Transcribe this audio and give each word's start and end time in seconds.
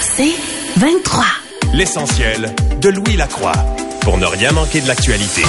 C'est 0.00 0.34
23. 0.78 1.24
L'essentiel 1.74 2.54
de 2.80 2.88
Louis 2.88 3.16
Lacroix 3.16 3.52
pour 4.02 4.18
ne 4.18 4.26
rien 4.26 4.52
manquer 4.52 4.80
de 4.80 4.88
l'actualité. 4.88 5.42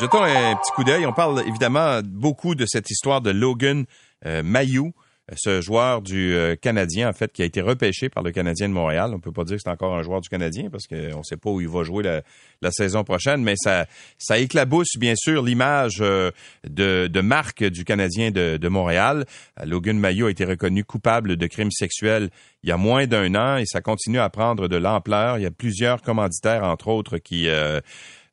Jetons 0.00 0.22
un 0.22 0.56
petit 0.56 0.72
coup 0.72 0.84
d'œil. 0.84 1.06
On 1.06 1.12
parle 1.12 1.42
évidemment 1.46 2.00
beaucoup 2.02 2.54
de 2.54 2.64
cette 2.66 2.90
histoire 2.90 3.20
de 3.20 3.30
Logan 3.30 3.84
euh, 4.24 4.42
Mayou, 4.42 4.92
ce 5.36 5.60
joueur 5.60 6.02
du 6.02 6.34
euh, 6.34 6.56
Canadien, 6.56 7.08
en 7.08 7.12
fait, 7.12 7.32
qui 7.32 7.42
a 7.42 7.44
été 7.44 7.60
repêché 7.60 8.08
par 8.08 8.22
le 8.22 8.32
Canadien 8.32 8.68
de 8.68 8.74
Montréal. 8.74 9.12
On 9.14 9.20
peut 9.20 9.32
pas 9.32 9.44
dire 9.44 9.56
que 9.56 9.62
c'est 9.64 9.70
encore 9.70 9.94
un 9.94 10.02
joueur 10.02 10.20
du 10.20 10.28
Canadien 10.28 10.70
parce 10.70 10.86
qu'on 10.86 11.18
ne 11.18 11.22
sait 11.22 11.36
pas 11.36 11.50
où 11.50 11.60
il 11.60 11.68
va 11.68 11.84
jouer 11.84 12.02
la, 12.02 12.70
saison 12.72 13.04
prochaine, 13.04 13.42
mais 13.42 13.54
ça, 13.56 13.86
ça 14.18 14.38
éclabousse 14.38 14.96
bien 14.96 15.14
sûr 15.16 15.42
l'image 15.42 15.98
euh, 16.00 16.30
de, 16.68 17.06
de, 17.06 17.20
marque 17.20 17.64
du 17.64 17.84
Canadien 17.84 18.30
de, 18.30 18.56
de, 18.56 18.68
Montréal. 18.68 19.24
Logan 19.64 19.98
Mayou 19.98 20.26
a 20.26 20.30
été 20.30 20.44
reconnu 20.44 20.84
coupable 20.84 21.36
de 21.36 21.46
crimes 21.46 21.70
sexuels 21.70 22.30
il 22.62 22.68
y 22.68 22.72
a 22.72 22.76
moins 22.76 23.06
d'un 23.06 23.34
an 23.34 23.56
et 23.56 23.66
ça 23.66 23.80
continue 23.80 24.18
à 24.18 24.28
prendre 24.28 24.68
de 24.68 24.76
l'ampleur. 24.76 25.38
Il 25.38 25.42
y 25.42 25.46
a 25.46 25.50
plusieurs 25.50 26.02
commanditaires, 26.02 26.64
entre 26.64 26.88
autres, 26.88 27.18
qui 27.18 27.48
euh, 27.48 27.80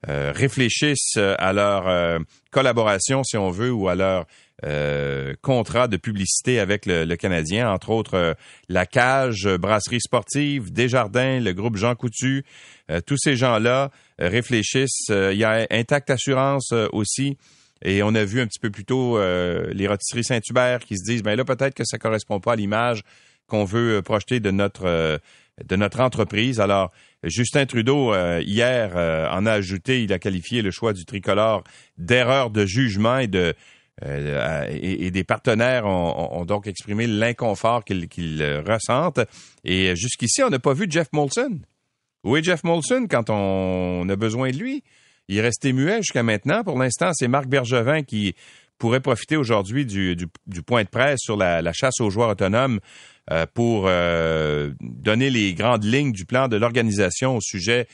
réfléchissent 0.06 1.18
à 1.18 1.54
leur 1.54 2.20
collaboration, 2.52 3.24
si 3.24 3.38
on 3.38 3.50
veut, 3.50 3.72
ou 3.72 3.88
à 3.88 3.96
leur 3.96 4.26
euh, 4.66 5.36
contrat 5.44 5.88
de 5.88 5.98
publicité 5.98 6.60
avec 6.60 6.88
le, 6.88 7.14
Canadien, 7.16 7.70
entre 7.70 7.92
autres 7.92 8.16
euh, 8.16 8.34
la 8.70 8.88
Cage, 8.88 9.46
euh, 9.46 9.60
Brasserie 9.60 10.02
Sportive, 10.02 10.74
Desjardins, 10.74 11.40
le 11.40 11.54
groupe 11.54 11.78
Jean 11.78 11.94
Coutu. 11.94 12.44
tous 13.06 13.18
ces 13.18 13.36
gens-là 13.36 13.92
réfléchissent. 14.18 15.10
Il 15.10 15.38
y 15.38 15.44
a 15.44 15.68
Intact 15.70 16.10
Assurance 16.10 16.72
aussi. 16.92 17.38
Et 17.84 18.02
on 18.02 18.16
a 18.16 18.24
vu 18.24 18.42
un 18.42 18.48
petit 18.48 18.60
peu 18.60 18.72
plus 18.72 18.86
tôt 18.86 19.20
les 19.20 19.88
rôtisseries 19.88 20.24
Saint-Hubert 20.24 20.80
qui 20.80 20.98
se 20.98 21.04
disent, 21.04 21.22
ben 21.22 21.36
là, 21.36 21.44
peut-être 21.44 21.76
que 21.76 21.84
ça 21.86 21.98
correspond 21.98 22.40
pas 22.40 22.54
à 22.54 22.56
l'image 22.56 23.04
qu'on 23.46 23.66
veut 23.66 24.02
projeter 24.02 24.40
de 24.40 24.52
notre 24.52 25.20
de 25.66 25.76
notre 25.76 26.00
entreprise. 26.00 26.60
Alors, 26.60 26.92
Justin 27.24 27.66
Trudeau, 27.66 28.16
hier, 28.40 28.96
en 29.32 29.46
a 29.46 29.52
ajouté, 29.52 30.04
il 30.04 30.14
a 30.14 30.20
qualifié 30.20 30.62
le 30.62 30.72
choix 30.72 30.94
du 30.94 31.04
tricolore 31.04 31.64
d'erreur 31.98 32.50
de 32.50 32.66
jugement 32.66 33.18
et 33.18 33.28
de 33.28 33.54
euh, 34.06 34.68
et, 34.70 35.10
des 35.12 35.24
partenaires 35.24 35.86
ont, 35.86 36.46
donc 36.46 36.68
exprimé 36.68 37.08
l'inconfort 37.08 37.84
qu'ils 37.84 38.64
ressentent. 38.66 39.22
Et 39.64 39.96
jusqu'ici, 39.96 40.44
on 40.44 40.50
n'a 40.50 40.60
pas 40.60 40.74
vu 40.74 40.86
Jeff 40.90 41.08
Molson. 41.14 41.60
Où 42.24 42.38
est 42.38 42.44
Jeff 42.44 42.64
Molson 42.64 43.08
quand 43.10 43.30
on 43.30 44.08
a 44.10 44.16
besoin 44.16 44.52
de 44.52 44.58
lui? 44.58 44.84
Il 45.28 45.38
est 45.38 45.42
resté 45.42 45.74
muet 45.74 45.98
jusqu'à 45.98 46.24
maintenant. 46.24 46.64
Pour 46.64 46.78
l'instant, 46.78 47.12
c'est 47.14 47.28
Marc 47.28 47.48
Bergevin 47.48 48.04
qui 48.04 48.36
pourrait 48.78 49.00
profiter 49.00 49.36
aujourd'hui 49.36 49.86
du, 49.86 50.28
point 50.66 50.84
de 50.84 50.90
presse 50.90 51.20
sur 51.20 51.36
la, 51.36 51.74
chasse 51.74 52.00
aux 52.00 52.10
joueurs 52.10 52.30
autonomes 52.30 52.80
euh, 53.32 53.46
pour 53.52 53.86
euh, 53.88 54.72
donner 54.80 55.30
les 55.32 55.54
grandes 55.54 55.84
lignes 55.84 56.12
du 56.12 56.26
plan 56.26 56.48
de 56.48 56.58
l'organisation 56.58 57.38
au 57.38 57.42
sujet 57.42 57.88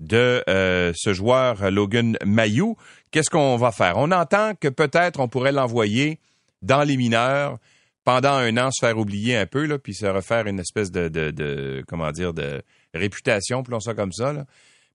de 0.00 0.42
ce 0.46 1.12
joueur 1.12 1.70
Logan 1.70 2.16
Mayou 2.24 2.76
qu'est-ce 3.10 3.30
qu'on 3.30 3.56
va 3.56 3.72
faire? 3.72 3.96
On 3.96 4.10
entend 4.10 4.54
que 4.54 4.68
peut-être 4.68 5.20
on 5.20 5.28
pourrait 5.28 5.52
l'envoyer 5.52 6.18
dans 6.62 6.82
les 6.82 6.96
mineurs 6.96 7.58
pendant 8.04 8.32
un 8.32 8.56
an, 8.56 8.70
se 8.70 8.84
faire 8.84 8.98
oublier 8.98 9.36
un 9.36 9.46
peu, 9.46 9.78
puis 9.78 9.94
se 9.94 10.06
refaire 10.06 10.46
une 10.46 10.58
espèce 10.58 10.90
de, 10.90 11.84
comment 11.86 12.10
dire, 12.12 12.32
de 12.32 12.62
réputation, 12.94 13.62
plutôt 13.62 13.80
ça 13.80 13.94
comme 13.94 14.12
ça. 14.12 14.34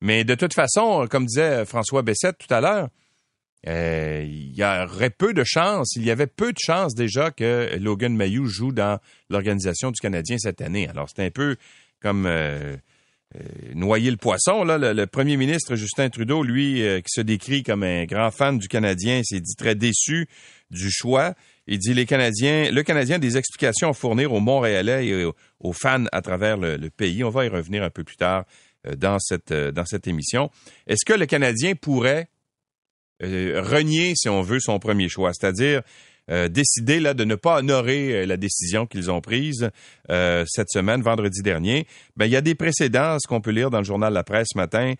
Mais 0.02 0.23
de 0.23 0.35
toute 0.35 0.53
façon, 0.53 1.07
comme 1.09 1.25
disait 1.25 1.66
François 1.66 2.02
Bessette 2.02 2.38
tout 2.38 2.53
à 2.53 2.61
l'heure, 2.61 2.89
euh, 3.67 4.23
il 4.23 4.55
y 4.55 4.63
aurait 4.63 5.09
peu 5.09 5.33
de 5.33 5.44
chances, 5.44 5.95
il 5.95 6.03
y 6.03 6.11
avait 6.11 6.27
peu 6.27 6.52
de 6.52 6.57
chances 6.59 6.94
déjà 6.94 7.31
que 7.31 7.75
Logan 7.79 8.16
Mayou 8.16 8.45
joue 8.45 8.72
dans 8.72 9.00
l'organisation 9.29 9.89
du 9.89 10.00
Canadien 10.00 10.38
cette 10.38 10.61
année. 10.61 10.88
Alors 10.88 11.09
c'est 11.09 11.25
un 11.25 11.31
peu 11.31 11.55
comme 12.00 12.25
euh, 12.27 12.75
noyer 13.73 14.11
le 14.11 14.17
poisson. 14.17 14.64
Là, 14.64 14.78
le, 14.78 15.08
premier 15.08 15.38
ministre 15.38 15.75
Justin 15.75 16.09
Trudeau, 16.09 16.44
lui, 16.44 16.81
euh, 16.81 17.00
qui 17.00 17.09
se 17.09 17.22
décrit 17.22 17.63
comme 17.63 17.84
un 17.84 18.06
grand 18.06 18.31
fan 18.31 18.57
du 18.57 18.68
Canadien, 18.68 19.22
s'est 19.23 19.40
dit 19.40 19.56
très 19.56 19.75
déçu 19.75 20.28
du 20.72 20.90
choix. 20.90 21.34
Il 21.68 21.79
dit 21.79 21.94
le 21.94 22.03
Canadien 22.03 23.16
a 23.16 23.19
des 23.19 23.38
explications 23.38 23.90
à 23.90 23.94
fournir 23.94 24.34
aux 24.34 24.40
Montréalais 24.40 25.07
et 25.07 25.25
aux, 25.25 25.73
fans 25.73 26.06
à 26.12 26.22
travers 26.22 26.57
le, 26.57 26.90
pays. 26.90 27.23
On 27.23 27.29
va 27.29 27.46
y 27.46 27.50
revenir 27.50 27.84
un 27.84 27.90
peu 27.90 28.03
plus 28.03 28.18
tard 28.18 28.46
euh, 28.88 28.96
dans 28.96 29.19
cette 29.19 29.53
dans 29.53 29.85
cette 29.85 30.07
émission. 30.07 30.52
Est-ce 30.88 31.06
que 31.06 31.17
le 31.17 31.25
Canadien 31.25 31.75
pourrait 31.75 32.29
renier, 33.22 34.13
si 34.16 34.28
on 34.28 34.41
veut, 34.41 34.59
son 34.59 34.78
premier 34.78 35.07
choix, 35.07 35.31
c'est-à-dire 35.34 35.81
euh, 36.31 36.47
décidé 36.47 37.00
là, 37.00 37.13
de 37.13 37.24
ne 37.24 37.36
pas 37.36 37.59
honorer 37.59 38.24
euh, 38.24 38.25
la 38.25 38.38
décision 38.38 38.88
qu'ils 38.88 39.12
ont 39.12 39.22
prise 39.22 39.69
euh, 40.09 40.44
cette 40.47 40.69
semaine, 40.72 41.02
vendredi 41.03 41.44
dernier. 41.44 41.86
Ben, 42.18 42.25
il 42.25 42.31
y 42.31 42.36
a 42.36 42.41
des 42.41 42.56
précédents, 42.56 43.18
ce 43.19 43.28
qu'on 43.28 43.41
peut 43.41 43.52
lire 43.52 43.69
dans 43.69 43.78
le 43.78 43.84
journal 43.84 44.12
La 44.12 44.24
Presse 44.24 44.47
ce 44.53 44.58
matin, 44.58 44.94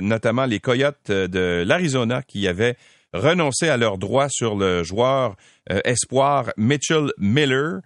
notamment 0.00 0.46
les 0.46 0.60
Coyotes 0.60 1.10
de 1.10 1.62
l'Arizona 1.66 2.22
qui 2.22 2.48
avaient 2.48 2.76
renoncé 3.12 3.68
à 3.68 3.76
leurs 3.76 3.98
droits 3.98 4.28
sur 4.30 4.56
le 4.56 4.82
joueur 4.82 5.36
espoir 5.84 6.50
Mitchell 6.56 7.12
Miller. 7.18 7.80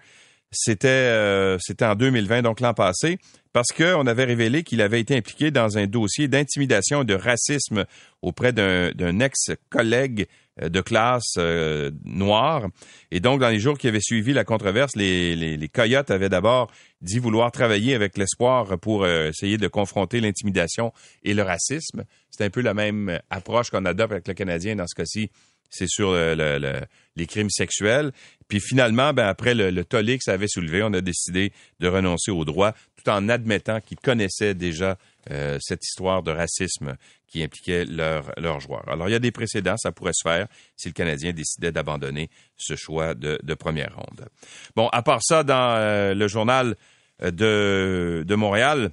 C'était 0.53 1.59
en 1.83 1.95
2020, 1.97 2.43
donc 2.43 2.61
l'an 2.61 2.73
passé, 2.73 3.19
parce 3.53 3.69
qu'on 3.77 4.07
avait 4.07 4.25
révélé 4.25 4.63
qu'il 4.63 4.81
avait 4.81 5.01
été 5.01 5.17
impliqué 5.17 5.51
dans 5.51 5.77
un 5.77 5.87
dossier 5.87 6.29
d'intimidation 6.29 7.03
et 7.03 7.05
de 7.05 7.15
racisme 7.15 7.85
auprès 8.23 8.53
d'un 8.53 9.19
ex-collègue 9.21 10.23
euh, 10.23 10.42
de 10.61 10.81
classe 10.81 11.35
euh, 11.39 11.91
noire. 12.05 12.67
Et 13.11 13.21
donc, 13.21 13.41
dans 13.41 13.49
les 13.49 13.59
jours 13.59 13.79
qui 13.79 13.89
avaient 13.89 14.01
suivi 14.01 14.33
la 14.33 14.45
controverse, 14.45 14.97
les, 14.97 15.35
les, 15.35 15.69
Coyotes 15.69 16.11
avaient 16.11 16.29
d'abord 16.29 16.71
dit 17.01 17.19
vouloir 17.19 17.51
travailler 17.53 17.95
avec 17.95 18.19
l'espoir 18.19 18.79
pour 18.79 19.05
euh, 19.05 19.31
essayer 19.31 19.57
de 19.57 19.69
confronter 19.69 20.21
l'intimidation 20.21 20.93
et 21.23 21.35
le 21.35 21.43
racisme. 21.43 22.05
C'est 22.31 22.45
un 22.45 22.51
peu 22.51 22.61
la 22.61 22.75
même 22.75 23.19
approche 23.31 23.71
qu'on 23.71 23.85
adopte 23.85 24.13
avec 24.13 24.29
le 24.29 24.35
Canadien 24.35 24.77
dans 24.77 24.87
ce 24.87 24.95
cas-ci. 24.95 25.31
C'est 25.75 25.89
sur 25.89 26.15
les 26.15 27.27
crimes 27.27 27.49
sexuels. 27.49 28.13
Puis 28.47 28.61
finalement, 28.61 29.15
ben, 29.15 29.27
après 29.27 29.55
le, 29.55 29.71
le 29.71 29.85
tollé 29.87 30.19
que 30.19 30.25
ça 30.25 30.35
avait 30.35 30.47
soulevé, 30.47 30.83
on 30.83 30.93
a 30.93 31.01
décidé 31.01 31.51
de 31.81 31.89
renoncer 31.89 32.31
aux 32.31 32.45
droits 32.45 32.75
tout 33.03 33.11
en 33.11 33.31
admettant 33.31 33.81
qu'ils 33.81 33.99
connaissaient 33.99 34.55
déjà 34.55 34.99
cette 35.29 35.85
histoire 35.85 36.23
de 36.23 36.33
racisme 36.33 36.97
qui 37.33 37.43
impliquait 37.43 37.85
leurs 37.87 38.31
leur 38.37 38.61
joueurs. 38.61 38.87
Alors, 38.89 39.09
il 39.09 39.13
y 39.13 39.15
a 39.15 39.19
des 39.19 39.31
précédents, 39.31 39.77
ça 39.79 39.91
pourrait 39.91 40.13
se 40.13 40.29
faire 40.29 40.47
si 40.77 40.89
le 40.89 40.93
Canadien 40.93 41.33
décidait 41.33 41.73
d'abandonner 41.73 42.29
ce 42.57 42.77
choix 42.77 43.15
de, 43.15 43.55
première 43.55 43.95
ronde. 43.97 44.29
Bon, 44.77 44.89
à 44.89 45.03
part 45.03 45.21
ça, 45.23 45.43
dans 45.43 45.77
euh, 45.77 46.15
le 46.15 46.29
journal 46.29 46.77
euh, 47.23 48.25
de, 48.25 48.35
Montréal, 48.35 48.91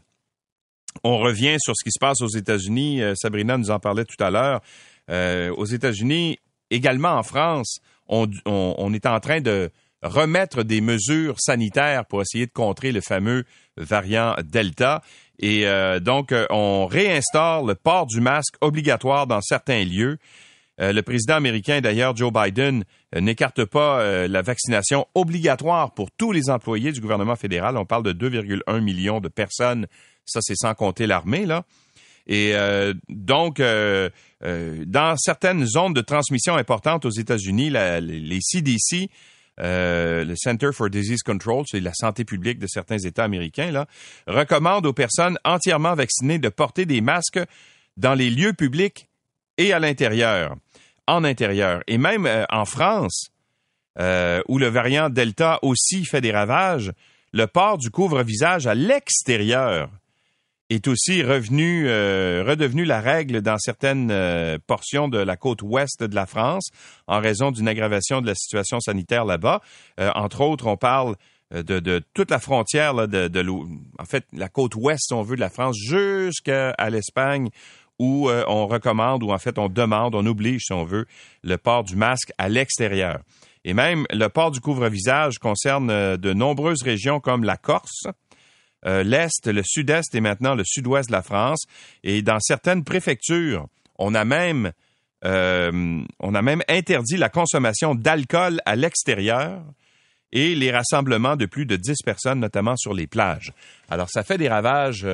on 1.03 1.17
revient 1.17 1.57
sur 1.59 1.73
ce 1.75 1.83
qui 1.83 1.91
se 1.91 1.99
passe 1.99 2.21
aux 2.21 2.29
États-Unis. 2.29 3.01
Euh, 3.01 3.13
Sabrina 3.15 3.57
nous 3.57 3.71
en 3.71 3.79
parlait 3.79 4.05
tout 4.05 4.23
à 4.23 4.31
l'heure. 4.31 4.61
aux 5.57 5.65
États-Unis, 5.65 6.37
également 6.69 7.17
en 7.17 7.23
France, 7.23 7.79
on 8.07 8.93
est 8.93 9.05
en 9.05 9.19
train 9.19 9.41
de 9.41 9.69
remettre 10.01 10.63
des 10.63 10.81
mesures 10.81 11.35
sanitaires 11.39 12.05
pour 12.05 12.21
essayer 12.21 12.45
de 12.45 12.51
contrer 12.51 12.91
le 12.91 13.01
fameux 13.01 13.43
variant 13.75 14.35
Delta. 14.43 15.01
Et 15.39 15.65
euh, 15.65 15.99
donc, 15.99 16.31
euh, 16.31 16.45
on 16.49 16.85
réinstaure 16.85 17.65
le 17.65 17.73
port 17.75 18.05
du 18.05 18.19
masque 18.19 18.55
obligatoire 18.61 19.25
dans 19.25 19.41
certains 19.41 19.85
lieux. 19.85 20.17
Euh, 20.81 20.91
le 20.91 21.01
président 21.01 21.35
américain, 21.35 21.79
d'ailleurs, 21.79 22.15
Joe 22.15 22.31
Biden, 22.31 22.83
n'écarte 23.15 23.65
pas 23.65 24.27
la 24.27 24.41
vaccination 24.43 25.07
obligatoire 25.15 25.93
pour 25.95 26.11
tous 26.11 26.31
les 26.31 26.51
employés 26.51 26.91
du 26.91 27.01
gouvernement 27.01 27.35
fédéral. 27.35 27.75
On 27.75 27.85
parle 27.85 28.03
de 28.03 28.13
2,1 28.13 28.81
millions 28.81 29.19
de 29.19 29.29
personnes. 29.29 29.87
Ça, 30.25 30.41
c'est 30.43 30.55
sans 30.55 30.75
compter 30.75 31.07
l'armée, 31.07 31.47
là. 31.47 31.63
Et 32.27 32.53
donc, 33.09 33.59
dans 33.59 35.17
certaines 35.17 35.65
zones 35.65 35.93
de 35.93 36.01
transmission 36.01 36.55
importantes 36.55 37.03
aux 37.05 37.09
États-Unis, 37.09 37.71
les 37.71 38.39
CDC 38.41 39.09
euh, 39.61 40.23
le 40.23 40.35
Center 40.35 40.69
for 40.73 40.89
Disease 40.89 41.21
Control, 41.21 41.63
c'est 41.67 41.79
la 41.79 41.93
santé 41.93 42.25
publique 42.25 42.59
de 42.59 42.67
certains 42.67 42.97
États 42.97 43.23
américains, 43.23 43.71
là, 43.71 43.87
recommande 44.27 44.85
aux 44.85 44.93
personnes 44.93 45.37
entièrement 45.43 45.95
vaccinées 45.95 46.39
de 46.39 46.49
porter 46.49 46.85
des 46.85 47.01
masques 47.01 47.39
dans 47.97 48.13
les 48.13 48.29
lieux 48.29 48.53
publics 48.53 49.09
et 49.57 49.73
à 49.73 49.79
l'intérieur, 49.79 50.55
en 51.07 51.23
intérieur. 51.23 51.81
Et 51.87 51.97
même 51.97 52.25
euh, 52.25 52.45
en 52.49 52.65
France, 52.65 53.31
euh, 53.99 54.41
où 54.47 54.57
le 54.57 54.67
variant 54.67 55.09
Delta 55.09 55.59
aussi 55.61 56.05
fait 56.05 56.21
des 56.21 56.31
ravages, 56.31 56.93
le 57.33 57.45
port 57.45 57.77
du 57.77 57.91
couvre-visage 57.91 58.65
à 58.65 58.75
l'extérieur 58.75 59.89
est 60.69 60.87
aussi 60.87 61.23
revenu, 61.23 61.87
euh, 61.87 62.43
redevenu 62.47 62.85
la 62.85 63.01
règle 63.01 63.41
dans 63.41 63.57
certaines 63.57 64.11
euh, 64.11 64.57
portions 64.67 65.07
de 65.07 65.17
la 65.17 65.35
côte 65.37 65.61
ouest 65.61 66.03
de 66.03 66.15
la 66.15 66.25
France 66.25 66.69
en 67.07 67.19
raison 67.19 67.51
d'une 67.51 67.67
aggravation 67.67 68.21
de 68.21 68.27
la 68.27 68.35
situation 68.35 68.79
sanitaire 68.79 69.25
là-bas. 69.25 69.61
Euh, 69.99 70.11
entre 70.15 70.41
autres, 70.41 70.67
on 70.67 70.77
parle 70.77 71.15
de, 71.51 71.79
de, 71.79 72.03
toute 72.13 72.29
la 72.29 72.37
frontière 72.37 72.93
là, 72.93 73.07
de, 73.07 73.27
de 73.27 73.43
en 73.49 74.05
fait 74.05 74.25
la 74.33 74.49
côte 74.49 74.75
ouest, 74.75 75.07
si 75.07 75.13
on 75.13 75.23
veut, 75.23 75.35
de 75.35 75.41
la 75.41 75.49
France 75.49 75.75
jusqu'à 75.77 76.75
l'Espagne 76.91 77.49
où 77.97 78.29
on 78.29 78.67
recommande 78.67 79.23
ou 79.23 79.31
en 79.31 79.39
fait 79.39 79.57
on 79.57 79.67
demande, 79.67 80.13
on 80.13 80.25
oblige, 80.27 80.65
si 80.65 80.73
on 80.73 80.85
veut, 80.85 81.05
le 81.43 81.57
port 81.57 81.83
du 81.83 81.95
masque 81.95 82.31
à 82.37 82.47
l'extérieur. 82.49 83.21
Et 83.65 83.73
même 83.73 84.05
le 84.11 84.27
port 84.27 84.51
du 84.51 84.61
couvre-visage 84.61 85.37
concerne 85.37 85.89
euh, 85.89 86.17
de 86.17 86.33
nombreuses 86.33 86.81
régions 86.81 87.19
comme 87.19 87.43
la 87.43 87.57
Corse, 87.57 88.07
euh, 88.85 89.03
l'Est, 89.03 89.47
le 89.47 89.61
Sud-Est 89.63 90.13
et 90.15 90.21
maintenant 90.21 90.55
le 90.55 90.63
Sud-Ouest 90.65 91.09
de 91.09 91.13
la 91.13 91.21
France. 91.21 91.63
Et 92.03 92.21
dans 92.21 92.39
certaines 92.39 92.83
préfectures, 92.83 93.67
on 93.97 94.15
a 94.15 94.23
même, 94.25 94.71
euh, 95.25 96.01
interdit 96.69 97.17
la 97.17 97.29
consommation 97.29 97.95
d'alcool 97.95 98.61
à 98.65 98.75
l'extérieur 98.75 99.61
et 100.31 100.55
les 100.55 100.71
rassemblements 100.71 101.35
de 101.35 101.45
plus 101.45 101.65
de 101.65 101.75
10 101.75 101.97
personnes, 102.05 102.39
notamment 102.39 102.77
sur 102.77 102.93
les 102.93 103.07
plages. 103.07 103.51
Alors, 103.89 104.09
ça 104.09 104.23
fait 104.23 104.37
des 104.37 104.47
ravages 104.47 105.05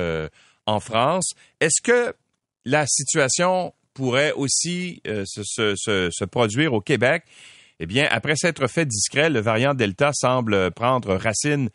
en 0.66 0.78
France. 0.78 1.32
Est-ce 1.58 1.80
que 1.82 2.14
la 2.66 2.86
situation 2.86 3.72
pourrait 3.94 4.32
aussi 4.32 5.00
se, 5.04 6.24
produire 6.26 6.74
au 6.74 6.82
Québec? 6.82 7.24
Eh 7.80 7.86
bien, 7.86 8.06
après 8.10 8.36
s'être 8.36 8.68
fait 8.68 8.86
discret, 8.86 9.28
le 9.30 9.40
variant 9.40 9.74
Delta 9.74 10.10
semble 10.12 10.70
prendre 10.70 11.14
racine 11.14 11.68
euh, 11.68 11.70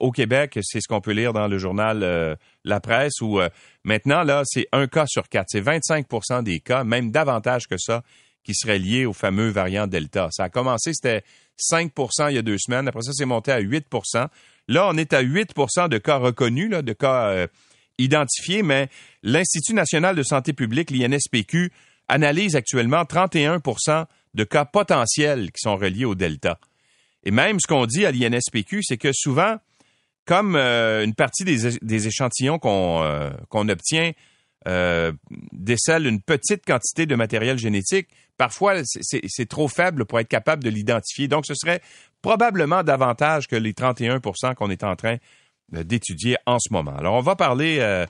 au 0.00 0.10
Québec. 0.10 0.58
C'est 0.62 0.80
ce 0.80 0.88
qu'on 0.88 1.00
peut 1.00 1.12
lire 1.12 1.32
dans 1.32 1.48
le 1.48 1.58
journal 1.58 2.02
euh, 2.02 2.36
La 2.64 2.80
Presse, 2.80 3.20
où 3.20 3.40
euh, 3.40 3.48
maintenant, 3.84 4.22
là, 4.22 4.42
c'est 4.44 4.66
un 4.72 4.86
cas 4.86 5.06
sur 5.06 5.28
quatre. 5.28 5.48
C'est 5.48 5.60
25% 5.60 6.42
des 6.42 6.60
cas, 6.60 6.84
même 6.84 7.10
davantage 7.10 7.66
que 7.66 7.76
ça, 7.78 8.02
qui 8.42 8.54
seraient 8.54 8.78
liés 8.78 9.06
au 9.06 9.12
fameux 9.12 9.48
variant 9.48 9.86
Delta. 9.86 10.28
Ça 10.32 10.44
a 10.44 10.48
commencé, 10.48 10.92
c'était 10.92 11.22
5% 11.58 12.30
il 12.30 12.36
y 12.36 12.38
a 12.38 12.42
deux 12.42 12.58
semaines. 12.58 12.88
Après 12.88 13.02
ça, 13.02 13.12
c'est 13.12 13.24
monté 13.24 13.52
à 13.52 13.60
8% 13.60 14.28
Là, 14.66 14.88
on 14.88 14.96
est 14.96 15.12
à 15.12 15.22
8% 15.22 15.90
de 15.90 15.98
cas 15.98 16.16
reconnus, 16.16 16.70
là, 16.70 16.80
de 16.80 16.94
cas 16.94 17.46
identifiés, 17.98 18.62
mais 18.62 18.88
l'Institut 19.22 19.74
national 19.74 20.16
de 20.16 20.22
santé 20.22 20.52
publique, 20.52 20.90
l'INSPQ, 20.90 21.70
analyse 22.08 22.56
actuellement 22.56 23.02
31% 23.02 24.06
de 24.34 24.44
cas 24.44 24.64
potentiels 24.64 25.50
qui 25.52 25.60
sont 25.60 25.76
reliés 25.76 26.04
au 26.04 26.14
Delta. 26.14 26.58
Et 27.24 27.30
même 27.30 27.58
ce 27.60 27.66
qu'on 27.66 27.86
dit 27.86 28.04
à 28.04 28.10
l'INSPQ, 28.10 28.80
c'est 28.82 28.98
que 28.98 29.10
souvent, 29.12 29.56
comme 30.26 30.56
euh, 30.56 31.04
une 31.04 31.14
partie 31.14 31.44
des, 31.44 32.06
échantillons 32.06 32.58
qu'on 32.58 33.02
euh, 33.02 33.30
obtient 33.52 34.12
euh, 34.66 35.12
une 35.52 36.20
petite 36.22 36.64
quantité 36.64 37.06
de 37.06 37.14
matériel 37.14 37.58
génétique, 37.58 38.08
parfois 38.38 38.76
c'est 38.84 39.48
trop 39.48 39.68
faible 39.68 40.06
pour 40.06 40.18
être 40.20 40.28
capable 40.28 40.64
de 40.64 40.70
l'identifier. 40.70 41.28
Donc 41.28 41.44
ce 41.46 41.54
serait 41.54 41.82
probablement 42.22 42.82
davantage 42.82 43.46
que 43.46 43.56
les 43.56 43.72
31% 43.72 44.54
qu'on 44.54 44.70
est 44.70 44.82
en 44.82 44.96
train 44.96 45.16
d'étudier 45.70 46.36
en 46.46 46.58
ce 46.58 46.72
moment. 46.72 46.96
Alors 46.96 47.14
on 47.14 47.20
va 47.20 47.36
parler 47.36 48.06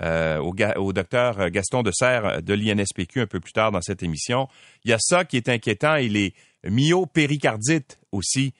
euh, 0.00 0.38
au, 0.38 0.92
docteur 0.92 1.50
Gaston 1.50 1.82
de 1.82 1.90
Serre 1.92 2.40
de 2.40 2.54
l'INSPQ 2.54 3.22
un 3.22 3.26
peu 3.26 3.40
plus 3.40 3.52
tard 3.52 3.72
dans 3.72 3.80
cette 3.80 4.04
émission. 4.04 4.48
Il 4.84 4.90
y 4.90 4.94
a 4.94 4.98
ça 5.00 5.24
qui 5.24 5.36
est 5.36 5.48
inquiétant 5.48 5.96
et 5.96 6.08
les 6.08 6.34
myopéricardites 6.64 7.98
aussi, 8.12 8.54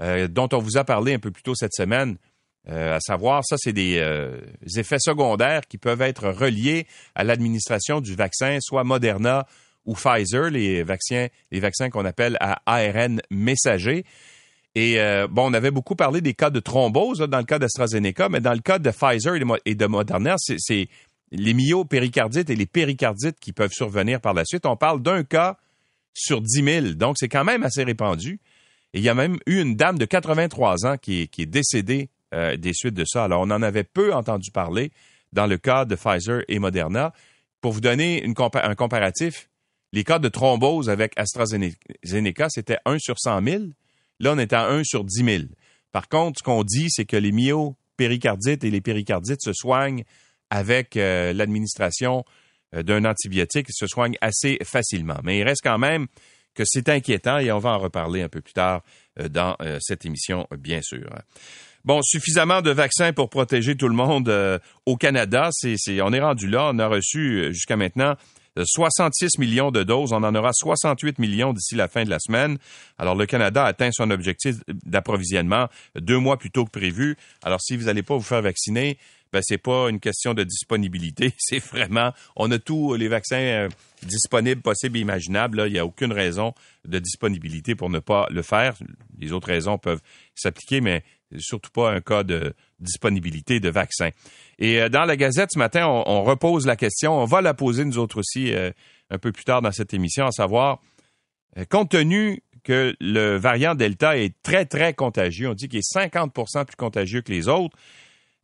euh, 0.00 0.28
dont 0.28 0.48
on 0.52 0.58
vous 0.58 0.76
a 0.76 0.84
parlé 0.84 1.14
un 1.14 1.18
peu 1.18 1.32
plus 1.32 1.42
tôt 1.42 1.56
cette 1.56 1.74
semaine. 1.74 2.18
Euh, 2.68 2.96
à 2.96 3.00
savoir, 3.00 3.44
ça, 3.44 3.56
c'est 3.58 3.72
des 3.72 4.02
effets 4.76 4.98
secondaires 4.98 5.66
qui 5.68 5.78
peuvent 5.78 6.02
être 6.02 6.28
reliés 6.28 6.86
à 7.14 7.24
l'administration 7.24 8.00
du 8.00 8.14
vaccin, 8.14 8.58
soit 8.60 8.84
Moderna 8.84 9.46
ou 9.84 9.94
Pfizer, 9.94 10.50
les 10.50 10.82
vaccins, 10.82 11.28
les 11.50 11.60
vaccins 11.60 11.90
qu'on 11.90 12.04
appelle 12.04 12.36
à 12.40 12.60
ARN 12.66 13.20
messager. 13.30 14.04
Et 14.74 15.00
euh, 15.00 15.26
bon, 15.26 15.50
on 15.50 15.54
avait 15.54 15.70
beaucoup 15.70 15.96
parlé 15.96 16.20
des 16.20 16.34
cas 16.34 16.50
de 16.50 16.60
thrombose 16.60 17.20
dans 17.20 17.38
le 17.38 17.44
cas 17.44 17.58
d'AstraZeneca, 17.58 18.28
mais 18.28 18.40
dans 18.40 18.52
le 18.52 18.60
cas 18.60 18.78
de 18.78 18.90
Pfizer 18.90 19.34
et 19.64 19.74
de 19.74 19.86
Moderna, 19.86 20.36
c'est 20.38 20.88
les 21.32 21.54
myopéricardites 21.54 22.50
et 22.50 22.56
les 22.56 22.66
péricardites 22.66 23.40
qui 23.40 23.52
peuvent 23.52 23.72
survenir 23.72 24.20
par 24.20 24.34
la 24.34 24.44
suite. 24.44 24.66
On 24.66 24.76
parle 24.76 25.02
d'un 25.02 25.24
cas 25.24 25.56
sur 26.12 26.42
10 26.42 26.62
000, 26.62 26.86
donc 26.94 27.16
c'est 27.18 27.28
quand 27.28 27.44
même 27.44 27.62
assez 27.62 27.84
répandu. 27.84 28.38
Et 28.92 28.98
il 28.98 29.02
y 29.02 29.08
a 29.08 29.14
même 29.14 29.38
eu 29.46 29.60
une 29.62 29.76
dame 29.76 29.98
de 29.98 30.04
83 30.04 30.86
ans 30.86 30.96
qui 30.98 31.22
est, 31.22 31.46
décédée 31.46 32.10
euh, 32.34 32.56
des 32.56 32.72
suites 32.72 32.94
de 32.94 33.04
ça. 33.04 33.24
Alors, 33.24 33.42
on 33.42 33.50
en 33.50 33.62
avait 33.62 33.84
peu 33.84 34.12
entendu 34.12 34.50
parler 34.50 34.90
dans 35.32 35.46
le 35.46 35.58
cas 35.58 35.84
de 35.84 35.94
Pfizer 35.94 36.42
et 36.48 36.58
Moderna. 36.58 37.12
Pour 37.60 37.72
vous 37.72 37.80
donner 37.80 38.24
un 38.24 38.74
comparatif, 38.74 39.48
les 39.92 40.02
cas 40.02 40.18
de 40.18 40.28
thrombose 40.28 40.90
avec 40.90 41.12
AstraZeneca, 41.16 42.48
c'était 42.48 42.78
1 42.84 42.98
sur 42.98 43.18
100 43.18 43.44
000. 43.44 43.62
Là, 44.18 44.32
on 44.32 44.38
est 44.38 44.52
à 44.52 44.66
1 44.66 44.82
sur 44.82 45.04
10 45.04 45.24
000. 45.24 45.42
Par 45.92 46.08
contre, 46.08 46.40
ce 46.40 46.42
qu'on 46.42 46.64
dit, 46.64 46.86
c'est 46.90 47.04
que 47.04 47.16
les 47.16 47.30
myopéricardites 47.30 48.64
et 48.64 48.70
les 48.70 48.80
péricardites 48.80 49.42
se 49.42 49.52
soignent 49.52 50.02
avec 50.50 50.96
euh, 50.96 51.32
l'administration 51.32 52.24
euh, 52.74 52.82
d'un 52.82 53.04
antibiotique, 53.04 53.68
se 53.70 53.86
soignent 53.86 54.18
assez 54.20 54.58
facilement. 54.64 55.18
Mais 55.22 55.38
il 55.38 55.44
reste 55.44 55.62
quand 55.62 55.78
même 55.78 56.08
que 56.54 56.64
c'est 56.66 56.88
inquiétant 56.88 57.38
et 57.38 57.52
on 57.52 57.58
va 57.60 57.70
en 57.70 57.78
reparler 57.78 58.22
un 58.22 58.28
peu 58.28 58.40
plus 58.40 58.54
tard 58.54 58.82
dans 59.30 59.56
cette 59.78 60.06
émission, 60.06 60.46
bien 60.58 60.80
sûr. 60.82 61.06
Bon, 61.86 62.02
suffisamment 62.02 62.62
de 62.62 62.72
vaccins 62.72 63.12
pour 63.12 63.30
protéger 63.30 63.76
tout 63.76 63.86
le 63.86 63.94
monde 63.94 64.60
au 64.86 64.96
Canada. 64.96 65.50
C'est, 65.52 65.76
on 66.02 66.12
est 66.12 66.20
rendu 66.20 66.48
là. 66.48 66.70
On 66.74 66.80
a 66.80 66.88
reçu 66.88 67.46
jusqu'à 67.52 67.76
maintenant 67.76 68.16
66 68.60 69.38
millions 69.38 69.70
de 69.70 69.84
doses. 69.84 70.12
On 70.12 70.24
en 70.24 70.34
aura 70.34 70.50
68 70.52 71.20
millions 71.20 71.52
d'ici 71.52 71.76
la 71.76 71.86
fin 71.86 72.02
de 72.02 72.10
la 72.10 72.18
semaine. 72.18 72.58
Alors, 72.98 73.14
le 73.14 73.24
Canada 73.24 73.64
atteint 73.64 73.90
son 73.92 74.10
objectif 74.10 74.56
d'approvisionnement 74.66 75.68
deux 75.94 76.18
mois 76.18 76.38
plus 76.38 76.50
tôt 76.50 76.64
que 76.64 76.70
prévu. 76.70 77.16
Alors, 77.44 77.60
si 77.60 77.76
vous 77.76 77.84
n'allez 77.84 78.02
pas 78.02 78.16
vous 78.16 78.22
faire 78.22 78.42
vacciner, 78.42 78.98
ben, 79.32 79.40
c'est 79.42 79.58
pas 79.58 79.88
une 79.90 80.00
question 80.00 80.34
de 80.34 80.44
disponibilité. 80.44 81.32
C'est 81.38 81.58
vraiment, 81.58 82.12
on 82.36 82.50
a 82.50 82.58
tous 82.58 82.94
les 82.94 83.08
vaccins 83.08 83.36
euh, 83.36 83.68
disponibles, 84.02 84.62
possibles 84.62 84.98
et 84.98 85.00
imaginables. 85.00 85.64
Il 85.66 85.72
n'y 85.72 85.78
a 85.78 85.86
aucune 85.86 86.12
raison 86.12 86.54
de 86.86 86.98
disponibilité 86.98 87.74
pour 87.74 87.90
ne 87.90 87.98
pas 87.98 88.26
le 88.30 88.42
faire. 88.42 88.76
Les 89.18 89.32
autres 89.32 89.48
raisons 89.48 89.78
peuvent 89.78 90.00
s'appliquer, 90.34 90.80
mais 90.80 91.02
surtout 91.38 91.70
pas 91.70 91.90
un 91.90 92.00
cas 92.00 92.22
de 92.22 92.54
disponibilité 92.78 93.60
de 93.60 93.68
vaccins. 93.68 94.10
Et 94.58 94.80
euh, 94.80 94.88
dans 94.88 95.04
la 95.04 95.16
Gazette 95.16 95.50
ce 95.52 95.58
matin, 95.58 95.86
on, 95.86 96.22
repose 96.22 96.66
la 96.66 96.76
question, 96.76 97.20
on 97.20 97.24
va 97.24 97.40
la 97.40 97.54
poser 97.54 97.84
nous 97.84 97.98
autres 97.98 98.18
aussi 98.18 98.54
euh, 98.54 98.70
un 99.10 99.18
peu 99.18 99.32
plus 99.32 99.44
tard 99.44 99.60
dans 99.60 99.72
cette 99.72 99.92
émission, 99.92 100.26
à 100.26 100.32
savoir, 100.32 100.80
compte 101.70 101.90
tenu 101.90 102.42
que 102.66 102.96
le 103.00 103.36
variant 103.36 103.76
Delta 103.76 104.18
est 104.18 104.34
très, 104.42 104.66
très 104.66 104.92
contagieux, 104.92 105.48
on 105.48 105.54
dit 105.54 105.68
qu'il 105.68 105.78
est 105.78 105.94
50% 105.94 106.64
plus 106.64 106.76
contagieux 106.76 107.22
que 107.22 107.32
les 107.32 107.48
autres, 107.48 107.76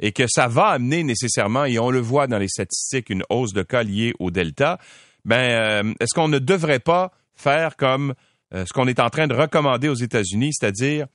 et 0.03 0.13
que 0.13 0.25
ça 0.29 0.49
va 0.49 0.67
amener 0.67 1.03
nécessairement, 1.03 1.65
et 1.65 1.79
on 1.79 1.91
le 1.91 2.01
voit 2.01 2.27
dans 2.27 2.39
les 2.39 2.49
statistiques, 2.49 3.09
une 3.09 3.25
hausse 3.31 3.55
de 3.55 3.63
cas 3.63 3.83
liés 3.83 4.13
au 4.19 4.31
Delta, 4.31 4.79
ben, 5.25 5.95
est-ce 6.01 6.13
qu'on 6.15 6.29
ne 6.29 6.39
devrait 6.39 6.81
pas 6.81 7.13
faire 7.35 7.77
comme 7.77 8.13
ce 8.53 8.71
qu'on 8.75 8.89
est 8.89 9.01
en 9.01 9.09
train 9.09 9.29
de 9.29 9.35
recommander 9.35 9.89
aux 9.89 9.95
États-Unis, 9.95 10.51
c'est-à-dire, 10.53 11.07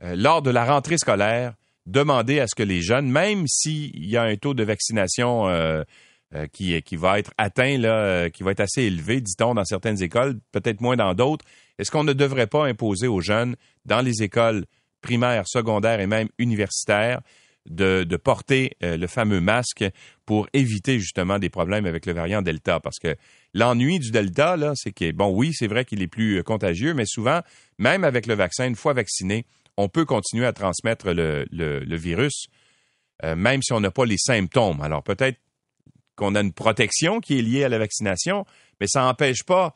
lors 0.00 0.40
de 0.40 0.50
la 0.50 0.64
rentrée 0.64 0.96
scolaire, 0.96 1.54
demander 1.86 2.40
à 2.40 2.46
ce 2.46 2.54
que 2.54 2.62
les 2.62 2.82
jeunes, 2.82 3.10
même 3.10 3.46
s'il 3.46 4.04
y 4.04 4.16
a 4.16 4.22
un 4.22 4.36
taux 4.36 4.54
de 4.54 4.62
vaccination 4.62 5.48
euh, 5.48 5.82
euh, 6.34 6.46
qui, 6.52 6.80
qui 6.82 6.96
va 6.96 7.18
être 7.18 7.32
atteint, 7.38 7.78
là, 7.78 7.94
euh, 7.94 8.28
qui 8.28 8.42
va 8.42 8.52
être 8.52 8.60
assez 8.60 8.82
élevé, 8.82 9.20
dit-on, 9.20 9.54
dans 9.54 9.64
certaines 9.64 10.02
écoles, 10.02 10.38
peut-être 10.52 10.80
moins 10.80 10.96
dans 10.96 11.14
d'autres, 11.14 11.44
est-ce 11.78 11.90
qu'on 11.90 12.04
ne 12.04 12.12
devrait 12.12 12.46
pas 12.46 12.66
imposer 12.66 13.08
aux 13.08 13.20
jeunes, 13.20 13.56
dans 13.84 14.00
les 14.00 14.22
écoles 14.22 14.64
primaires, 15.00 15.44
secondaires 15.46 16.00
et 16.00 16.06
même 16.06 16.28
universitaires, 16.38 17.20
de, 17.66 18.04
porter 18.16 18.76
le 18.80 19.06
fameux 19.06 19.40
masque 19.40 19.84
pour 20.26 20.48
éviter 20.52 20.98
justement 20.98 21.38
des 21.38 21.50
problèmes 21.50 21.86
avec 21.86 22.06
le 22.06 22.12
variant 22.12 22.42
Delta? 22.42 22.80
Parce 22.80 22.98
que 22.98 23.16
l'ennui 23.54 23.98
du 23.98 24.10
Delta, 24.10 24.56
là, 24.56 24.72
c'est 24.74 24.92
que, 24.92 25.12
bon, 25.12 25.28
oui, 25.34 25.52
c'est 25.52 25.66
vrai 25.66 25.84
qu'il 25.84 26.02
est 26.02 26.08
plus 26.08 26.42
contagieux, 26.42 26.94
mais 26.94 27.06
souvent, 27.06 27.40
même 27.78 28.04
avec 28.04 28.26
le 28.26 28.34
vaccin, 28.34 28.66
une 28.66 28.76
fois 28.76 28.92
vacciné, 28.92 29.44
on 29.80 29.88
peut 29.88 30.04
continuer 30.04 30.46
à 30.46 30.52
transmettre 30.52 31.12
le, 31.12 31.96
virus, 31.96 32.46
euh, 33.24 33.34
même 33.36 33.62
si 33.62 33.72
on 33.72 33.80
n'a 33.80 33.90
pas 33.90 34.04
les 34.04 34.18
symptômes. 34.18 34.80
Alors 34.80 35.02
peut-être 35.02 35.38
qu'on 36.16 36.34
a 36.34 36.40
une 36.40 36.52
protection 36.52 37.20
qui 37.20 37.38
est 37.38 37.42
liée 37.42 37.64
à 37.64 37.68
la 37.68 37.78
vaccination, 37.78 38.44
mais 38.80 38.86
ça 38.86 39.02
n'empêche 39.02 39.42
pas 39.44 39.74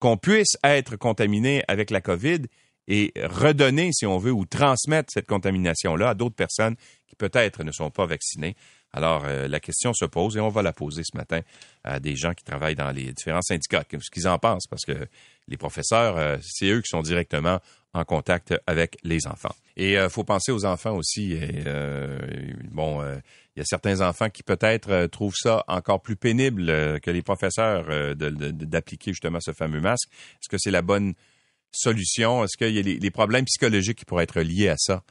qu'on 0.00 0.16
puisse 0.16 0.56
être 0.64 0.96
contaminé 0.96 1.62
avec 1.68 1.90
la 1.90 2.00
COVID 2.00 2.40
et 2.88 3.12
redonner, 3.16 3.90
si 3.92 4.06
on 4.06 4.18
veut, 4.18 4.32
ou 4.32 4.44
transmettre 4.44 5.10
cette 5.12 5.26
contamination-là 5.26 6.10
à 6.10 6.14
d'autres 6.14 6.36
personnes 6.36 6.76
qui 7.06 7.16
peut-être 7.16 7.64
ne 7.64 7.72
sont 7.72 7.90
pas 7.90 8.06
vaccinées. 8.06 8.56
Alors, 8.92 9.24
euh, 9.24 9.48
la 9.48 9.58
question 9.58 9.92
se 9.92 10.04
pose 10.04 10.36
et 10.36 10.40
on 10.40 10.50
va 10.50 10.62
la 10.62 10.72
poser 10.72 11.02
ce 11.04 11.16
matin 11.16 11.40
à 11.82 11.98
des 11.98 12.14
gens 12.14 12.32
qui 12.32 12.44
travaillent 12.44 12.76
dans 12.76 12.92
les 12.92 13.12
différents 13.12 13.42
syndicats, 13.42 13.82
ce 13.90 14.10
qu'ils 14.10 14.28
en 14.28 14.38
pensent, 14.38 14.66
parce 14.68 14.84
que 14.84 15.08
les 15.48 15.56
professeurs, 15.56 16.16
euh, 16.16 16.36
c'est 16.42 16.68
eux 16.68 16.80
qui 16.80 16.88
sont 16.88 17.02
directement 17.02 17.60
en 17.92 18.04
contact 18.04 18.54
avec 18.66 18.96
les 19.04 19.26
enfants. 19.26 19.54
Et 19.76 19.92
il 19.92 19.96
euh, 19.96 20.08
faut 20.08 20.24
penser 20.24 20.52
aux 20.52 20.64
enfants 20.64 20.96
aussi. 20.96 21.38
Euh, 21.40 22.18
bon, 22.70 23.02
il 23.56 23.60
y 23.60 23.62
a 23.62 23.64
certains 23.64 24.00
enfants 24.00 24.30
qui 24.30 24.42
peut-être 24.42 25.06
trouvent 25.06 25.36
ça 25.36 25.64
encore 25.68 26.00
plus 26.00 26.16
pénible 26.16 26.66
que 27.00 27.10
les 27.10 27.22
professeurs 27.22 28.16
d'appliquer 28.16 29.12
justement 29.12 29.38
ce 29.40 29.52
fameux 29.52 29.80
masque. 29.80 30.08
Est-ce 30.10 30.48
que 30.48 30.58
c'est 30.58 30.72
la 30.72 30.82
bonne 30.82 31.14
solution? 31.74 32.44
Est-ce 32.44 32.56
qu'il 32.56 32.74
y 32.74 32.78
a 32.78 32.82
les, 32.82 33.10
problèmes 33.10 33.44
psychologiques 33.44 33.98
qui 33.98 34.04
pourraient 34.04 34.24
être 34.24 34.40
liés 34.40 34.68
à 34.68 34.76
ça? 34.76 35.02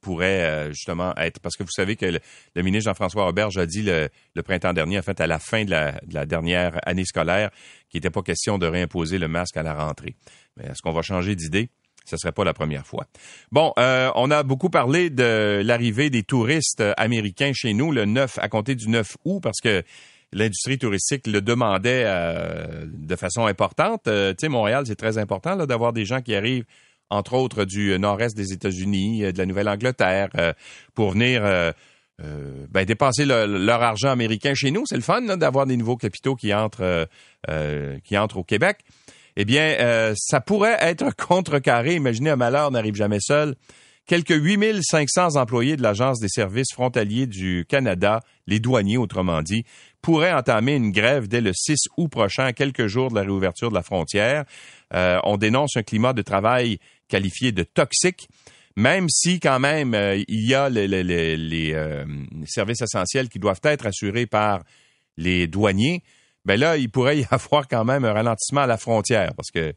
pourraient 0.00 0.72
justement 0.72 1.14
être 1.18 1.40
parce 1.40 1.56
que 1.56 1.62
vous 1.62 1.70
savez 1.70 1.96
que 1.96 2.06
le, 2.06 2.62
ministre 2.62 2.88
Jean-François 2.88 3.24
Roberge 3.24 3.58
a 3.58 3.66
dit 3.66 3.82
le, 3.82 4.08
printemps 4.42 4.72
dernier, 4.72 4.98
en 4.98 5.02
fait, 5.02 5.20
à 5.20 5.26
la 5.26 5.38
fin 5.38 5.66
de 5.66 5.70
la, 5.70 5.92
de 6.06 6.14
la 6.14 6.24
dernière 6.24 6.80
année 6.88 7.04
scolaire, 7.04 7.50
qu'il 7.90 7.98
n'était 7.98 8.08
pas 8.08 8.22
question 8.22 8.56
de 8.56 8.66
réimposer 8.66 9.18
le 9.18 9.28
masque 9.28 9.58
à 9.58 9.62
la 9.62 9.74
rentrée. 9.74 10.16
Mais 10.56 10.64
est-ce 10.64 10.80
qu'on 10.80 10.92
va 10.94 11.02
changer 11.02 11.36
d'idée? 11.36 11.68
ce 12.06 12.16
serait 12.16 12.32
pas 12.32 12.44
la 12.44 12.54
première 12.54 12.86
fois. 12.86 13.06
Bon, 13.52 13.72
euh, 13.78 14.10
on 14.14 14.30
a 14.30 14.42
beaucoup 14.42 14.70
parlé 14.70 15.10
de 15.10 15.60
l'arrivée 15.64 16.08
des 16.08 16.22
touristes 16.22 16.82
américains 16.96 17.52
chez 17.54 17.74
nous 17.74 17.92
le 17.92 18.04
9 18.04 18.38
à 18.40 18.48
compter 18.48 18.74
du 18.74 18.88
9 18.88 19.16
août 19.24 19.40
parce 19.42 19.60
que 19.60 19.82
l'industrie 20.36 20.78
touristique 20.78 21.26
le 21.26 21.40
demandait 21.40 22.04
euh, 22.06 22.84
de 22.86 23.16
façon 23.16 23.46
importante. 23.46 24.02
tu 24.04 24.10
sais, 24.38 24.48
Montréal, 24.48 24.84
c'est 24.86 24.96
très 24.96 25.18
important 25.18 25.56
d'avoir 25.66 25.92
des 25.92 26.04
gens 26.04 26.20
qui 26.20 26.34
arrivent 26.34 26.64
entre 27.08 27.34
autres 27.34 27.64
du 27.64 27.96
nord-est 27.98 28.36
des 28.36 28.52
États-Unis, 28.52 29.32
de 29.32 29.38
la 29.38 29.46
Nouvelle-Angleterre, 29.46 30.28
pour 30.94 31.10
venir 31.10 31.72
euh, 32.24 32.66
ben, 32.70 32.86
dépenser 32.86 33.26
leur 33.26 33.82
argent 33.82 34.10
américain 34.10 34.54
chez 34.54 34.70
nous. 34.70 34.84
C'est 34.86 34.96
le 34.96 35.02
fun 35.02 35.20
d'avoir 35.36 35.66
des 35.66 35.76
nouveaux 35.76 35.98
capitaux 35.98 36.34
qui 36.34 36.54
entrent, 36.54 36.82
euh, 36.82 37.04
euh, 37.50 37.98
qui 38.04 38.16
entrent 38.16 38.38
au 38.38 38.44
Québec. 38.44 38.78
Eh 39.36 39.44
bien, 39.44 40.14
ça 40.16 40.40
pourrait 40.40 40.78
être 40.80 41.14
contrecarré. 41.28 41.94
Imaginez 41.94 42.30
un 42.30 42.36
malheur 42.36 42.70
n'arrive 42.70 42.94
jamais 42.94 43.20
seul. 43.20 43.54
Quelques 44.06 44.30
8500 44.30 45.36
employés 45.36 45.76
de 45.76 45.82
l'Agence 45.82 46.20
des 46.20 46.28
services 46.28 46.72
frontaliers 46.72 47.26
du 47.26 47.66
Canada, 47.68 48.20
les 48.46 48.60
douaniers 48.60 48.98
autrement 48.98 49.42
dit, 49.42 49.64
pourraient 50.00 50.32
entamer 50.32 50.74
une 50.74 50.92
grève 50.92 51.26
dès 51.26 51.40
le 51.40 51.52
6 51.52 51.76
août 51.96 52.08
prochain, 52.08 52.52
quelques 52.52 52.86
jours 52.86 53.10
de 53.10 53.16
la 53.16 53.22
réouverture 53.22 53.70
de 53.70 53.74
la 53.74 53.82
frontière. 53.82 54.44
on 54.92 55.36
dénonce 55.36 55.76
un 55.76 55.82
climat 55.82 56.12
de 56.12 56.22
travail 56.22 56.78
qualifié 57.08 57.50
de 57.50 57.64
toxique 57.64 58.28
même 58.76 59.08
si 59.08 59.40
quand 59.40 59.58
même 59.58 59.94
euh, 59.94 60.22
il 60.28 60.46
y 60.46 60.54
a 60.54 60.68
les, 60.68 61.72
euh, 61.74 62.04
services 62.44 62.82
essentiels 62.82 63.28
qui 63.28 63.38
doivent 63.38 63.60
être 63.64 63.86
assurés 63.86 64.26
par 64.26 64.62
les 65.16 65.46
douaniers, 65.46 66.02
ben 66.44 66.60
là, 66.60 66.76
il 66.76 66.90
pourrait 66.90 67.18
y 67.18 67.26
avoir 67.30 67.66
quand 67.68 67.84
même 67.84 68.04
un 68.04 68.12
ralentissement 68.12 68.62
à 68.62 68.66
la 68.66 68.76
frontière 68.76 69.32
parce 69.34 69.50
que 69.50 69.72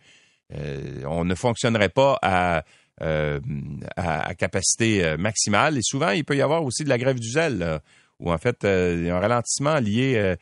euh, 0.54 1.04
on 1.06 1.24
ne 1.24 1.36
fonctionnerait 1.36 1.90
pas 1.90 2.20
à, 2.22 2.64
à, 3.00 4.36
capacité 4.36 5.16
maximale. 5.18 5.78
Et 5.78 5.82
souvent, 5.84 6.12
il 6.12 6.26
peut 6.26 6.36
y 6.36 6.42
avoir 6.42 6.64
aussi 6.64 6.84
de 6.84 6.90
la 6.90 6.98
grève 6.98 7.20
du 7.20 7.30
zèle, 7.30 7.80
où 8.20 8.32
en 8.32 8.38
fait, 8.38 8.58
il 8.64 9.06
y 9.06 9.10
a 9.10 9.18
un 9.18 9.20
ralentissement 9.20 9.80
lié 9.80 10.36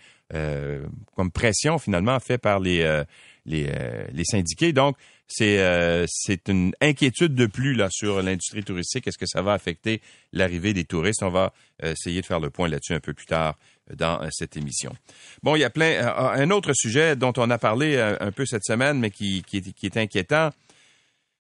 comme 1.16 1.32
pression 1.32 1.78
finalement 1.78 2.20
fait 2.20 2.38
par 2.38 2.60
les, 2.60 3.04
les, 3.46 3.72
les 4.12 4.24
syndiqués. 4.26 4.74
Donc, 4.74 4.98
c'est 5.28 5.60
euh, 5.60 6.06
c'est 6.08 6.48
une 6.48 6.74
inquiétude 6.80 7.36
de 7.36 7.46
plus 7.46 7.74
là 7.74 7.90
sur 7.92 8.22
l'industrie 8.22 8.64
touristique. 8.64 9.08
Est-ce 9.08 9.18
que 9.18 9.26
ça 9.26 9.42
va 9.42 9.54
affecter 9.54 10.02
l'arrivée 10.32 10.74
des 10.74 10.86
touristes? 10.86 11.22
On 11.22 11.30
va 11.30 11.54
euh, 11.84 11.92
essayer 11.92 12.22
de 12.22 12.26
faire 12.26 12.40
le 12.40 12.50
point 12.50 12.70
là-dessus 12.70 12.94
un 12.94 13.02
peu 13.02 13.14
plus 13.14 13.26
tard 13.26 13.58
euh, 13.92 13.96
dans 13.96 14.26
cette 14.32 14.56
émission. 14.56 14.96
Bon, 15.44 15.56
il 15.56 15.60
y 15.60 15.66
a 15.66 15.70
plein 15.70 16.08
un 16.16 16.50
autre 16.50 16.72
sujet 16.74 17.16
dont 17.16 17.34
on 17.38 17.50
a 17.50 17.58
parlé 17.58 17.98
un 17.98 18.32
peu 18.32 18.46
cette 18.46 18.64
semaine, 18.64 19.00
mais 19.00 19.12
qui 19.12 19.44
qui 19.44 19.58
est, 19.58 19.74
qui 19.74 19.86
est 19.86 19.98
inquiétant. 19.98 20.52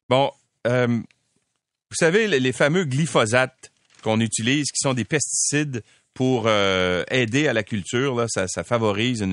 Bon, 0.10 0.32
vous 0.68 1.96
savez 1.96 2.28
les, 2.28 2.52
fameux 2.52 2.84
glyphosates 2.84 3.72
qu'on 4.04 4.20
utilise, 4.20 4.66
qui 4.72 4.80
sont 4.80 4.94
des 4.94 5.06
pesticides 5.06 5.84
pour 6.14 6.50
aider 6.50 7.48
à 7.48 7.54
la 7.54 7.64
culture. 7.64 8.26
Ça, 8.30 8.64
favorise 8.64 9.24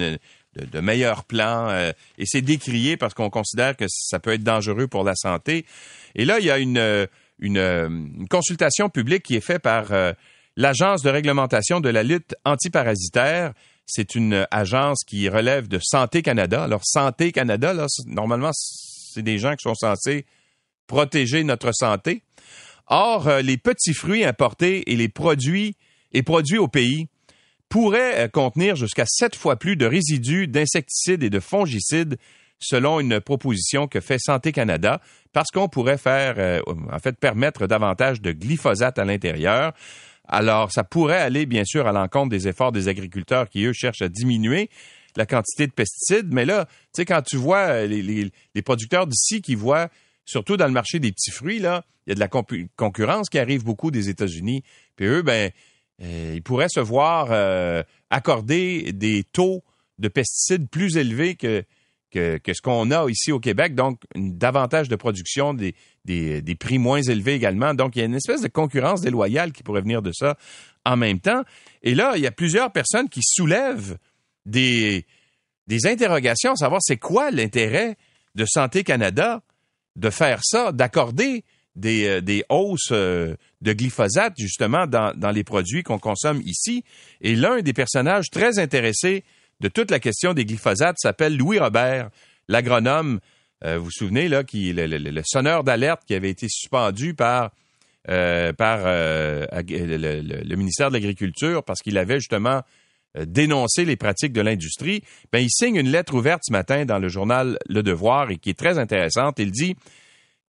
de, 0.55 0.81
meilleurs 0.81 1.25
plans. 1.25 1.69
Euh, 1.69 1.93
et 2.19 2.25
c'est 2.27 2.43
décrié 2.43 2.97
parce 2.97 3.15
qu'on 3.15 3.31
considère 3.31 3.77
que 3.77 3.87
ça 3.89 4.19
peut 4.19 4.33
être 4.33 4.43
dangereux 4.43 4.87
pour 4.87 5.05
la 5.05 5.15
santé. 5.15 5.67
Et 6.15 6.25
là, 6.25 6.39
il 6.39 6.47
y 6.47 6.51
a 6.51 6.59
une, 6.59 6.79
euh, 6.79 7.07
euh, 7.43 7.89
une, 7.89 8.29
consultation 8.29 8.89
publique 8.89 9.25
qui 9.25 9.37
est 9.37 9.45
faite 9.45 9.63
par 9.63 9.87
l'Agence 10.57 11.03
de 11.03 11.11
réglementation 11.11 11.81
de 11.81 11.89
la 11.89 12.03
lutte 12.03 12.35
antiparasitaire. 12.45 13.53
C'est 13.87 14.15
une 14.15 14.47
agence 14.51 15.05
qui 15.05 15.29
relève 15.29 15.69
de 15.69 15.79
Santé 15.83 16.23
Canada. 16.23 16.65
Alors, 16.65 16.83
Santé 16.85 17.33
Canada, 17.33 17.75
là, 17.75 17.87
normalement, 18.07 18.51
c'est 18.53 19.23
des 19.23 19.39
gens 19.39 19.53
qui 19.53 19.63
sont 19.63 19.75
censés 19.75 20.25
protéger 20.87 21.45
notre 21.45 21.73
santé. 21.73 22.23
Or, 22.87 23.29
les 23.43 23.57
petits 23.57 23.95
fruits 23.95 24.25
importés 24.25 24.93
et 24.93 24.97
les 24.97 25.09
produits 25.09 25.77
et 26.13 26.23
produits 26.23 26.59
au 26.59 26.69
pays 26.69 27.09
pourrait 27.69 28.21
euh, 28.21 28.29
contenir 28.29 28.77
jusqu'à 28.77 29.05
sept 29.07 29.35
fois 29.35 29.57
plus 29.57 29.77
de 29.77 29.85
résidus 29.85 30.47
d'insecticides 30.47 31.23
et 31.23 31.31
de 31.31 31.41
fongicides 31.41 32.17
selon 32.61 33.01
une 33.01 33.21
proposition 33.21 33.89
que 33.89 34.01
fait 34.01 34.19
Santé 34.19 34.53
Canada, 34.53 35.01
parce 35.33 35.51
qu'on 35.51 35.69
pourrait 35.69 35.99
faire, 35.99 36.37
euh, 36.39 36.61
en 36.93 36.99
fait, 37.01 37.19
permettre 37.19 37.67
davantage 37.67 38.21
de 38.23 38.33
glyphosate 38.33 38.99
à 38.99 39.05
l'intérieur. 39.05 39.73
Alors, 40.29 40.71
ça 40.71 40.85
pourrait 40.85 41.21
aller, 41.21 41.47
bien 41.47 41.65
sûr, 41.65 41.87
à 41.87 41.93
l'encontre 41.93 42.31
des 42.31 42.47
efforts 42.49 42.73
des 42.73 42.87
agriculteurs 42.89 43.49
qui, 43.51 43.65
eux, 43.65 43.73
cherchent 43.73 44.03
à 44.03 44.09
diminuer 44.09 44.71
la 45.17 45.27
quantité 45.27 45.67
de 45.67 45.73
pesticides. 45.73 46.33
Mais 46.33 46.47
là, 46.47 46.67
tu 46.67 46.73
sais, 46.99 47.05
quand 47.05 47.23
tu 47.23 47.37
vois 47.37 47.67
euh, 47.67 47.87
les, 47.87 48.31
les 48.55 48.63
producteurs 48.63 49.07
d'ici 49.07 49.43
qui 49.43 49.57
voient, 49.57 49.89
surtout 50.25 50.57
dans 50.57 50.67
le 50.67 50.73
marché 50.73 50.99
des 50.99 51.13
petits 51.13 51.31
fruits, 51.31 51.59
là, 51.59 51.85
il 52.07 52.11
y 52.11 52.13
a 52.13 52.15
de 52.15 52.21
la 52.21 52.29
concurrence 52.29 53.29
qui 53.29 53.39
arrive 53.39 53.65
beaucoup 53.65 53.91
des 53.91 54.09
États-Unis. 54.09 54.63
Puis 54.97 55.07
eux, 55.07 55.23
ben, 55.23 55.51
euh, 56.03 56.33
ils 56.35 56.43
pourraient 56.43 56.69
se 56.69 56.81
voir 56.81 57.29
euh, 57.31 57.83
accorder 58.11 58.93
des 58.93 59.25
taux 59.25 59.63
de 59.99 60.09
pesticides 60.09 60.69
plus 60.69 60.97
élevés 60.97 61.37
que, 61.37 61.65
que, 62.11 62.41
ce 62.53 62.61
qu'on 62.61 62.91
a 62.91 63.09
ici 63.09 63.33
au 63.33 63.41
Québec, 63.41 63.75
donc 63.75 64.01
davantage 64.15 64.89
de 64.89 64.97
production, 64.97 65.55
des, 65.55 65.75
des, 66.05 66.43
des, 66.43 66.55
prix 66.55 66.79
moins 66.79 67.03
élevés 67.03 67.35
également. 67.35 67.75
Donc, 67.75 67.97
il 67.97 68.01
y 68.01 68.03
a 68.03 68.07
une 68.07 68.15
espèce 68.15 68.43
de 68.43 68.49
concurrence 68.49 69.01
déloyale 69.01 69.53
qui 69.53 69.63
pourrait 69.63 69.83
venir 69.83 70.03
de 70.03 70.13
ça 70.13 70.37
en 70.85 70.97
même 70.97 71.21
temps. 71.21 71.43
Et 71.83 71.95
là, 71.95 72.13
il 72.17 72.23
y 72.23 72.27
a 72.27 72.33
plusieurs 72.33 72.73
personnes 72.73 73.09
qui 73.09 73.21
soulèvent 73.23 73.99
des, 74.47 75.07
des 75.67 75.87
interrogations, 75.87 76.53
à 76.53 76.57
savoir 76.57 76.81
c'est 76.83 76.99
quoi 76.99 77.31
l'intérêt 77.31 77.97
de 78.35 78.45
Santé 78.47 78.85
Canada 78.85 79.43
de 79.97 80.11
faire 80.11 80.41
ça, 80.43 80.73
d'accorder 80.73 81.45
des, 81.77 82.07
euh, 82.07 82.21
des 82.21 82.45
hausses 82.49 82.91
euh, 82.93 83.35
de 83.61 83.73
glyphosate, 83.73 84.35
justement, 84.39 84.87
dans, 84.87 85.13
dans 85.17 85.31
les 85.31 85.45
produits 85.45 85.83
qu'on 85.83 85.99
consomme 85.99 86.41
ici. 86.45 86.85
Et 87.21 87.35
l'un 87.35 87.61
des 87.61 87.73
personnages 87.73 88.31
très 88.31 88.59
intéressés 88.59 89.25
de 89.61 89.69
toute 89.69 89.91
la 89.91 90.01
question 90.01 90.35
des 90.35 90.45
glyphosates 90.45 90.97
s'appelle 90.99 91.37
Louis 91.37 91.59
Robert, 91.59 92.11
l'agronome, 92.49 93.21
euh, 93.65 93.79
vous 93.79 93.85
vous 93.85 93.91
souvenez, 93.91 94.29
là, 94.29 94.45
qui 94.45 94.73
le, 94.73 94.87
le, 94.87 95.23
sonneur 95.25 95.65
d'alerte 95.65 96.03
qui 96.07 96.15
avait 96.15 96.31
été 96.31 96.49
suspendu 96.49 97.15
par, 97.15 97.51
par 98.05 98.79
le, 98.85 100.57
ministère 100.57 100.89
de 100.89 100.95
l'Agriculture 100.95 101.65
parce 101.65 101.81
qu'il 101.81 101.97
avait 101.97 102.19
justement 102.19 102.63
dénoncé 103.15 103.85
les 103.85 103.97
pratiques 103.97 104.33
de 104.33 104.41
l'industrie. 104.41 105.03
Ben, 105.33 105.39
il 105.39 105.51
signe 105.51 105.77
une 105.77 105.91
lettre 105.91 106.15
ouverte 106.15 106.43
ce 106.45 106.53
matin 106.53 106.85
dans 106.85 106.99
le 106.99 107.09
journal 107.09 107.59
Le 107.69 107.83
Devoir 107.83 108.31
et 108.31 108.37
qui 108.37 108.51
est 108.51 108.59
très 108.59 108.79
intéressante. 108.79 109.39
Il 109.39 109.51
dit 109.51 109.77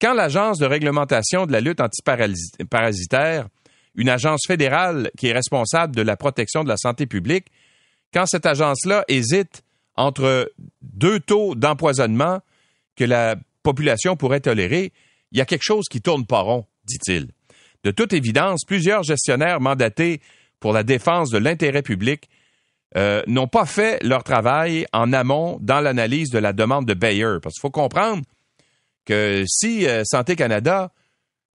quand 0.00 0.14
l'Agence 0.14 0.59
de 0.59 0.66
réglementation 0.66 1.47
de 1.47 1.52
la 1.52 1.61
lutte 1.61 1.80
antiparasitaire, 1.80 3.49
une 3.94 4.09
agence 4.09 4.42
fédérale 4.47 5.11
qui 5.16 5.28
est 5.28 5.33
responsable 5.33 5.94
de 5.94 6.02
la 6.02 6.16
protection 6.16 6.64
de 6.64 6.68
la 6.68 6.76
santé 6.76 7.06
publique, 7.06 7.47
quand 8.12 8.26
cette 8.26 8.47
agence-là 8.47 9.04
hésite 9.09 9.62
entre 9.97 10.52
deux 10.83 11.21
taux 11.21 11.54
d'empoisonnement 11.54 12.40
que 12.97 13.04
la 13.04 13.37
population 13.62 14.16
pourrait 14.16 14.40
tolérer, 14.40 14.92
il 15.33 15.38
y 15.38 15.40
a 15.40 15.47
quelque 15.47 15.64
chose 15.64 15.87
qui 15.90 16.00
tourne 16.00 16.26
pas 16.26 16.40
rond, 16.40 16.66
dit-il. 16.87 17.28
De 17.85 17.90
toute 17.90 18.12
évidence, 18.12 18.64
plusieurs 18.64 19.02
gestionnaires 19.02 19.61
mandatés 19.61 20.21
pour 20.59 20.73
la 20.73 20.83
défense 20.83 21.30
de 21.30 21.38
l'intérêt 21.38 21.83
public 21.83 22.28
euh, 22.96 23.22
n'ont 23.26 23.48
pas 23.48 23.66
fait 23.66 24.00
leur 24.04 24.22
travail 24.22 24.86
en 24.92 25.12
amont 25.12 25.58
dans 25.60 25.80
l'analyse 25.80 26.30
de 26.30 26.38
la 26.38 26.52
demande 26.52 26.86
de 26.86 26.94
Bayer. 26.94 27.38
Parce 27.42 27.54
qu'il 27.54 27.60
faut 27.60 27.70
comprendre 27.70 28.22
que 29.04 29.42
si 29.46 29.86
euh, 29.86 30.02
Santé 30.04 30.36
Canada 30.36 30.92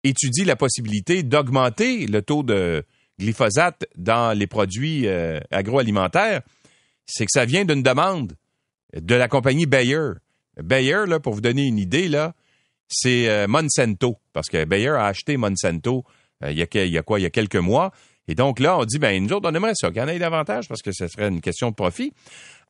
étudie 0.02 0.44
la 0.44 0.56
possibilité 0.56 1.22
d'augmenter 1.22 2.06
le 2.06 2.22
taux 2.22 2.42
de 2.42 2.84
glyphosate 3.20 3.86
dans 3.96 4.36
les 4.36 4.48
produits 4.48 5.06
euh, 5.06 5.38
agroalimentaires, 5.50 6.42
c'est 7.06 7.24
que 7.24 7.32
ça 7.32 7.44
vient 7.44 7.64
d'une 7.64 7.82
demande 7.82 8.34
de 8.94 9.14
la 9.14 9.28
compagnie 9.28 9.66
Bayer. 9.66 10.14
Bayer, 10.60 11.04
pour 11.22 11.34
vous 11.34 11.40
donner 11.40 11.66
une 11.66 11.78
idée, 11.78 12.10
c'est 12.88 13.46
Monsanto, 13.46 14.18
parce 14.32 14.48
que 14.48 14.64
Bayer 14.64 14.88
a 14.88 15.06
acheté 15.06 15.36
Monsanto 15.36 16.04
y 16.42 16.62
a, 16.62 16.84
il 16.84 16.90
y 16.90 16.98
a 16.98 17.02
quoi, 17.02 17.20
il 17.20 17.22
y 17.22 17.26
a 17.26 17.30
quelques 17.30 17.56
mois. 17.56 17.92
Et 18.28 18.34
donc 18.34 18.60
là, 18.60 18.78
on 18.78 18.84
dit, 18.84 18.98
ben 18.98 19.22
nous 19.22 19.32
autres, 19.32 19.50
on 19.50 19.54
aimerait 19.54 19.72
ça, 19.74 19.88
en 19.88 20.08
ait 20.08 20.18
davantage, 20.18 20.68
parce 20.68 20.82
que 20.82 20.92
ce 20.92 21.08
serait 21.08 21.28
une 21.28 21.40
question 21.40 21.70
de 21.70 21.74
profit. 21.74 22.12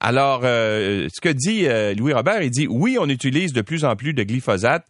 Alors, 0.01 0.43
euh, 0.45 1.09
ce 1.13 1.21
que 1.21 1.29
dit 1.29 1.67
euh, 1.67 1.95
Louis 1.95 2.13
Robert, 2.13 2.43
il 2.43 2.51
dit 2.51 2.69
oui, 2.69 2.97
on 3.01 3.09
utilise 3.09 3.53
de 3.53 3.63
plus 3.63 3.85
en 3.85 3.97
plus 3.97 4.15
de 4.15 4.23
glyphosate. 4.23 4.87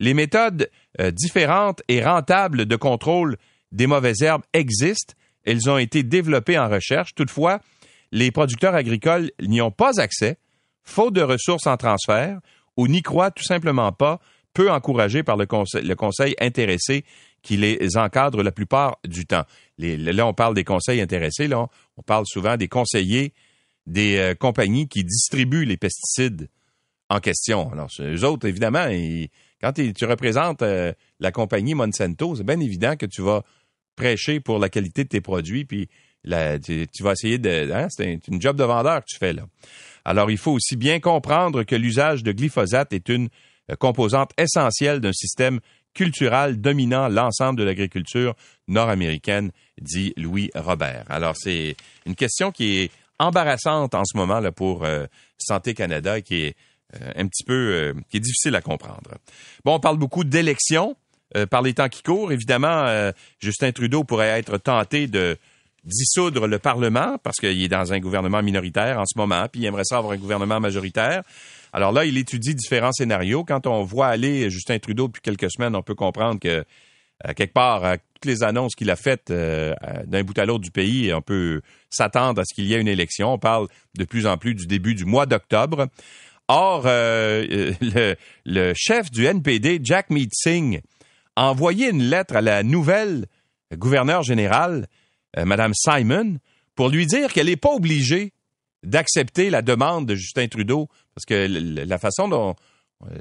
Les 0.00 0.14
méthodes 0.14 0.68
euh, 1.00 1.12
différentes 1.12 1.82
et 1.88 2.02
rentables 2.02 2.66
de 2.66 2.76
contrôle 2.76 3.36
des 3.70 3.86
mauvaises 3.86 4.22
herbes 4.22 4.42
existent. 4.52 5.14
Elles 5.44 5.70
ont 5.70 5.78
été 5.78 6.02
développées 6.02 6.58
en 6.58 6.68
recherche. 6.68 7.14
Toutefois, 7.14 7.60
les 8.10 8.30
producteurs 8.30 8.74
agricoles 8.74 9.30
n'y 9.40 9.60
ont 9.60 9.70
pas 9.70 10.00
accès, 10.00 10.38
faute 10.82 11.14
de 11.14 11.22
ressources 11.22 11.66
en 11.66 11.76
transfert, 11.76 12.40
ou 12.76 12.88
n'y 12.88 13.02
croient 13.02 13.30
tout 13.30 13.44
simplement 13.44 13.92
pas, 13.92 14.20
peu 14.54 14.70
encouragés 14.70 15.22
par 15.22 15.36
le 15.36 15.46
conseil, 15.46 15.84
le 15.84 15.94
conseil 15.94 16.34
intéressé 16.40 17.04
qui 17.42 17.56
les 17.56 17.96
encadre 17.96 18.42
la 18.42 18.52
plupart 18.52 18.98
du 19.04 19.26
temps. 19.26 19.44
là, 19.78 20.26
on 20.26 20.34
parle 20.34 20.54
des 20.54 20.64
conseils 20.64 21.00
intéressés, 21.00 21.46
là, 21.48 21.68
on 21.96 22.02
parle 22.02 22.24
souvent 22.26 22.56
des 22.56 22.68
conseillers 22.68 23.32
des 23.88 24.18
euh, 24.18 24.34
compagnies 24.34 24.86
qui 24.86 25.02
distribuent 25.02 25.64
les 25.64 25.76
pesticides 25.76 26.48
en 27.08 27.20
question. 27.20 27.72
Alors, 27.72 27.88
eux 28.00 28.24
autres, 28.24 28.46
évidemment, 28.46 28.86
quand 29.60 29.72
tu 29.72 30.04
représentes 30.04 30.62
euh, 30.62 30.92
la 31.20 31.32
compagnie 31.32 31.74
Monsanto, 31.74 32.36
c'est 32.36 32.44
bien 32.44 32.60
évident 32.60 32.96
que 32.96 33.06
tu 33.06 33.22
vas 33.22 33.42
prêcher 33.96 34.40
pour 34.40 34.58
la 34.58 34.68
qualité 34.68 35.04
de 35.04 35.08
tes 35.08 35.20
produits, 35.20 35.64
puis 35.64 35.88
tu, 36.24 37.02
vas 37.02 37.12
essayer 37.12 37.38
de... 37.38 37.72
Hein, 37.72 37.88
c'est 37.90 38.20
une 38.28 38.40
job 38.40 38.56
de 38.56 38.64
vendeur 38.64 39.00
que 39.00 39.06
tu 39.08 39.16
fais 39.18 39.32
là. 39.32 39.46
Alors, 40.04 40.30
il 40.30 40.38
faut 40.38 40.52
aussi 40.52 40.76
bien 40.76 41.00
comprendre 41.00 41.64
que 41.64 41.74
l'usage 41.74 42.22
de 42.22 42.32
glyphosate 42.32 42.92
est 42.92 43.08
une 43.08 43.28
euh, 43.70 43.76
composante 43.76 44.32
essentielle 44.38 45.00
d'un 45.00 45.12
système 45.12 45.60
culturel 45.94 46.60
dominant 46.60 47.08
l'ensemble 47.08 47.58
de 47.58 47.64
l'agriculture 47.64 48.34
nord-américaine, 48.68 49.50
dit 49.80 50.12
Louis 50.16 50.50
Robert. 50.54 51.04
Alors, 51.08 51.36
c'est 51.36 51.76
une 52.06 52.14
question 52.14 52.52
qui 52.52 52.78
est 52.78 52.90
embarrassante 53.18 53.94
en 53.94 54.04
ce 54.04 54.16
moment 54.16 54.40
pour 54.52 54.84
euh, 54.84 55.06
Santé 55.38 55.74
Canada, 55.74 56.20
qui 56.20 56.42
est 56.42 56.56
euh, 57.00 57.12
un 57.16 57.26
petit 57.26 57.44
peu, 57.44 57.94
qui 58.10 58.18
est 58.18 58.20
difficile 58.20 58.54
à 58.54 58.60
comprendre. 58.60 59.10
Bon, 59.64 59.74
on 59.74 59.80
parle 59.80 59.98
beaucoup 59.98 60.24
d'élections. 60.24 60.96
par 61.50 61.62
les 61.62 61.74
temps 61.74 61.88
qui 61.88 62.02
courent, 62.02 62.32
évidemment, 62.32 63.12
Justin 63.38 63.72
Trudeau 63.72 64.02
pourrait 64.02 64.38
être 64.38 64.56
tenté 64.56 65.08
de 65.08 65.36
dissoudre 65.84 66.46
le 66.46 66.58
Parlement 66.58 67.18
parce 67.22 67.36
qu'il 67.36 67.62
est 67.62 67.68
dans 67.68 67.92
un 67.92 67.98
gouvernement 67.98 68.42
minoritaire 68.42 68.98
en 68.98 69.04
ce 69.06 69.18
moment, 69.18 69.46
puis 69.50 69.62
il 69.62 69.66
aimerait 69.66 69.84
ça 69.84 69.98
avoir 69.98 70.12
un 70.12 70.18
gouvernement 70.18 70.60
majoritaire. 70.60 71.22
Alors 71.72 71.92
là, 71.92 72.04
il 72.04 72.16
étudie 72.16 72.54
différents 72.54 72.92
scénarios. 72.92 73.44
Quand 73.44 73.66
on 73.66 73.82
voit 73.82 74.06
aller 74.06 74.50
Justin 74.50 74.78
Trudeau 74.78 75.08
depuis 75.08 75.22
quelques 75.22 75.50
semaines, 75.50 75.76
on 75.76 75.82
peut 75.82 75.94
comprendre 75.94 76.40
que 76.40 76.64
euh, 77.26 77.32
quelque 77.34 77.52
part, 77.52 77.84
à 77.84 77.98
toutes 77.98 78.24
les 78.24 78.42
annonces 78.42 78.74
qu'il 78.74 78.90
a 78.90 78.96
faites 78.96 79.30
euh, 79.30 79.74
d'un 80.06 80.22
bout 80.22 80.38
à 80.38 80.46
l'autre 80.46 80.62
du 80.62 80.70
pays, 80.70 81.12
on 81.12 81.20
peut 81.20 81.62
s'attendre 81.90 82.40
à 82.40 82.44
ce 82.44 82.54
qu'il 82.54 82.66
y 82.66 82.74
ait 82.74 82.80
une 82.80 82.88
élection. 82.88 83.32
On 83.32 83.38
parle 83.38 83.66
de 83.96 84.04
plus 84.04 84.26
en 84.26 84.38
plus 84.38 84.54
du 84.54 84.66
début 84.66 84.94
du 84.94 85.04
mois 85.04 85.26
d'octobre. 85.26 85.88
Or, 86.46 86.84
euh, 86.86 87.72
le, 88.46 88.72
chef 88.74 89.10
du 89.10 89.26
NPD, 89.26 89.80
Jack 89.82 90.10
Meeting, 90.10 90.80
a 91.36 91.50
envoyé 91.50 91.90
une 91.90 92.02
lettre 92.02 92.36
à 92.36 92.40
la 92.40 92.62
nouvelle 92.62 93.26
gouverneure 93.74 94.22
générale 94.22 94.86
Madame 95.36 95.72
Simon, 95.74 96.38
pour 96.74 96.88
lui 96.88 97.06
dire 97.06 97.32
qu'elle 97.32 97.46
n'est 97.46 97.56
pas 97.56 97.74
obligée 97.74 98.32
d'accepter 98.82 99.50
la 99.50 99.62
demande 99.62 100.06
de 100.06 100.14
Justin 100.14 100.48
Trudeau, 100.48 100.88
parce 101.18 101.24
que 101.24 101.84
la 101.84 101.98
façon 101.98 102.28
dont 102.28 102.54
euh, 103.10 103.16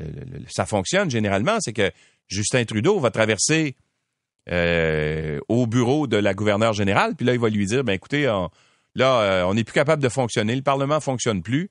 ça 0.48 0.68
fonctionne 0.68 1.10
généralement, 1.10 1.58
c'est 1.60 1.74
que 1.74 1.92
Justin 2.28 2.64
Trudeau 2.66 3.00
va 3.00 3.10
traverser 3.10 3.76
euh, 4.52 5.40
au 5.48 5.66
bureau 5.66 6.06
de 6.06 6.18
la 6.18 6.36
gouverneure 6.36 6.74
générale, 6.74 7.16
puis 7.16 7.26
là, 7.26 7.34
il 7.34 7.40
va 7.40 7.50
lui 7.50 7.66
dire, 7.66 7.84
ben 7.84 7.94
écoutez, 7.94 8.24
là, 8.96 9.46
on 9.48 9.54
n'est 9.56 9.64
plus 9.64 9.74
capable 9.74 10.04
de 10.04 10.10
fonctionner, 10.10 10.56
le 10.56 10.62
Parlement 10.62 10.96
ne 10.96 11.00
fonctionne 11.00 11.42
plus, 11.42 11.70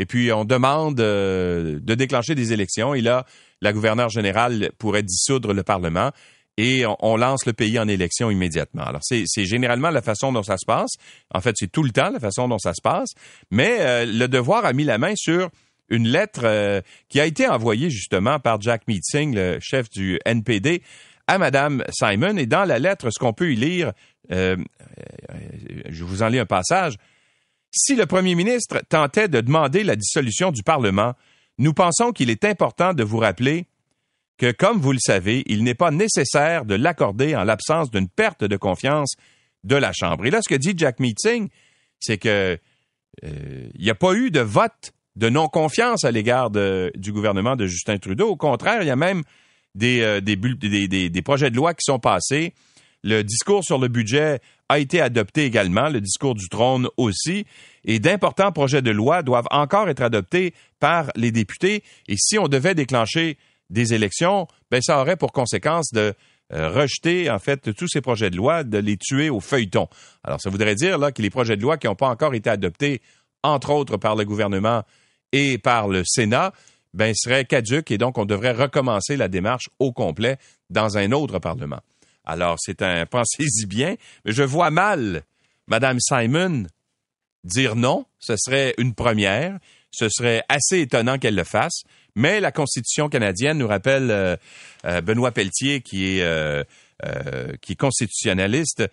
et 0.00 0.06
puis 0.06 0.32
on 0.32 0.44
demande 0.44 0.96
de 0.96 1.94
déclencher 1.94 2.34
des 2.34 2.52
élections, 2.52 2.94
et 2.94 3.00
là, 3.00 3.24
la 3.60 3.72
gouverneure 3.72 4.08
générale 4.08 4.70
pourrait 4.78 5.04
dissoudre 5.04 5.54
le 5.54 5.62
Parlement 5.62 6.10
et 6.58 6.84
on, 7.00 7.16
lance 7.16 7.46
le 7.46 7.52
pays 7.52 7.78
en 7.78 7.86
élection 7.86 8.32
immédiatement. 8.32 8.82
Alors, 8.82 9.00
c'est 9.02 9.44
généralement 9.44 9.90
la 9.90 10.02
façon 10.02 10.32
dont 10.32 10.42
ça 10.42 10.56
se 10.58 10.66
passe. 10.66 10.90
En 11.32 11.40
fait, 11.40 11.54
c'est 11.56 11.70
tout 11.70 11.84
le 11.84 11.90
temps 11.90 12.10
la 12.10 12.18
façon 12.18 12.48
dont 12.48 12.58
ça 12.58 12.74
se 12.74 12.82
passe. 12.82 13.10
Mais 13.52 13.76
euh, 13.78 14.04
le 14.04 14.26
devoir 14.26 14.64
a 14.64 14.72
mis 14.72 14.82
la 14.82 14.98
main 14.98 15.12
sur 15.14 15.50
une 15.88 16.08
lettre 16.08 16.42
euh, 16.44 16.80
qui 17.08 17.20
a 17.20 17.26
été 17.26 17.48
envoyée 17.48 17.90
justement 17.90 18.38
par 18.38 18.60
Jack 18.60 18.86
Meeting, 18.88 19.34
le 19.34 19.58
chef 19.60 19.88
du 19.90 20.18
NPD, 20.24 20.82
à 21.26 21.38
Madame 21.38 21.84
Simon. 21.90 22.36
Et 22.36 22.46
dans 22.46 22.64
la 22.64 22.78
lettre, 22.78 23.10
ce 23.10 23.18
qu'on 23.18 23.32
peut 23.32 23.52
y 23.52 23.56
lire, 23.56 23.92
euh, 24.32 24.56
je 25.88 26.04
vous 26.04 26.22
en 26.22 26.28
lis 26.28 26.38
un 26.38 26.46
passage. 26.46 26.96
Si 27.70 27.96
le 27.96 28.06
premier 28.06 28.34
ministre 28.34 28.82
tentait 28.88 29.28
de 29.28 29.40
demander 29.40 29.84
la 29.84 29.96
dissolution 29.96 30.50
du 30.50 30.62
Parlement, 30.62 31.14
nous 31.58 31.74
pensons 31.74 32.12
qu'il 32.12 32.30
est 32.30 32.44
important 32.44 32.94
de 32.94 33.02
vous 33.02 33.18
rappeler 33.18 33.66
que, 34.38 34.52
comme 34.52 34.78
vous 34.78 34.92
le 34.92 34.98
savez, 35.00 35.42
il 35.46 35.64
n'est 35.64 35.74
pas 35.74 35.90
nécessaire 35.90 36.64
de 36.64 36.74
l'accorder 36.74 37.36
en 37.36 37.44
l'absence 37.44 37.90
d'une 37.90 38.08
perte 38.08 38.44
de 38.44 38.56
confiance 38.56 39.16
de 39.64 39.76
la 39.76 39.92
Chambre. 39.92 40.24
Et 40.24 40.30
là, 40.30 40.40
ce 40.42 40.48
que 40.48 40.54
dit 40.54 40.74
Jack 40.76 41.00
Meeting, 41.00 41.48
c'est 41.98 42.18
que 42.18 42.58
euh, 43.24 43.68
il 43.74 43.82
n'y 43.82 43.90
a 43.90 43.96
pas 43.96 44.14
eu 44.14 44.30
de 44.30 44.40
vote 44.40 44.92
de 45.18 45.28
non-confiance 45.28 46.04
à 46.04 46.12
l'égard 46.12 46.50
du 46.50 47.12
gouvernement 47.12 47.56
de 47.56 47.66
Justin 47.66 47.98
Trudeau. 47.98 48.28
Au 48.28 48.36
contraire, 48.36 48.82
il 48.82 48.86
y 48.86 48.90
a 48.90 48.96
même 48.96 49.24
des, 49.74 50.00
euh, 50.00 50.20
des, 50.20 50.36
des, 50.36 51.22
projets 51.22 51.50
de 51.50 51.56
loi 51.56 51.74
qui 51.74 51.82
sont 51.84 51.98
passés. 51.98 52.54
Le 53.02 53.22
discours 53.22 53.64
sur 53.64 53.78
le 53.78 53.88
budget 53.88 54.40
a 54.68 54.78
été 54.78 55.00
adopté 55.00 55.44
également, 55.44 55.88
le 55.88 56.00
discours 56.00 56.36
du 56.36 56.48
trône 56.48 56.88
aussi, 56.96 57.46
et 57.84 57.98
d'importants 57.98 58.52
projets 58.52 58.80
de 58.80 58.92
loi 58.92 59.22
doivent 59.22 59.48
encore 59.50 59.88
être 59.88 60.02
adoptés 60.02 60.54
par 60.78 61.10
les 61.16 61.32
députés. 61.32 61.82
Et 62.06 62.16
si 62.16 62.38
on 62.38 62.46
devait 62.46 62.74
déclencher 62.76 63.38
des 63.70 63.94
élections, 63.94 64.46
ben 64.70 64.80
ça 64.80 65.00
aurait 65.00 65.16
pour 65.16 65.32
conséquence 65.32 65.90
de 65.92 66.14
euh, 66.52 66.70
rejeter 66.70 67.28
en 67.28 67.40
fait 67.40 67.74
tous 67.74 67.88
ces 67.88 68.00
projets 68.00 68.30
de 68.30 68.36
loi, 68.36 68.62
de 68.62 68.78
les 68.78 68.96
tuer 68.96 69.30
au 69.30 69.40
feuilleton. 69.40 69.88
Alors 70.22 70.40
ça 70.40 70.48
voudrait 70.48 70.76
dire 70.76 70.96
là 70.96 71.10
que 71.10 71.22
les 71.22 71.30
projets 71.30 71.56
de 71.56 71.62
loi 71.62 71.76
qui 71.76 71.88
n'ont 71.88 71.96
pas 71.96 72.08
encore 72.08 72.34
été 72.34 72.48
adoptés, 72.48 73.02
entre 73.42 73.70
autres 73.70 73.96
par 73.96 74.14
le 74.14 74.24
gouvernement 74.24 74.84
et 75.32 75.58
par 75.58 75.88
le 75.88 76.02
Sénat, 76.04 76.52
ben 76.94 77.14
seraient 77.14 77.44
caduques 77.44 77.90
et 77.90 77.98
donc 77.98 78.18
on 78.18 78.24
devrait 78.24 78.52
recommencer 78.52 79.16
la 79.16 79.28
démarche 79.28 79.68
au 79.78 79.92
complet 79.92 80.38
dans 80.70 80.96
un 80.96 81.12
autre 81.12 81.38
parlement. 81.38 81.80
Alors 82.24 82.56
c'est 82.58 82.82
un 82.82 83.06
pensez-y 83.10 83.66
bien, 83.66 83.96
mais 84.24 84.32
je 84.32 84.42
vois 84.42 84.70
mal 84.70 85.22
Madame 85.66 85.98
Simon 86.00 86.66
dire 87.44 87.76
non, 87.76 88.04
ce 88.18 88.34
serait 88.36 88.74
une 88.78 88.94
première. 88.94 89.58
Ce 89.90 90.08
serait 90.08 90.42
assez 90.48 90.80
étonnant 90.80 91.18
qu'elle 91.18 91.34
le 91.34 91.44
fasse. 91.44 91.82
Mais 92.14 92.40
la 92.40 92.52
Constitution 92.52 93.08
canadienne 93.08 93.58
nous 93.58 93.68
rappelle 93.68 94.10
euh, 94.10 94.36
euh, 94.84 95.00
Benoît 95.00 95.30
Pelletier, 95.30 95.80
qui 95.80 96.18
est, 96.18 96.22
euh, 96.22 96.64
qui 97.60 97.72
est 97.72 97.76
constitutionnaliste, 97.76 98.84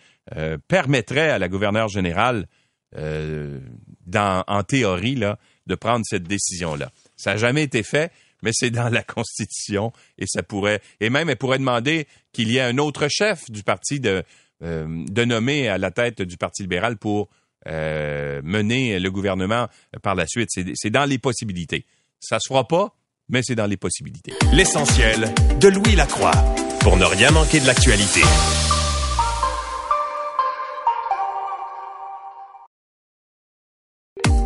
permettrait 0.67 1.31
à 1.31 1.39
la 1.39 1.47
gouverneure 1.47 1.87
générale, 1.87 2.47
dans, 2.95 4.43
en 4.47 4.63
théorie, 4.63 5.15
là, 5.15 5.37
de 5.67 5.75
prendre 5.75 6.03
cette 6.07 6.23
décision-là. 6.23 6.91
Ça 7.15 7.31
n'a 7.31 7.37
jamais 7.37 7.63
été 7.63 7.83
fait, 7.83 8.11
mais 8.41 8.51
c'est 8.53 8.69
dans 8.69 8.89
la 8.89 9.03
Constitution 9.03 9.91
et 10.17 10.25
ça 10.27 10.43
pourrait. 10.43 10.81
Et 10.99 11.09
même, 11.09 11.29
elle 11.29 11.37
pourrait 11.37 11.57
demander 11.57 12.07
qu'il 12.31 12.51
y 12.51 12.57
ait 12.57 12.61
un 12.61 12.77
autre 12.77 13.07
chef 13.09 13.49
du 13.49 13.63
parti 13.63 13.99
de, 13.99 14.23
de 14.61 15.25
nommer 15.25 15.67
à 15.67 15.77
la 15.77 15.91
tête 15.91 16.21
du 16.21 16.37
Parti 16.37 16.63
libéral 16.63 16.97
pour 16.97 17.29
mener 17.65 18.99
le 18.99 19.09
gouvernement 19.11 19.67
par 20.03 20.15
la 20.15 20.27
suite. 20.27 20.49
C'est 20.51 20.89
dans 20.89 21.05
les 21.05 21.17
possibilités. 21.17 21.85
Ça 22.19 22.37
se 22.39 22.47
fera 22.49 22.67
pas, 22.67 22.95
mais 23.29 23.41
c'est 23.43 23.55
dans 23.55 23.67
les 23.67 23.77
possibilités. 23.77 24.33
L'essentiel 24.53 25.33
de 25.59 25.67
Louis 25.67 25.95
Lacroix 25.95 26.33
pour 26.81 26.97
ne 26.97 27.05
rien 27.05 27.31
manquer 27.31 27.59
de 27.59 27.65
l'actualité. 27.67 28.21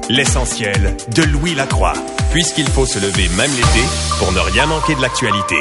L'essentiel 0.10 0.98
de 1.16 1.22
Louis 1.22 1.54
Lacroix, 1.54 1.94
puisqu'il 2.32 2.68
faut 2.68 2.88
se 2.88 2.98
lever 2.98 3.30
même 3.38 3.52
l'été 3.52 3.86
pour 4.18 4.32
ne 4.32 4.40
rien 4.40 4.66
manquer 4.66 4.96
de 4.96 5.02
l'actualité. 5.02 5.58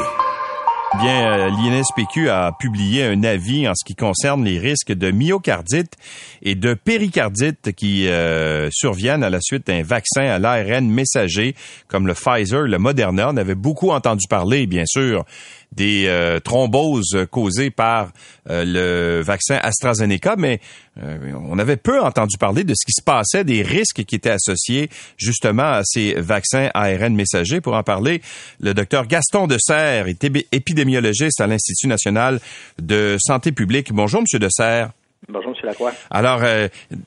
Bien, 0.97 1.31
euh, 1.31 1.49
l'INSPQ 1.51 2.31
a 2.31 2.51
publié 2.57 3.03
un 3.03 3.23
avis 3.23 3.67
en 3.67 3.73
ce 3.75 3.85
qui 3.85 3.93
concerne 3.93 4.43
les 4.43 4.57
risques 4.57 4.91
de 4.91 5.11
myocardite 5.11 5.93
et 6.41 6.55
de 6.55 6.73
péricardite 6.73 7.73
qui 7.73 8.07
euh, 8.07 8.69
surviennent 8.71 9.23
à 9.23 9.29
la 9.29 9.39
suite 9.39 9.67
d'un 9.67 9.83
vaccin 9.83 10.23
à 10.23 10.39
l'ARN 10.39 10.89
messager 10.89 11.53
comme 11.87 12.07
le 12.07 12.15
Pfizer, 12.15 12.63
le 12.63 12.79
Moderna. 12.79 13.29
On 13.29 13.37
avait 13.37 13.53
beaucoup 13.53 13.91
entendu 13.91 14.25
parler, 14.27 14.65
bien 14.65 14.85
sûr, 14.87 15.25
des 15.71 16.07
euh, 16.07 16.39
thromboses 16.39 17.27
causées 17.29 17.69
par 17.69 18.11
euh, 18.49 18.63
le 18.65 19.21
vaccin 19.21 19.59
AstraZeneca, 19.61 20.35
mais 20.37 20.59
euh, 21.01 21.17
on 21.47 21.59
avait 21.59 21.77
peu 21.77 22.01
entendu 22.01 22.37
parler 22.37 22.63
de 22.63 22.73
ce 22.73 22.85
qui 22.85 22.93
se 22.93 23.03
passait, 23.03 23.43
des 23.43 23.61
risques 23.61 24.03
qui 24.03 24.15
étaient 24.15 24.31
associés 24.31 24.89
justement 25.17 25.63
à 25.63 25.81
ces 25.83 26.13
vaccins 26.15 26.69
ARN 26.73 27.15
messagers. 27.15 27.61
Pour 27.61 27.75
en 27.75 27.83
parler, 27.83 28.21
le 28.59 28.73
docteur 28.73 29.07
Gaston 29.07 29.47
Serre 29.59 30.07
est 30.07 30.23
épidémiologiste 30.51 31.39
à 31.41 31.47
l'Institut 31.47 31.87
national 31.87 32.39
de 32.81 33.17
santé 33.19 33.51
publique. 33.51 33.93
Bonjour, 33.93 34.21
Monsieur 34.21 34.39
Serre. 34.49 34.91
Bonjour, 35.27 35.51
M. 35.51 35.55
Lacroix. 35.63 35.91
Alors, 36.09 36.41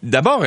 d'abord, 0.02 0.44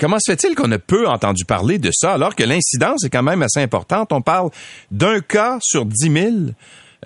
comment 0.00 0.18
se 0.18 0.32
fait-il 0.32 0.54
qu'on 0.54 0.72
a 0.72 0.78
peu 0.78 1.06
entendu 1.06 1.44
parler 1.44 1.78
de 1.78 1.90
ça 1.92 2.14
alors 2.14 2.34
que 2.34 2.42
l'incidence 2.42 3.04
est 3.04 3.10
quand 3.10 3.22
même 3.22 3.42
assez 3.42 3.60
importante? 3.60 4.12
On 4.12 4.22
parle 4.22 4.50
d'un 4.90 5.20
cas 5.20 5.58
sur 5.60 5.84
10 5.84 6.10
000 6.10 6.30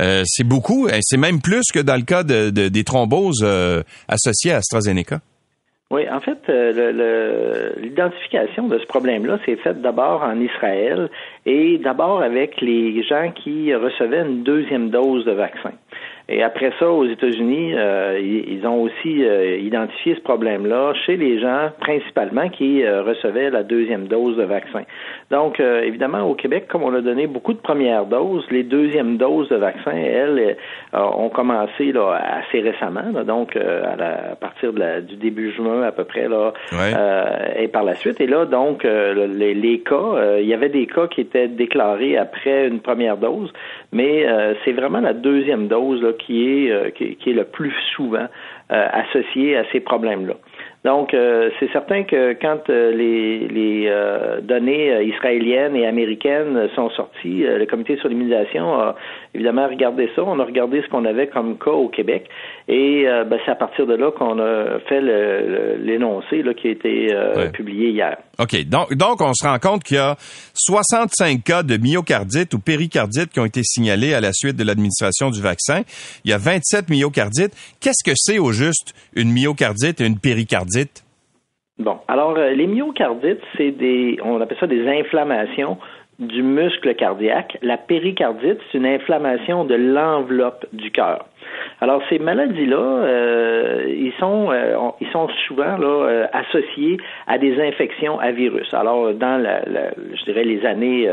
euh, 0.00 0.22
c'est 0.26 0.46
beaucoup. 0.46 0.88
C'est 1.00 1.16
même 1.16 1.40
plus 1.40 1.64
que 1.72 1.80
dans 1.80 1.96
le 1.96 2.04
cas 2.04 2.22
de, 2.22 2.50
des 2.50 2.84
thromboses 2.84 3.42
euh, 3.42 3.82
associées 4.08 4.52
à 4.52 4.56
AstraZeneca. 4.56 5.20
Oui, 5.88 6.02
en 6.10 6.18
fait, 6.18 6.38
euh, 6.48 7.70
l'identification 7.76 8.66
de 8.66 8.78
ce 8.78 8.86
problème-là 8.86 9.38
s'est 9.46 9.56
faite 9.56 9.80
d'abord 9.82 10.22
en 10.22 10.40
Israël 10.40 11.08
et 11.44 11.78
d'abord 11.78 12.22
avec 12.22 12.60
les 12.60 13.04
gens 13.04 13.30
qui 13.30 13.72
recevaient 13.72 14.22
une 14.22 14.42
deuxième 14.42 14.90
dose 14.90 15.24
de 15.24 15.30
vaccin. 15.30 15.70
Et 16.28 16.42
après 16.42 16.72
ça, 16.80 16.90
aux 16.90 17.06
États-Unis, 17.06 17.74
euh, 17.76 18.18
ils 18.20 18.66
ont 18.66 18.82
aussi 18.82 19.24
euh, 19.24 19.58
identifié 19.58 20.16
ce 20.16 20.20
problème-là 20.22 20.92
chez 21.06 21.16
les 21.16 21.38
gens 21.38 21.70
principalement 21.78 22.48
qui 22.48 22.82
euh, 22.82 23.04
recevaient 23.04 23.48
la 23.48 23.62
deuxième 23.62 24.08
dose 24.08 24.36
de 24.36 24.42
vaccin. 24.42 24.82
Donc, 25.30 25.60
évidemment, 25.60 26.22
au 26.22 26.34
Québec, 26.34 26.66
comme 26.68 26.82
on 26.82 26.94
a 26.94 27.00
donné 27.00 27.26
beaucoup 27.26 27.52
de 27.52 27.58
premières 27.58 28.06
doses, 28.06 28.44
les 28.50 28.62
deuxièmes 28.62 29.16
doses 29.16 29.48
de 29.48 29.56
vaccin, 29.56 29.92
elles, 29.92 30.56
ont 30.92 31.28
commencé 31.28 31.90
là, 31.90 32.20
assez 32.38 32.60
récemment, 32.60 33.10
donc 33.24 33.56
à, 33.56 33.96
la, 33.96 34.36
partir 34.40 34.72
de 34.72 35.00
du 35.00 35.16
début 35.16 35.52
juin 35.52 35.82
à 35.82 35.90
peu 35.90 36.04
près, 36.04 36.28
là, 36.28 36.52
et 37.56 37.66
par 37.66 37.82
la 37.82 37.94
suite. 37.94 38.20
Et 38.20 38.28
là, 38.28 38.44
donc, 38.44 38.84
les, 38.84 39.54
les, 39.54 39.80
cas, 39.80 40.38
il 40.38 40.46
y 40.46 40.54
avait 40.54 40.68
des 40.68 40.86
cas 40.86 41.08
qui 41.08 41.22
étaient 41.22 41.48
déclarés 41.48 42.16
après 42.16 42.68
une 42.68 42.78
première 42.78 43.16
dose, 43.16 43.52
mais 43.92 44.26
c'est 44.64 44.72
vraiment 44.72 45.00
la 45.00 45.12
deuxième 45.12 45.68
dose 45.68 46.02
là, 46.02 46.12
qui 46.12 46.46
est, 46.48 46.70
euh, 46.70 46.90
qui, 46.90 47.30
est 47.30 47.32
le 47.32 47.44
plus 47.44 47.72
souvent 47.94 48.26
euh, 48.72 48.88
associé 48.92 49.56
à 49.56 49.64
ces 49.72 49.80
problèmes-là. 49.80 50.34
Donc, 50.84 51.14
euh, 51.14 51.50
c'est 51.58 51.70
certain 51.72 52.04
que 52.04 52.34
quand 52.40 52.68
les, 52.68 53.48
les 53.48 53.92
données 54.42 55.02
israéliennes 55.04 55.74
et 55.74 55.86
américaines 55.86 56.68
sont 56.74 56.90
sorties, 56.90 57.42
le 57.42 57.64
comité 57.66 57.96
sur 57.96 58.08
l'immunisation 58.08 58.72
a 58.74 58.94
évidemment 59.36 59.68
regardé 59.68 60.10
ça. 60.16 60.22
On 60.24 60.38
a 60.40 60.44
regardé 60.44 60.82
ce 60.82 60.88
qu'on 60.88 61.04
avait 61.04 61.28
comme 61.28 61.58
cas 61.58 61.70
au 61.70 61.88
Québec. 61.88 62.28
Et 62.68 63.04
ben, 63.04 63.38
c'est 63.44 63.52
à 63.52 63.54
partir 63.54 63.86
de 63.86 63.94
là 63.94 64.10
qu'on 64.10 64.40
a 64.40 64.80
fait 64.88 65.00
l'énoncé 65.00 66.42
qui 66.56 66.68
a 66.68 66.70
été 66.70 67.14
publié 67.52 67.90
hier. 67.90 68.16
OK. 68.38 68.68
Donc, 68.68 68.94
donc, 68.94 69.20
on 69.20 69.32
se 69.32 69.46
rend 69.46 69.58
compte 69.58 69.84
qu'il 69.84 69.98
y 69.98 70.00
a 70.00 70.16
65 70.54 71.44
cas 71.44 71.62
de 71.62 71.76
myocardite 71.76 72.54
ou 72.54 72.58
péricardite 72.58 73.30
qui 73.30 73.40
ont 73.40 73.44
été 73.44 73.62
signalés 73.62 74.14
à 74.14 74.20
la 74.20 74.32
suite 74.32 74.56
de 74.56 74.64
l'administration 74.64 75.30
du 75.30 75.40
vaccin. 75.40 75.82
Il 76.24 76.30
y 76.30 76.34
a 76.34 76.38
27 76.38 76.90
myocardites. 76.90 77.52
Qu'est-ce 77.80 78.04
que 78.04 78.14
c'est 78.16 78.38
au 78.38 78.52
juste 78.52 78.94
une 79.14 79.32
myocardite 79.32 80.00
et 80.00 80.06
une 80.06 80.18
péricardite? 80.18 81.04
Bon, 81.78 81.98
alors 82.08 82.36
euh, 82.38 82.52
les 82.54 82.66
myocardites, 82.66 83.42
c'est 83.56 83.70
des, 83.70 84.18
on 84.24 84.40
appelle 84.40 84.56
ça 84.58 84.66
des 84.66 84.88
inflammations 84.88 85.76
du 86.18 86.42
muscle 86.42 86.94
cardiaque. 86.94 87.58
La 87.62 87.76
péricardite, 87.76 88.58
c'est 88.70 88.78
une 88.78 88.86
inflammation 88.86 89.64
de 89.64 89.74
l'enveloppe 89.74 90.66
du 90.72 90.90
cœur. 90.90 91.26
Alors 91.80 92.02
ces 92.08 92.18
maladies-là, 92.18 92.76
euh, 92.76 93.84
ils 93.88 94.12
sont 94.18 94.48
euh, 94.50 94.76
ils 95.00 95.08
sont 95.08 95.28
souvent 95.46 95.76
là 95.76 95.86
euh, 95.86 96.26
associés 96.32 96.96
à 97.26 97.38
des 97.38 97.60
infections 97.60 98.18
à 98.18 98.30
virus. 98.30 98.72
Alors 98.72 99.12
dans 99.12 99.42
la, 99.42 99.62
je 100.14 100.24
dirais 100.24 100.44
les 100.44 100.64
années 100.64 101.08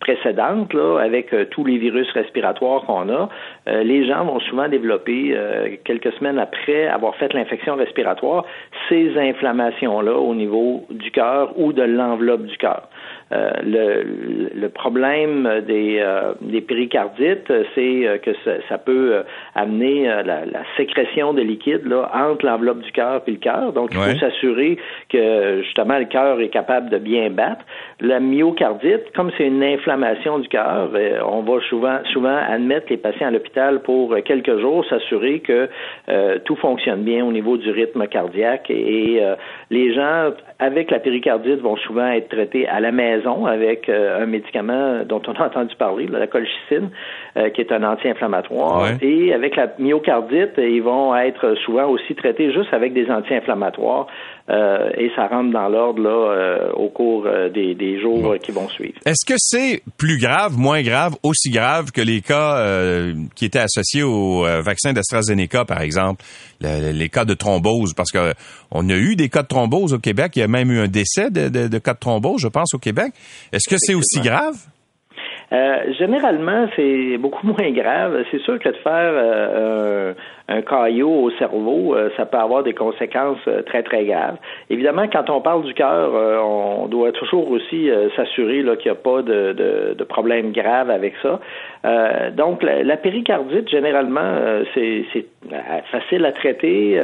précédentes 0.00 0.72
là, 0.74 0.98
avec 1.00 1.34
tous 1.50 1.64
les 1.64 1.78
virus 1.78 2.10
respiratoires 2.12 2.82
qu'on 2.82 3.08
a, 3.08 3.28
les 3.66 4.06
gens 4.06 4.24
vont 4.24 4.40
souvent 4.40 4.68
développer 4.68 5.36
quelques 5.84 6.12
semaines 6.14 6.38
après 6.38 6.86
avoir 6.86 7.14
fait 7.16 7.32
l'infection 7.32 7.76
respiratoire 7.76 8.44
ces 8.88 9.16
inflammations-là 9.18 10.14
au 10.14 10.34
niveau 10.34 10.84
du 10.90 11.10
cœur 11.10 11.58
ou 11.58 11.72
de 11.72 11.82
l'enveloppe 11.82 12.46
du 12.46 12.56
cœur. 12.56 12.88
Euh, 13.32 13.50
le, 14.54 14.68
problème 14.68 15.62
des, 15.66 15.98
euh, 16.00 16.34
c'est 17.74 18.06
euh, 18.06 18.18
que 18.18 18.30
ça, 18.44 18.52
ça 18.68 18.78
peut 18.78 19.24
amener 19.56 19.75
la, 19.80 20.22
la, 20.22 20.62
sécrétion 20.76 21.32
de 21.32 21.42
liquide 21.42 21.86
là, 21.86 22.10
entre 22.14 22.46
l'enveloppe 22.46 22.80
du 22.80 22.92
cœur 22.92 23.22
et 23.26 23.30
le 23.30 23.36
cœur. 23.36 23.72
Donc, 23.72 23.90
il 23.92 23.98
faut 23.98 24.18
s'assurer 24.18 24.78
que 25.08 25.62
justement 25.62 25.98
le 25.98 26.04
cœur 26.04 26.40
est 26.40 26.48
capable 26.48 26.90
de 26.90 26.98
bien 26.98 27.30
battre. 27.30 27.64
La 28.00 28.20
myocardite, 28.20 29.12
comme 29.14 29.30
c'est 29.36 29.46
une 29.46 29.62
inflammation 29.62 30.38
du 30.38 30.48
cœur, 30.48 30.90
on 31.26 31.40
va 31.40 31.60
souvent, 31.68 31.98
souvent 32.12 32.36
admettre 32.36 32.86
les 32.90 32.96
patients 32.96 33.28
à 33.28 33.30
l'hôpital 33.30 33.80
pour 33.82 34.14
quelques 34.24 34.58
jours, 34.60 34.84
s'assurer 34.88 35.40
que 35.40 35.68
tout 36.44 36.56
fonctionne 36.56 37.02
bien 37.02 37.24
au 37.24 37.32
niveau 37.32 37.56
du 37.56 37.70
rythme 37.70 38.06
cardiaque 38.06 38.70
et, 38.70 39.22
les 39.70 39.94
gens 39.94 40.30
avec 40.58 40.90
la 40.90 40.98
péricardite 40.98 41.60
vont 41.60 41.76
souvent 41.76 42.06
être 42.08 42.28
traités 42.28 42.66
à 42.68 42.80
la 42.80 42.92
maison 42.92 43.46
avec 43.46 43.88
euh, 43.88 44.22
un 44.22 44.26
médicament 44.26 45.04
dont 45.04 45.20
on 45.26 45.32
a 45.32 45.46
entendu 45.46 45.74
parler, 45.76 46.06
la 46.06 46.26
colchicine, 46.26 46.90
euh, 47.36 47.50
qui 47.50 47.60
est 47.60 47.72
un 47.72 47.82
anti-inflammatoire. 47.82 48.88
Et 49.02 49.34
avec 49.34 49.56
la 49.56 49.65
myocardite, 49.78 50.52
ils 50.58 50.82
vont 50.82 51.16
être 51.16 51.54
souvent 51.64 51.88
aussi 51.88 52.14
traités 52.14 52.52
juste 52.52 52.72
avec 52.72 52.92
des 52.92 53.08
anti-inflammatoires. 53.10 54.06
Euh, 54.48 54.90
et 54.96 55.10
ça 55.16 55.26
rentre 55.26 55.52
dans 55.52 55.68
l'ordre 55.68 56.00
là 56.00 56.70
au 56.74 56.88
cours 56.88 57.26
des, 57.52 57.74
des, 57.74 58.00
jours 58.00 58.36
qui 58.40 58.52
vont 58.52 58.68
suivre. 58.68 58.94
Est-ce 59.04 59.26
que 59.26 59.34
c'est 59.38 59.82
plus 59.98 60.18
grave, 60.20 60.56
moins 60.56 60.82
grave, 60.82 61.16
aussi 61.24 61.50
grave 61.50 61.90
que 61.90 62.00
les 62.00 62.20
cas 62.20 62.64
qui 63.34 63.44
étaient 63.44 63.58
associés 63.58 64.04
au 64.04 64.42
vaccin 64.42 64.92
d'AstraZeneca, 64.92 65.64
par 65.64 65.80
exemple, 65.80 66.22
les 66.60 67.08
cas 67.08 67.24
de 67.24 67.34
thrombose? 67.34 67.92
Parce 67.94 68.12
que 68.12 68.34
on 68.70 68.88
a 68.88 68.94
eu 68.94 69.16
des 69.16 69.28
cas 69.28 69.42
de 69.42 69.48
thrombose 69.48 69.94
au 69.94 69.98
Québec. 69.98 70.32
Il 70.36 70.40
y 70.40 70.42
a 70.42 70.48
même 70.48 70.70
eu 70.70 70.78
un 70.78 70.88
décès 70.88 71.30
de, 71.30 71.48
de, 71.48 71.66
de 71.66 71.78
cas 71.78 71.94
de 71.94 71.98
thrombose, 71.98 72.40
je 72.40 72.48
pense, 72.48 72.72
au 72.74 72.78
Québec. 72.78 73.12
Est-ce 73.52 73.68
que 73.68 73.76
c'est 73.78 73.94
aussi 73.94 74.20
grave? 74.20 74.56
Euh, 75.52 75.92
généralement, 75.98 76.66
c'est 76.76 77.18
beaucoup 77.18 77.46
moins 77.58 77.70
grave. 77.70 78.24
C'est 78.30 78.40
sûr 78.40 78.58
que 78.58 78.68
de 78.68 78.76
faire 78.76 79.12
euh, 79.14 80.14
un 80.48 80.62
caillot 80.62 81.10
au 81.10 81.30
cerveau, 81.32 81.94
euh, 81.94 82.10
ça 82.16 82.26
peut 82.26 82.38
avoir 82.38 82.62
des 82.62 82.74
conséquences 82.74 83.38
très, 83.66 83.82
très 83.82 84.04
graves. 84.04 84.36
Évidemment, 84.70 85.06
quand 85.12 85.28
on 85.30 85.40
parle 85.40 85.64
du 85.64 85.74
cœur, 85.74 86.10
on 86.44 86.86
doit 86.86 87.12
toujours 87.12 87.50
aussi 87.50 87.90
s'assurer 88.16 88.64
qu'il 88.78 88.90
n'y 88.90 88.96
a 88.96 89.00
pas 89.00 89.22
de, 89.22 89.52
de, 89.52 89.94
de, 89.96 90.04
problème 90.04 90.52
grave 90.52 90.90
avec 90.90 91.14
ça. 91.22 91.40
donc, 92.32 92.62
la, 92.62 92.96
péricardite, 92.96 93.68
généralement, 93.68 94.34
c'est 94.74 95.04
facile 95.90 96.24
à 96.24 96.32
traiter. 96.32 97.00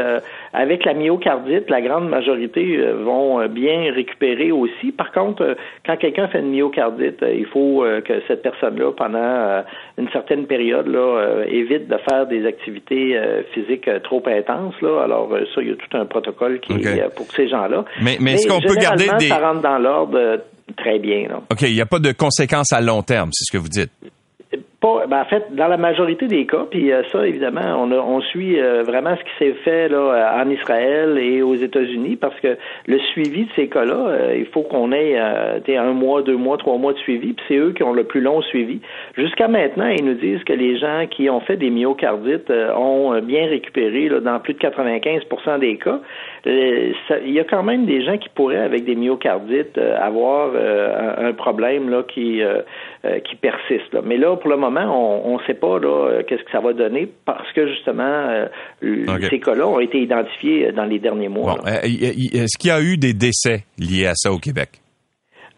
avec 0.52 0.84
la 0.84 0.94
myocardite, 0.94 1.70
la 1.70 1.80
grande 1.80 2.08
majorité 2.08 2.78
vont 3.02 3.46
bien 3.46 3.92
récupérer 3.92 4.52
aussi. 4.52 4.92
Par 4.92 5.12
contre, 5.12 5.56
quand 5.84 5.96
quelqu'un 5.96 6.28
fait 6.28 6.40
une 6.40 6.50
myocardite, 6.50 7.24
il 7.34 7.46
faut 7.46 7.84
que 8.04 8.14
cette 8.28 8.42
personne-là, 8.42 8.92
pendant 8.96 9.18
euh, 9.18 9.62
une 9.98 10.08
certaine 10.10 10.46
période, 10.46 10.86
là, 10.86 10.98
euh, 10.98 11.44
évite 11.48 11.88
de 11.88 11.96
faire 12.08 12.26
des 12.26 12.46
activités 12.46 13.18
euh, 13.32 13.42
physiques 13.52 13.88
trop 14.04 14.22
intenses. 14.26 14.74
Là. 14.82 15.02
Alors, 15.02 15.30
ça, 15.54 15.62
il 15.62 15.68
y 15.68 15.72
a 15.72 15.76
tout 15.76 15.96
un 15.96 16.04
protocole 16.06 16.60
qui 16.60 16.72
est 16.72 17.14
pour 17.14 17.26
ces 17.32 17.48
gens-là. 17.48 17.84
Mais, 18.02 18.16
mais, 18.20 18.34
est-ce 18.34 18.48
qu'on 18.48 18.60
peut 18.60 18.76
garder 18.76 19.08
des... 19.18 19.28
ça 19.28 19.38
rentre 19.38 19.62
dans 19.62 19.78
l'ordre 19.78 20.42
très 20.76 20.98
bien. 20.98 21.28
Là. 21.28 21.40
OK, 21.50 21.62
il 21.62 21.74
n'y 21.74 21.80
a 21.80 21.86
pas 21.86 21.98
de 21.98 22.12
conséquences 22.12 22.72
à 22.72 22.80
long 22.80 23.02
terme, 23.02 23.30
c'est 23.32 23.44
ce 23.44 23.52
que 23.52 23.58
vous 23.58 23.68
dites. 23.68 23.90
Ben, 24.82 25.20
en 25.20 25.24
fait, 25.26 25.54
dans 25.54 25.68
la 25.68 25.76
majorité 25.76 26.26
des 26.26 26.44
cas, 26.44 26.66
puis 26.68 26.90
euh, 26.90 27.04
ça, 27.12 27.24
évidemment, 27.24 27.76
on, 27.78 27.92
on 27.92 28.20
suit 28.20 28.60
euh, 28.60 28.82
vraiment 28.82 29.14
ce 29.16 29.22
qui 29.22 29.30
s'est 29.38 29.54
fait 29.62 29.88
là, 29.88 30.42
en 30.42 30.50
Israël 30.50 31.18
et 31.18 31.40
aux 31.40 31.54
États-Unis, 31.54 32.16
parce 32.16 32.38
que 32.40 32.56
le 32.88 32.98
suivi 32.98 33.44
de 33.44 33.50
ces 33.54 33.68
cas-là, 33.68 33.94
euh, 33.94 34.34
il 34.36 34.46
faut 34.46 34.62
qu'on 34.62 34.90
ait 34.90 35.16
un 35.16 35.92
mois, 35.92 36.22
deux 36.22 36.36
mois, 36.36 36.56
trois 36.56 36.78
mois 36.78 36.94
de 36.94 36.98
suivi, 36.98 37.32
puis 37.32 37.44
c'est 37.46 37.56
eux 37.58 37.72
qui 37.72 37.84
ont 37.84 37.92
le 37.92 38.02
plus 38.02 38.20
long 38.20 38.42
suivi. 38.42 38.80
Jusqu'à 39.16 39.46
maintenant, 39.46 39.86
ils 39.86 40.04
nous 40.04 40.14
disent 40.14 40.42
que 40.42 40.52
les 40.52 40.76
gens 40.78 41.06
qui 41.08 41.30
ont 41.30 41.40
fait 41.40 41.56
des 41.56 41.70
myocardites 41.70 42.50
ont 42.76 43.20
bien 43.20 43.46
récupéré 43.46 44.08
là, 44.08 44.18
dans 44.18 44.40
plus 44.40 44.54
de 44.54 44.58
95% 44.58 45.60
des 45.60 45.76
cas. 45.76 46.00
il 46.44 47.32
y 47.32 47.38
a 47.38 47.44
quand 47.44 47.62
même 47.62 47.86
des 47.86 48.02
gens 48.04 48.18
qui 48.18 48.28
pourraient, 48.30 48.56
avec 48.56 48.84
des 48.84 48.96
myocardites, 48.96 49.78
avoir 49.78 50.50
un, 50.56 51.32
problème 51.34 51.88
là, 51.88 52.02
qui, 52.02 52.42
qui 53.24 53.36
persiste. 53.36 53.92
Là. 53.92 54.00
Mais 54.04 54.16
là, 54.16 54.36
pour 54.36 54.50
le 54.50 54.56
moment, 54.56 54.71
on 54.80 55.38
ne 55.38 55.42
sait 55.44 55.54
pas 55.54 55.78
euh, 55.82 56.22
qu'est-ce 56.26 56.42
que 56.42 56.50
ça 56.50 56.60
va 56.60 56.72
donner 56.72 57.08
parce 57.24 57.50
que 57.52 57.66
justement, 57.68 58.02
euh, 58.02 58.46
ces 59.28 59.40
cas-là 59.40 59.66
ont 59.66 59.80
été 59.80 60.00
identifiés 60.00 60.68
euh, 60.68 60.72
dans 60.72 60.84
les 60.84 60.98
derniers 60.98 61.28
mois. 61.28 61.58
Est-ce 61.64 62.58
qu'il 62.58 62.68
y 62.68 62.72
a 62.72 62.80
eu 62.80 62.96
des 62.96 63.14
décès 63.14 63.64
liés 63.78 64.06
à 64.06 64.14
ça 64.14 64.32
au 64.32 64.38
Québec? 64.38 64.70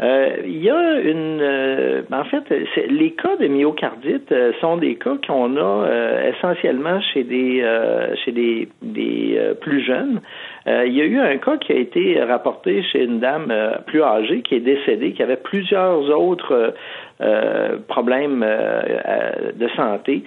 il 0.01 0.63
y 0.63 0.69
a 0.69 1.01
une. 1.01 2.05
en 2.13 2.25
fait, 2.25 2.43
les 2.91 3.13
cas 3.13 3.37
de 3.37 3.47
myocardite 3.47 4.35
sont 4.61 4.77
des 4.77 4.97
cas 4.97 5.17
qu'on 5.27 5.57
a 5.57 5.89
essentiellement 6.29 7.01
chez 7.01 7.23
des 7.25 7.65
chez 8.25 8.33
des, 8.33 8.69
des 8.83 9.55
plus 9.61 9.83
jeunes. 9.83 10.21
Il 10.67 10.93
y 10.95 11.03
a 11.03 11.05
eu 11.05 11.19
un 11.19 11.37
cas 11.37 11.59
qui 11.59 11.73
a 11.73 11.77
été 11.77 12.23
rapporté 12.23 12.83
chez 12.85 13.05
une 13.05 13.21
dame 13.21 13.53
plus 13.87 14.03
âgée 14.03 14.41
qui 14.43 14.55
est 14.55 14.61
décédée, 14.61 15.13
qui 15.13 15.23
avait 15.23 15.37
plusieurs 15.37 16.09
autres 16.19 16.75
euh, 17.21 17.77
problèmes 17.87 18.43
euh, 18.43 18.83
euh, 19.07 19.53
de 19.55 19.69
santé. 19.77 20.25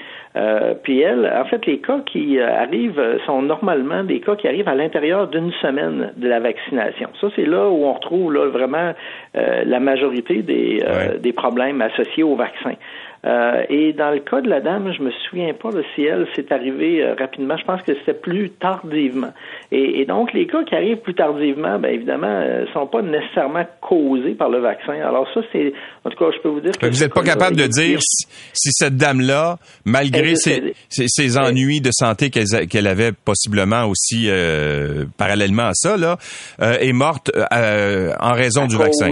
puis 0.83 1.01
elle, 1.01 1.29
en 1.35 1.43
fait, 1.43 1.65
les 1.65 1.79
cas 1.79 1.99
qui 2.05 2.39
arrivent 2.39 3.19
sont 3.25 3.41
normalement 3.41 4.05
des 4.05 4.21
cas 4.21 4.37
qui 4.37 4.47
arrivent 4.47 4.69
à 4.69 4.75
l'intérieur 4.75 5.27
d'une 5.27 5.51
semaine 5.61 6.13
de 6.15 6.29
la 6.29 6.39
vaccination. 6.39 7.09
Ça, 7.19 7.27
c'est 7.35 7.45
là 7.45 7.67
où 7.67 7.83
on 7.83 7.91
retrouve 7.91 8.31
là, 8.31 8.47
vraiment 8.47 8.93
la 9.33 9.79
majorité 9.79 10.43
des, 10.43 10.81
des 11.19 11.33
problèmes 11.33 11.81
associés 11.81 12.23
au 12.23 12.35
vaccin. 12.35 12.75
Euh, 13.25 13.63
et 13.69 13.93
dans 13.93 14.11
le 14.11 14.19
cas 14.19 14.41
de 14.41 14.49
la 14.49 14.61
dame, 14.61 14.93
je 14.95 15.01
me 15.01 15.11
souviens 15.27 15.53
pas 15.53 15.71
de 15.71 15.83
si 15.95 16.03
elle 16.03 16.27
s'est 16.35 16.51
arrivée 16.53 17.03
euh, 17.03 17.15
rapidement. 17.15 17.57
Je 17.57 17.65
pense 17.65 17.81
que 17.81 17.93
c'était 17.99 18.13
plus 18.13 18.51
tardivement. 18.51 19.33
Et, 19.71 20.05
donc, 20.05 20.33
les 20.33 20.45
cas 20.47 20.63
qui 20.63 20.75
arrivent 20.75 20.97
plus 20.97 21.15
tardivement, 21.15 21.79
bien 21.79 21.91
évidemment, 21.91 22.27
euh, 22.27 22.65
sont 22.73 22.87
pas 22.87 23.01
nécessairement 23.01 23.65
causés 23.81 24.35
par 24.35 24.49
le 24.49 24.59
vaccin. 24.59 24.93
Alors 24.93 25.27
ça, 25.33 25.41
c'est, 25.51 25.73
en 26.05 26.09
tout 26.09 26.17
cas, 26.17 26.31
je 26.35 26.41
peux 26.41 26.49
vous 26.49 26.61
dire 26.61 26.71
que 26.77 26.85
vous 26.85 26.99
n'êtes 26.99 27.13
pas 27.13 27.23
capable 27.23 27.55
de 27.55 27.65
dire 27.65 27.99
si, 28.01 28.71
cette 28.71 28.97
dame-là, 28.97 29.57
malgré 29.83 30.35
ses, 30.35 30.73
ses, 30.89 31.37
ennuis 31.37 31.81
de 31.81 31.91
santé 31.91 32.29
qu'elle 32.29 32.87
avait 32.87 33.11
possiblement 33.11 33.85
aussi 33.85 34.27
euh, 34.29 35.05
parallèlement 35.17 35.67
à 35.67 35.73
ça, 35.73 35.97
là, 35.97 36.17
est 36.59 36.93
morte 36.93 37.31
en 37.51 38.33
raison 38.33 38.67
du 38.67 38.77
vaccin. 38.77 39.11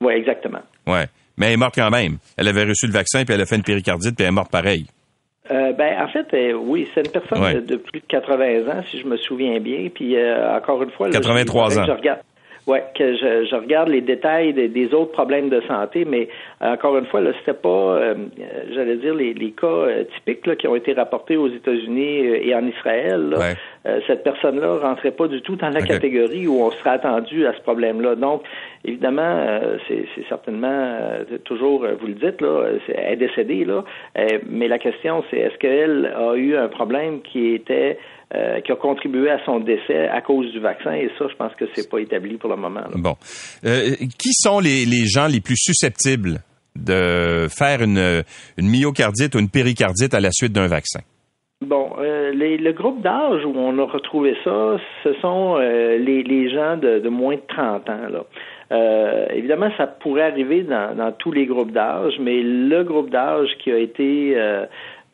Oui, 0.00 0.14
exactement. 0.14 0.60
Ouais, 0.86 1.06
mais 1.36 1.46
elle 1.46 1.52
est 1.52 1.56
morte 1.56 1.74
quand 1.74 1.90
même. 1.90 2.18
Elle 2.36 2.48
avait 2.48 2.64
reçu 2.64 2.86
le 2.86 2.92
vaccin 2.92 3.24
puis 3.24 3.34
elle 3.34 3.40
a 3.40 3.46
fait 3.46 3.56
une 3.56 3.62
péricardite 3.62 4.16
puis 4.16 4.24
elle 4.24 4.28
est 4.28 4.34
morte 4.34 4.50
pareil. 4.50 4.86
ben, 5.48 6.02
en 6.02 6.08
fait, 6.08 6.54
oui, 6.54 6.88
c'est 6.94 7.04
une 7.06 7.12
personne 7.12 7.64
de, 7.64 7.76
plus 7.76 8.00
de 8.00 8.06
80 8.06 8.68
ans, 8.70 8.82
si 8.90 9.00
je 9.00 9.06
me 9.06 9.16
souviens 9.16 9.60
bien. 9.60 9.88
Puis, 9.94 10.16
encore 10.56 10.82
une 10.82 10.90
fois, 10.90 11.10
83 11.10 11.78
ans. 11.78 11.84
Je 11.86 11.92
regarde, 11.92 12.20
oui, 12.66 12.78
que 12.96 13.14
je, 13.14 13.46
je, 13.50 13.56
regarde 13.56 13.90
les 13.90 14.00
détails 14.00 14.54
des, 14.54 14.94
autres 14.94 15.12
problèmes 15.12 15.50
de 15.50 15.60
santé, 15.68 16.06
mais 16.06 16.28
euh, 16.62 16.72
encore 16.72 16.96
une 16.96 17.04
fois, 17.04 17.20
là, 17.20 17.32
c'était 17.38 17.58
pas, 17.58 17.68
euh, 17.68 18.14
j'allais 18.74 18.96
dire, 18.96 19.14
les, 19.14 19.34
les 19.34 19.50
cas 19.50 19.66
euh, 19.66 20.04
typiques 20.14 20.46
là, 20.46 20.56
qui 20.56 20.66
ont 20.66 20.74
été 20.74 20.94
rapportés 20.94 21.36
aux 21.36 21.48
États-Unis 21.48 22.20
et 22.24 22.54
en 22.54 22.66
Israël. 22.66 23.36
Cette 24.06 24.24
personne-là 24.24 24.78
rentrait 24.78 25.10
pas 25.10 25.28
du 25.28 25.42
tout 25.42 25.56
dans 25.56 25.68
la 25.68 25.82
catégorie 25.82 26.46
où 26.46 26.62
on 26.62 26.70
serait 26.70 26.90
attendu 26.90 27.46
à 27.46 27.52
ce 27.52 27.60
problème-là. 27.60 28.14
Donc, 28.14 28.42
évidemment, 28.84 29.60
c'est 29.86 30.06
certainement 30.28 30.98
toujours, 31.44 31.86
vous 32.00 32.06
le 32.06 32.14
dites, 32.14 32.40
là, 32.40 32.70
elle 32.88 33.12
est 33.12 33.16
décédée, 33.16 33.64
là, 33.64 33.84
mais 34.48 34.68
la 34.68 34.78
question, 34.78 35.22
c'est 35.30 35.36
est-ce 35.36 35.58
qu'elle 35.58 36.06
a 36.06 36.34
eu 36.34 36.56
un 36.56 36.68
problème 36.68 37.20
qui 37.20 37.54
était 37.54 37.98
euh, 38.34 38.60
qui 38.62 38.72
a 38.72 38.76
contribué 38.76 39.30
à 39.30 39.38
son 39.44 39.60
décès 39.60 40.08
à 40.08 40.20
cause 40.20 40.50
du 40.50 40.58
vaccin? 40.58 40.92
Et 40.94 41.08
ça, 41.18 41.26
je 41.30 41.36
pense 41.36 41.54
que 41.54 41.66
c'est 41.74 41.88
pas 41.88 41.98
établi 41.98 42.36
pour 42.36 42.50
le 42.50 42.56
moment. 42.56 42.80
Bon. 42.96 43.14
Euh, 43.64 43.94
qui 44.18 44.32
sont 44.32 44.58
les, 44.58 44.86
les, 44.86 45.06
gens 45.06 45.28
les 45.28 45.40
plus 45.40 45.56
susceptibles 45.56 46.40
de 46.74 47.46
faire 47.48 47.82
une, 47.82 48.24
une 48.56 48.68
myocardite 48.68 49.36
ou 49.36 49.38
une 49.38 49.50
péricardite 49.50 50.14
à 50.14 50.20
la 50.20 50.30
suite 50.32 50.52
d'un 50.52 50.66
vaccin? 50.66 51.00
Bon, 51.60 51.92
euh, 51.98 52.32
les, 52.32 52.58
le 52.58 52.72
groupe 52.72 53.00
d'âge 53.00 53.44
où 53.46 53.54
on 53.56 53.78
a 53.78 53.84
retrouvé 53.84 54.36
ça, 54.44 54.76
ce 55.02 55.14
sont 55.14 55.56
euh, 55.58 55.96
les, 55.96 56.22
les, 56.22 56.50
gens 56.50 56.76
de, 56.76 56.98
de, 56.98 57.08
moins 57.08 57.36
de 57.36 57.42
30 57.48 57.88
ans. 57.88 58.08
Là. 58.10 58.24
Euh, 58.72 59.26
évidemment, 59.30 59.70
ça 59.78 59.86
pourrait 59.86 60.30
arriver 60.30 60.62
dans, 60.62 60.94
dans 60.94 61.12
tous 61.12 61.32
les 61.32 61.46
groupes 61.46 61.72
d'âge, 61.72 62.14
mais 62.20 62.42
le 62.42 62.82
groupe 62.82 63.08
d'âge 63.08 63.56
qui 63.58 63.70
a 63.70 63.78
été 63.78 64.36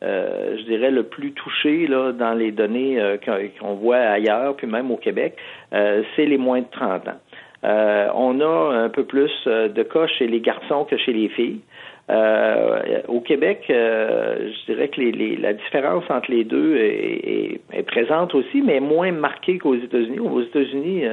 euh, 0.03 0.57
je 0.57 0.63
dirais, 0.63 0.89
le 0.89 1.03
plus 1.03 1.31
touché 1.33 1.85
là, 1.85 2.11
dans 2.11 2.33
les 2.33 2.51
données 2.51 2.99
euh, 2.99 3.17
qu'on 3.59 3.75
voit 3.75 3.97
ailleurs, 3.97 4.55
puis 4.55 4.65
même 4.65 4.89
au 4.89 4.97
Québec, 4.97 5.35
euh, 5.73 6.01
c'est 6.15 6.25
les 6.25 6.39
moins 6.39 6.61
de 6.61 6.65
30 6.71 7.07
ans. 7.07 7.19
on 8.15 8.41
a 8.41 8.73
un 8.83 8.89
peu 8.89 9.03
plus 9.03 9.31
de 9.45 9.83
cas 9.83 10.07
chez 10.07 10.25
les 10.25 10.39
garçons 10.39 10.85
que 10.85 10.97
chez 10.97 11.13
les 11.13 11.29
filles. 11.29 11.61
Au 12.09 13.21
Québec, 13.21 13.63
je 13.69 14.65
dirais 14.65 14.89
que 14.89 14.99
les, 14.99 15.37
la 15.37 15.53
différence 15.53 16.03
entre 16.09 16.29
les 16.31 16.43
deux 16.43 16.75
est, 16.75 17.61
est, 17.71 17.83
présente 17.83 18.35
aussi, 18.35 18.61
mais 18.61 18.79
moins 18.79 19.11
marquée 19.11 19.57
qu'aux 19.57 19.75
États-Unis. 19.75 20.19
Aux 20.19 20.41
États-Unis, 20.41 21.03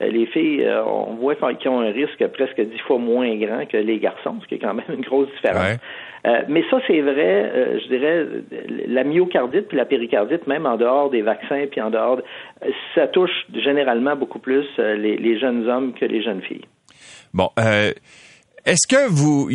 les 0.00 0.26
filles, 0.26 0.66
on 0.86 1.14
voit 1.14 1.34
qu'ils 1.34 1.70
ont 1.70 1.80
un 1.80 1.90
risque 1.90 2.26
presque 2.28 2.60
dix 2.60 2.78
fois 2.80 2.98
moins 2.98 3.34
grand 3.36 3.66
que 3.66 3.76
les 3.76 3.98
garçons, 3.98 4.36
ce 4.42 4.46
qui 4.46 4.54
est 4.54 4.58
quand 4.58 4.74
même 4.74 4.86
une 4.88 5.04
grosse 5.04 5.28
différence. 5.36 5.78
Euh, 6.26 6.42
mais 6.48 6.64
ça, 6.70 6.78
c'est 6.86 7.00
vrai, 7.00 7.50
euh, 7.54 7.78
je 7.80 7.88
dirais, 7.88 8.26
la 8.86 9.04
myocardite 9.04 9.68
puis 9.68 9.76
la 9.76 9.84
péricardite, 9.84 10.46
même 10.46 10.66
en 10.66 10.76
dehors 10.76 11.10
des 11.10 11.22
vaccins 11.22 11.66
puis 11.70 11.80
en 11.80 11.90
dehors, 11.90 12.20
ça 12.94 13.06
touche 13.08 13.46
généralement 13.54 14.16
beaucoup 14.16 14.40
plus 14.40 14.66
euh, 14.78 14.96
les, 14.96 15.38
jeunes 15.38 15.68
hommes 15.68 15.94
que 15.94 16.04
les 16.04 16.22
jeunes 16.22 16.42
filles. 16.42 16.64
Bon, 17.32 17.50
est-ce 18.64 18.86
que 18.86 19.08
vous, 19.08 19.48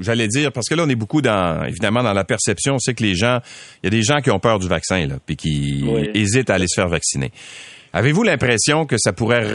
j'allais 0.00 0.28
dire, 0.28 0.52
parce 0.52 0.68
que 0.68 0.74
là, 0.74 0.84
on 0.86 0.88
est 0.88 0.96
beaucoup 0.96 1.22
dans, 1.22 1.64
évidemment, 1.64 2.02
dans 2.02 2.12
la 2.12 2.24
perception, 2.24 2.74
on 2.74 2.78
sait 2.78 2.94
que 2.94 3.02
les 3.02 3.14
gens, 3.14 3.38
il 3.82 3.86
y 3.86 3.88
a 3.88 3.90
des 3.90 4.02
gens 4.02 4.20
qui 4.20 4.30
ont 4.30 4.38
peur 4.38 4.58
du 4.58 4.68
vaccin, 4.68 5.06
là, 5.06 5.16
puis 5.24 5.36
qui 5.36 5.84
hésitent 6.14 6.50
à 6.50 6.54
aller 6.54 6.68
se 6.68 6.80
faire 6.80 6.88
vacciner. 6.88 7.30
Avez-vous 7.92 8.22
l'impression 8.22 8.86
que 8.86 8.96
ça 8.98 9.12
pourrait 9.12 9.54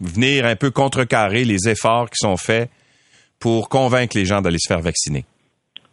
venir 0.00 0.46
un 0.46 0.56
peu 0.56 0.70
contrecarrer 0.70 1.44
les 1.44 1.68
efforts 1.68 2.10
qui 2.10 2.16
sont 2.18 2.36
faits 2.36 2.68
pour 3.38 3.68
convaincre 3.68 4.16
les 4.16 4.24
gens 4.24 4.40
d'aller 4.40 4.58
se 4.58 4.72
faire 4.72 4.82
vacciner? 4.82 5.24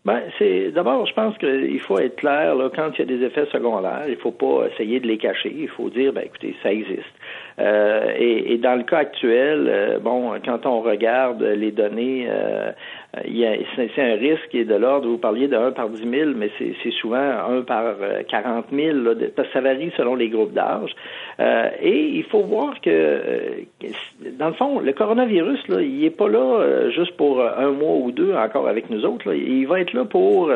Ben, 0.08 0.22
c'est 0.40 0.72
d'abord, 0.72 1.06
je 1.06 1.14
pense 1.14 1.38
qu'il 1.38 1.82
faut 1.82 2.00
être 2.00 2.16
clair 2.16 2.56
là, 2.56 2.70
quand 2.74 2.92
il 2.94 3.00
y 3.00 3.02
a 3.02 3.18
des 3.18 3.26
effets 3.26 3.46
secondaires, 3.52 4.06
il 4.08 4.16
faut 4.16 4.32
pas 4.32 4.68
essayer 4.72 5.02
de 5.02 5.08
les 5.08 5.18
cacher. 5.18 5.54
Il 5.54 5.68
faut 5.68 5.90
dire, 5.90 6.14
ben 6.14 6.24
écoutez, 6.24 6.56
ça 6.64 6.72
existe. 6.72 7.04
Euh, 7.60 8.14
et, 8.18 8.54
et, 8.54 8.58
dans 8.58 8.76
le 8.76 8.84
cas 8.84 9.00
actuel, 9.00 9.68
euh, 9.68 10.00
bon, 10.00 10.32
quand 10.46 10.66
on 10.66 10.80
regarde 10.80 11.44
les 11.44 11.72
données, 11.72 12.26
euh, 12.30 12.72
c'est 13.16 14.02
un 14.02 14.16
risque 14.16 14.50
qui 14.50 14.60
est 14.60 14.66
de 14.66 14.76
l'ordre, 14.76 15.08
vous 15.08 15.18
parliez 15.18 15.48
de 15.48 15.56
1 15.56 15.72
par 15.72 15.90
10 15.90 16.10
000, 16.10 16.32
mais 16.36 16.50
c'est 16.60 16.92
souvent 16.92 17.18
1 17.18 17.62
par 17.62 17.96
40 18.28 18.66
000, 18.72 18.98
là, 18.98 19.12
parce 19.36 19.48
que 19.48 19.54
ça 19.54 19.62
varie 19.62 19.92
selon 19.98 20.16
les 20.16 20.30
groupes 20.30 20.54
d'âge. 20.54 20.94
Euh, 21.40 21.70
et 21.82 22.00
il 22.16 22.24
faut 22.24 22.42
voir 22.42 22.80
que, 22.82 22.90
euh, 22.90 23.50
dans 24.40 24.48
le 24.48 24.54
fond, 24.54 24.80
le 24.80 24.92
coronavirus, 24.94 25.68
là, 25.68 25.82
il 25.82 26.04
est 26.04 26.10
pas 26.10 26.28
là 26.28 26.40
euh, 26.40 26.92
juste 26.92 27.16
pour 27.16 27.42
un 27.42 27.72
mois 27.72 27.96
ou 27.96 28.12
deux 28.12 28.34
encore 28.34 28.68
avec 28.68 28.90
nous 28.90 29.06
autres. 29.06 29.30
Là. 29.30 29.36
Il 29.36 29.68
va 29.68 29.80
être 29.80 29.94
là 29.94 30.06
pour 30.06 30.52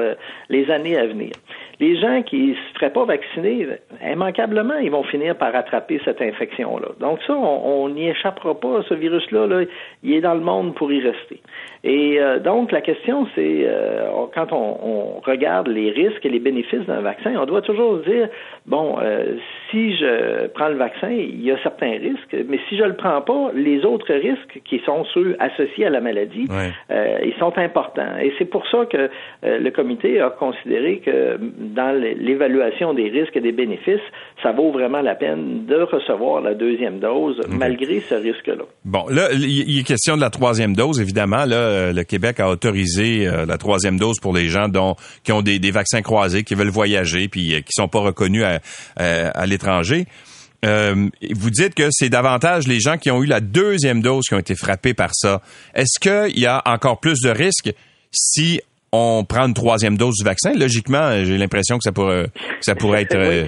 les 0.49 0.71
années 0.71 0.97
à 0.97 1.05
venir. 1.05 1.31
Les 1.79 1.99
gens 1.99 2.21
qui 2.21 2.47
ne 2.47 2.53
se 2.53 2.59
feraient 2.75 2.93
pas 2.93 3.05
vacciner, 3.05 3.67
immanquablement, 4.05 4.77
ils 4.77 4.91
vont 4.91 5.03
finir 5.03 5.35
par 5.35 5.55
attraper 5.55 5.99
cette 6.05 6.21
infection-là. 6.21 6.89
Donc 6.99 7.19
ça, 7.25 7.33
on 7.33 7.89
n'y 7.89 8.09
échappera 8.09 8.59
pas. 8.59 8.83
Ce 8.87 8.93
virus-là, 8.93 9.47
là, 9.47 9.63
il 10.03 10.13
est 10.13 10.21
dans 10.21 10.35
le 10.35 10.41
monde 10.41 10.75
pour 10.75 10.91
y 10.91 11.01
rester. 11.01 11.41
Et 11.83 12.19
donc, 12.43 12.71
la 12.71 12.81
question, 12.81 13.27
c'est, 13.35 13.67
quand 14.33 14.51
on, 14.51 14.77
on, 14.83 15.21
regarde 15.21 15.67
les 15.67 15.91
risques 15.91 16.25
et 16.25 16.29
les 16.29 16.39
bénéfices 16.39 16.85
d'un 16.87 17.01
vaccin, 17.01 17.33
on 17.37 17.45
doit 17.45 17.61
toujours 17.61 17.97
dire, 17.99 18.27
bon, 18.65 18.97
si 19.69 19.95
je 19.97 20.47
prends 20.47 20.69
le 20.69 20.75
vaccin, 20.75 21.09
il 21.09 21.43
y 21.43 21.51
a 21.51 21.57
certains 21.63 21.91
risques, 21.91 22.35
mais 22.47 22.59
si 22.69 22.77
je 22.77 22.83
le 22.83 22.95
prends 22.95 23.21
pas, 23.21 23.51
les 23.53 23.85
autres 23.85 24.13
risques 24.13 24.61
qui 24.65 24.81
sont 24.85 25.05
ceux 25.13 25.35
associés 25.39 25.85
à 25.85 25.89
la 25.89 26.01
maladie, 26.01 26.47
euh, 26.91 27.19
ils 27.23 27.33
sont 27.39 27.57
importants. 27.57 28.17
Et 28.21 28.33
c'est 28.37 28.45
pour 28.45 28.67
ça 28.67 28.85
que 28.85 29.09
euh, 29.43 29.59
le 29.59 29.71
comité 29.71 30.19
a 30.19 30.29
considéré 30.29 30.99
que 30.99 31.37
dans 31.39 31.95
l'évaluation 31.99 32.93
des 32.93 33.09
risques 33.09 33.35
et 33.35 33.41
des 33.41 33.51
bénéfices, 33.51 34.01
ça 34.43 34.51
vaut 34.51 34.71
vraiment 34.71 35.01
la 35.01 35.15
peine 35.15 35.65
de 35.65 35.81
recevoir 35.81 36.41
la 36.41 36.53
deuxième 36.53 36.99
dose 36.99 37.41
malgré 37.49 37.99
ce 37.99 38.15
risque-là. 38.15 38.63
Bon, 38.85 39.05
là, 39.09 39.29
il 39.33 39.79
est 39.79 39.83
question 39.83 40.15
de 40.15 40.21
la 40.21 40.29
troisième 40.29 40.75
dose, 40.75 40.99
évidemment. 41.01 41.45
Là, 41.45 41.55
euh, 41.55 41.93
le 41.93 42.03
Québec 42.03 42.30
a 42.39 42.49
autorisé 42.49 43.25
la 43.47 43.57
troisième 43.57 43.97
dose 43.97 44.19
pour 44.19 44.33
les 44.33 44.47
gens 44.49 44.67
dont, 44.67 44.95
qui 45.23 45.31
ont 45.31 45.41
des, 45.41 45.71
vaccins 45.71 46.01
croisés, 46.01 46.43
qui 46.43 46.55
veulent 46.55 46.69
voyager, 46.69 47.27
puis 47.27 47.63
qui 47.63 47.71
sont 47.71 47.87
pas 47.87 47.99
reconnus 47.99 48.43
à, 48.43 48.59
à 49.29 49.45
l'étranger. 49.45 50.05
Euh, 50.63 51.09
vous 51.33 51.49
dites 51.49 51.73
que 51.73 51.87
c'est 51.89 52.09
davantage 52.09 52.67
les 52.67 52.79
gens 52.79 52.97
qui 52.97 53.09
ont 53.09 53.23
eu 53.23 53.25
la 53.25 53.39
deuxième 53.39 54.01
dose 54.01 54.25
qui 54.27 54.35
ont 54.35 54.39
été 54.39 54.55
frappés 54.55 54.93
par 54.93 55.09
ça. 55.13 55.41
Est-ce 55.73 55.99
qu'il 55.99 56.39
y 56.39 56.45
a 56.45 56.61
encore 56.65 56.99
plus 56.99 57.19
de 57.21 57.29
risques 57.29 57.73
si 58.11 58.61
on 58.91 59.23
prend 59.23 59.47
une 59.47 59.53
troisième 59.53 59.97
dose 59.97 60.15
du 60.17 60.23
vaccin? 60.23 60.53
Logiquement, 60.53 61.23
j'ai 61.23 61.37
l'impression 61.37 61.77
que 61.77 61.83
ça 61.83 61.91
pourrait, 61.91 62.27
ça 62.59 62.75
pourrait 62.75 63.03
être... 63.03 63.15
Euh, 63.15 63.47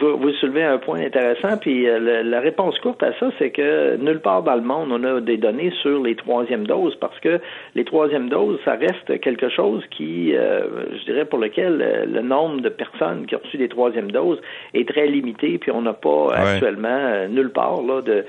vous, 0.00 0.19
un 0.58 0.78
point 0.78 1.00
intéressant, 1.00 1.56
puis 1.58 1.88
euh, 1.88 2.22
la 2.22 2.40
réponse 2.40 2.78
courte 2.80 3.02
à 3.02 3.12
ça, 3.18 3.30
c'est 3.38 3.50
que 3.50 3.96
nulle 3.96 4.20
part 4.20 4.42
dans 4.42 4.54
le 4.54 4.62
monde 4.62 4.88
on 4.90 5.04
a 5.04 5.20
des 5.20 5.36
données 5.36 5.72
sur 5.82 6.02
les 6.02 6.16
troisièmes 6.16 6.66
doses, 6.66 6.96
parce 7.00 7.18
que 7.20 7.40
les 7.74 7.84
troisièmes 7.84 8.28
doses, 8.28 8.58
ça 8.64 8.72
reste 8.72 9.20
quelque 9.20 9.48
chose 9.48 9.82
qui, 9.90 10.34
euh, 10.34 10.62
je 10.98 11.04
dirais, 11.04 11.24
pour 11.24 11.38
lequel 11.38 11.80
euh, 11.80 12.04
le 12.06 12.22
nombre 12.22 12.60
de 12.60 12.68
personnes 12.68 13.26
qui 13.26 13.36
ont 13.36 13.40
reçu 13.44 13.56
des 13.56 13.68
troisièmes 13.68 14.10
doses 14.10 14.40
est 14.74 14.88
très 14.88 15.06
limité, 15.06 15.58
puis 15.58 15.70
on 15.70 15.82
n'a 15.82 15.94
pas 15.94 16.32
actuellement 16.34 17.28
nulle 17.28 17.50
part 17.50 17.82
là 17.82 18.02
de 18.02 18.24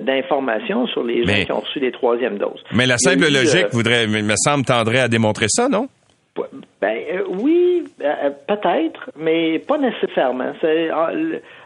d'informations 0.00 0.86
sur 0.88 1.02
les 1.02 1.24
gens 1.24 1.44
qui 1.44 1.52
ont 1.52 1.60
reçu 1.60 1.80
des 1.80 1.90
troisièmes 1.90 2.36
doses. 2.36 2.62
Mais 2.74 2.84
la 2.86 2.98
simple 2.98 3.32
logique 3.32 3.68
voudrait, 3.72 4.06
me 4.06 4.34
semble, 4.36 4.64
tendrait 4.64 5.00
à 5.00 5.08
démontrer 5.08 5.46
ça, 5.48 5.68
non? 5.68 5.88
Ben 6.80 7.02
euh, 7.12 7.24
oui, 7.28 7.84
euh, 8.02 8.30
peut-être, 8.46 9.10
mais 9.16 9.58
pas 9.58 9.78
nécessairement. 9.78 10.52
Ah, 10.92 11.10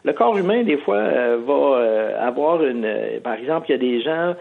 le, 0.04 0.12
corps 0.12 0.36
humain 0.36 0.62
des 0.62 0.76
fois 0.78 0.96
euh, 0.96 1.38
va 1.46 2.26
avoir 2.26 2.64
une. 2.64 2.86
par 3.22 3.34
exemple, 3.34 3.66
il 3.68 3.72
y 3.72 3.74
a 3.74 3.78
des 3.78 4.00
gens. 4.02 4.34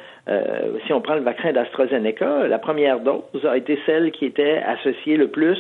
si 0.86 0.94
on 0.94 1.02
prend 1.02 1.16
le 1.16 1.22
vaccin 1.22 1.52
d'AstraZeneca, 1.52 2.48
la 2.48 2.60
première 2.60 3.00
dose 3.00 3.46
a 3.48 3.58
été 3.58 3.80
celle 3.86 4.12
qui 4.12 4.26
était 4.26 4.62
associée 4.66 5.18
le 5.18 5.28
plus 5.28 5.58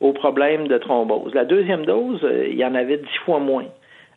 au 0.00 0.12
problème 0.12 0.68
de 0.68 0.78
thrombose. 0.78 1.32
La 1.34 1.44
deuxième 1.44 1.86
dose, 1.86 2.20
il 2.48 2.56
y 2.56 2.64
en 2.64 2.74
avait 2.74 2.98
dix 2.98 3.18
fois 3.24 3.38
moins 3.38 3.66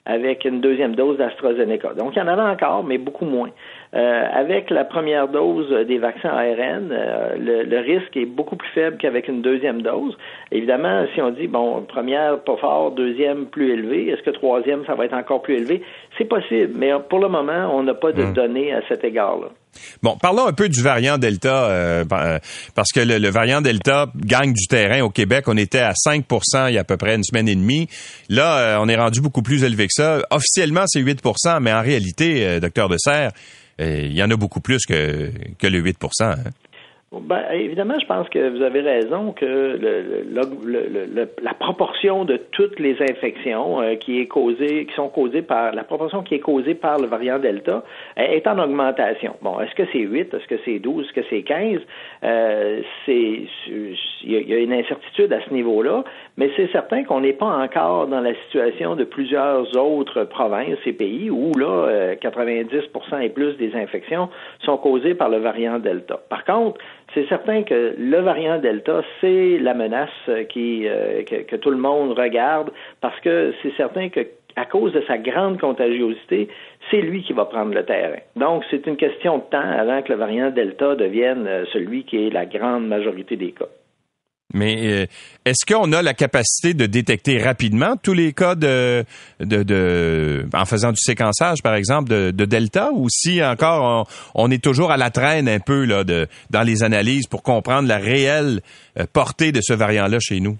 avec 0.07 0.45
une 0.45 0.61
deuxième 0.61 0.95
dose 0.95 1.17
d'AstraZeneca. 1.17 1.93
Donc, 1.93 2.15
il 2.15 2.19
y 2.19 2.21
en 2.21 2.27
avait 2.27 2.41
encore, 2.41 2.83
mais 2.83 2.97
beaucoup 2.97 3.25
moins. 3.25 3.49
Euh, 3.95 4.23
avec 4.33 4.69
la 4.69 4.83
première 4.83 5.29
dose 5.29 5.73
des 5.87 5.97
vaccins 5.97 6.29
ARN, 6.29 6.91
euh, 6.91 7.37
le, 7.37 7.79
risque 7.79 8.17
est 8.17 8.25
beaucoup 8.25 8.57
plus 8.57 8.69
faible 8.75 8.97
qu'avec 8.97 9.29
une 9.29 9.41
deuxième 9.41 9.81
dose. 9.81 10.17
Évidemment, 10.51 11.05
si 11.15 11.21
on 11.21 11.31
dit, 11.31 11.47
bon, 11.47 11.83
première 11.83 12.39
pas 12.41 12.57
fort, 12.57 12.91
deuxième 12.91 13.45
plus 13.45 13.71
élevé, 13.71 14.09
est-ce 14.09 14.21
que 14.23 14.31
troisième, 14.31 14.85
ça 14.85 14.95
va 14.95 15.05
être 15.05 15.13
encore 15.13 15.41
plus 15.41 15.55
élevé? 15.55 15.81
C'est 16.17 16.27
possible, 16.27 16.73
mais 16.75 16.91
pour 17.09 17.19
le 17.19 17.29
moment, 17.29 17.71
on 17.73 17.83
n'a 17.83 17.93
pas 17.93 18.11
de 18.11 18.23
hmm. 18.23 18.33
données 18.33 18.73
à 18.73 18.81
cet 18.89 19.05
égard-là. 19.05 19.47
Bon, 20.03 20.17
parlons 20.17 20.47
un 20.47 20.53
peu 20.53 20.67
du 20.67 20.81
variant 20.81 21.17
Delta, 21.17 21.69
euh, 21.69 22.03
parce 22.75 22.91
que 22.91 22.99
le, 22.99 23.29
variant 23.29 23.61
Delta 23.61 24.07
gagne 24.15 24.51
du 24.51 24.67
terrain 24.67 25.01
au 25.01 25.09
Québec. 25.09 25.45
On 25.47 25.55
était 25.55 25.79
à 25.79 25.93
5% 25.93 26.67
il 26.67 26.73
y 26.73 26.77
a 26.77 26.81
à 26.81 26.83
peu 26.83 26.97
près 26.97 27.15
une 27.15 27.23
semaine 27.23 27.47
et 27.47 27.55
demie. 27.55 27.87
Là, 28.27 28.79
on 28.81 28.89
est 28.89 28.95
rendu 28.95 29.21
beaucoup 29.21 29.43
plus 29.43 29.63
élevé 29.63 29.85
que 29.85 29.93
ça. 29.93 30.19
Officiellement, 30.31 30.85
c'est 30.87 31.01
8% 31.01 31.59
mais 31.61 31.71
en 31.71 31.81
réalité, 31.81 32.59
docteur 32.59 32.89
de 32.89 32.97
Serre, 32.97 33.31
il 33.79 34.13
y 34.13 34.23
en 34.23 34.31
a 34.31 34.35
beaucoup 34.35 34.59
plus 34.59 34.85
que, 34.85 35.31
que 35.59 35.67
le 35.67 35.79
8 35.79 35.97
hein. 36.21 36.35
Ben, 37.13 37.41
évidemment, 37.53 37.97
je 38.01 38.05
pense 38.05 38.27
que 38.27 38.49
vous 38.49 38.61
avez 38.61 38.81
raison 38.81 39.31
que 39.31 39.45
le, 39.45 40.25
le, 40.29 41.29
la 41.41 41.53
proportion 41.53 42.25
de 42.25 42.35
toutes 42.51 42.79
les 42.81 43.01
infections 43.01 43.79
euh, 43.79 43.95
qui 43.95 44.19
est 44.19 44.27
causée, 44.27 44.85
qui 44.85 44.93
sont 44.93 45.07
causées 45.07 45.41
par 45.41 45.73
la 45.73 45.85
proportion 45.85 46.21
qui 46.21 46.35
est 46.35 46.41
causée 46.41 46.75
par 46.75 46.99
le 46.99 47.07
variant 47.07 47.39
Delta 47.39 47.85
est 48.17 48.45
en 48.45 48.59
augmentation. 48.59 49.37
Bon, 49.41 49.57
est-ce 49.61 49.73
que 49.73 49.83
c'est 49.93 49.99
8, 49.99 50.33
est-ce 50.33 50.47
que 50.47 50.59
c'est 50.65 50.79
12, 50.79 51.05
est-ce 51.05 51.13
que 51.13 51.25
c'est 51.29 51.43
15 51.43 51.79
euh, 52.25 52.81
il 53.07 53.95
y, 54.23 54.53
a 54.53 54.57
une 54.57 54.73
incertitude 54.73 55.31
à 55.31 55.39
ce 55.47 55.53
niveau-là, 55.53 56.03
mais 56.35 56.49
c'est 56.57 56.69
certain 56.73 57.05
qu'on 57.05 57.21
n'est 57.21 57.33
pas 57.33 57.45
encore 57.45 58.07
dans 58.07 58.19
la 58.19 58.33
situation 58.45 58.97
de 58.97 59.05
plusieurs 59.05 59.77
autres 59.77 60.25
provinces 60.25 60.79
et 60.85 60.91
pays 60.91 61.29
où 61.29 61.53
là 61.57 62.15
90% 62.15 62.65
euh, 63.13 63.19
et 63.19 63.29
plus 63.29 63.55
des 63.55 63.73
infections 63.75 64.27
sont 64.59 64.75
causées 64.77 65.13
par 65.13 65.29
le 65.29 65.37
variant 65.37 65.79
Delta. 65.79 66.19
Par 66.29 66.43
contre, 66.43 66.81
c'est 67.13 67.27
certain 67.27 67.63
que 67.63 67.95
le 67.97 68.19
variant 68.19 68.59
Delta, 68.59 69.01
c'est 69.21 69.57
la 69.59 69.73
menace 69.73 70.09
qui, 70.49 70.87
euh, 70.87 71.23
que, 71.23 71.55
tout 71.55 71.69
le 71.69 71.77
monde 71.77 72.17
regarde 72.17 72.71
parce 73.01 73.19
que 73.21 73.53
c'est 73.61 73.73
certain 73.75 74.09
que 74.09 74.27
à 74.55 74.65
cause 74.65 74.91
de 74.91 75.01
sa 75.01 75.19
grande 75.19 75.59
contagiosité, 75.59 76.47
c'est 76.89 77.01
lui 77.01 77.21
qui 77.21 77.33
va 77.33 77.45
prendre 77.45 77.73
le 77.75 77.85
terrain. 77.85 78.17
Donc, 78.35 78.63
c'est 78.71 78.87
une 78.87 78.97
question 78.97 79.37
de 79.37 79.43
temps 79.43 79.59
avant 79.61 80.01
que 80.01 80.11
le 80.11 80.17
variant 80.17 80.49
Delta 80.49 80.95
devienne 80.95 81.45
euh, 81.47 81.65
celui 81.71 82.03
qui 82.05 82.25
est 82.25 82.29
la 82.31 82.47
grande 82.47 82.87
majorité 82.87 83.35
des 83.35 83.51
cas. 83.51 83.67
Mais 84.53 84.77
euh, 84.87 85.05
est-ce 85.45 85.65
qu'on 85.65 85.91
a 85.91 86.01
la 86.01 86.13
capacité 86.13 86.73
de 86.73 86.85
détecter 86.85 87.37
rapidement 87.37 87.95
tous 88.01 88.13
les 88.13 88.31
cas 88.31 88.55
de, 88.55 89.03
de, 89.41 90.45
en 90.53 90.65
faisant 90.65 90.91
du 90.91 91.01
séquençage, 91.01 91.61
par 91.61 91.75
exemple, 91.75 92.09
de, 92.09 92.45
Delta, 92.45 92.91
ou 92.93 93.07
si 93.09 93.43
encore 93.43 94.07
on, 94.35 94.49
est 94.49 94.63
toujours 94.63 94.91
à 94.91 94.97
la 94.97 95.09
traîne 95.09 95.49
un 95.49 95.59
peu 95.59 95.83
là, 95.83 96.05
de, 96.05 96.27
dans 96.49 96.63
les 96.63 96.83
analyses 96.83 97.27
pour 97.27 97.43
comprendre 97.43 97.89
la 97.89 97.97
réelle 97.97 98.61
euh, 98.97 99.05
portée 99.11 99.51
de 99.51 99.59
ce 99.61 99.73
variant-là 99.73 100.17
chez 100.21 100.39
nous? 100.39 100.57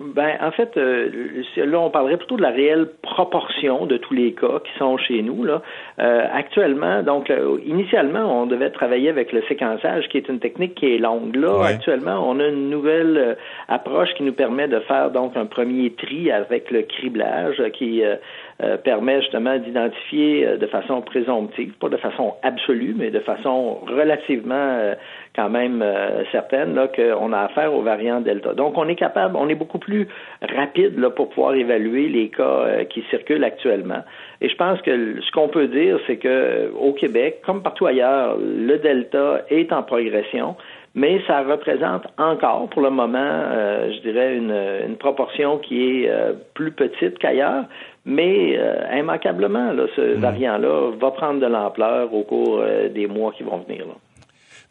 Ben, 0.00 0.38
en 0.40 0.50
fait, 0.50 0.78
euh, 0.78 1.42
là, 1.56 1.78
on 1.78 1.90
parlerait 1.90 2.16
plutôt 2.16 2.38
de 2.38 2.42
la 2.42 2.50
réelle 2.50 2.88
proportion 3.02 3.84
de 3.84 3.98
tous 3.98 4.14
les 4.14 4.32
cas 4.32 4.60
qui 4.64 4.78
sont 4.78 4.96
chez 4.96 5.20
nous. 5.20 5.44
Là. 5.44 5.60
Euh, 6.00 6.26
actuellement, 6.32 7.02
donc, 7.02 7.30
euh, 7.30 7.58
initialement, 7.66 8.42
on 8.42 8.46
devait 8.46 8.70
travailler 8.70 9.10
avec 9.10 9.32
le 9.32 9.42
séquençage, 9.48 10.08
qui 10.08 10.16
est 10.16 10.28
une 10.28 10.38
technique 10.38 10.74
qui 10.74 10.94
est 10.94 10.98
longue. 10.98 11.36
Là, 11.36 11.62
actuellement, 11.66 12.26
on 12.26 12.40
a 12.40 12.46
une 12.46 12.70
nouvelle 12.70 13.36
approche 13.68 14.14
qui 14.14 14.22
nous 14.22 14.32
permet 14.32 14.66
de 14.66 14.80
faire 14.80 15.10
donc 15.10 15.36
un 15.36 15.44
premier 15.44 15.92
tri 15.92 16.30
avec 16.30 16.70
le 16.70 16.82
criblage, 16.82 17.62
qui 17.74 18.02
permet 18.84 19.20
justement 19.20 19.58
d'identifier 19.58 20.56
de 20.58 20.66
façon 20.66 21.02
présomptive, 21.02 21.72
pas 21.78 21.88
de 21.88 21.96
façon 21.96 22.34
absolue, 22.42 22.94
mais 22.96 23.10
de 23.10 23.20
façon 23.20 23.80
relativement 23.86 24.94
quand 25.40 25.48
même 25.48 25.80
euh, 25.82 26.22
certaine 26.32 26.74
là, 26.74 26.88
qu'on 26.88 27.32
a 27.32 27.38
affaire 27.40 27.72
au 27.72 27.82
variant 27.82 28.20
Delta. 28.20 28.52
Donc, 28.52 28.76
on 28.76 28.86
est 28.88 28.94
capable, 28.94 29.36
on 29.36 29.48
est 29.48 29.54
beaucoup 29.54 29.78
plus 29.78 30.06
rapide 30.42 30.98
là, 30.98 31.10
pour 31.10 31.30
pouvoir 31.30 31.54
évaluer 31.54 32.08
les 32.08 32.28
cas 32.28 32.42
euh, 32.42 32.84
qui 32.84 33.02
circulent 33.08 33.44
actuellement. 33.44 34.02
Et 34.42 34.48
je 34.48 34.56
pense 34.56 34.80
que 34.82 35.20
ce 35.20 35.30
qu'on 35.32 35.48
peut 35.48 35.68
dire, 35.68 35.98
c'est 36.06 36.16
que 36.16 36.28
euh, 36.28 36.70
au 36.78 36.92
Québec, 36.92 37.40
comme 37.44 37.62
partout 37.62 37.86
ailleurs, 37.86 38.36
le 38.38 38.76
Delta 38.78 39.42
est 39.48 39.72
en 39.72 39.82
progression 39.82 40.56
mais 40.96 41.20
ça 41.28 41.42
représente 41.42 42.02
encore 42.18 42.68
pour 42.70 42.82
le 42.82 42.90
moment, 42.90 43.32
je 43.92 44.00
dirais, 44.00 44.34
une, 44.34 44.52
une, 44.88 44.96
proportion 44.96 45.58
qui 45.58 46.02
est 46.02 46.10
plus 46.54 46.72
petite 46.72 47.16
qu'ailleurs, 47.20 47.66
mais 48.04 48.58
immanquablement, 48.98 49.70
là, 49.70 49.84
ce 49.94 50.16
mmh. 50.16 50.20
variant-là 50.20 50.90
va 51.00 51.12
prendre 51.12 51.38
de 51.38 51.46
l'ampleur 51.46 52.12
au 52.12 52.24
cours 52.24 52.64
des 52.92 53.06
mois 53.06 53.30
qui 53.30 53.44
vont 53.44 53.58
venir. 53.58 53.86
Là. 53.86 53.94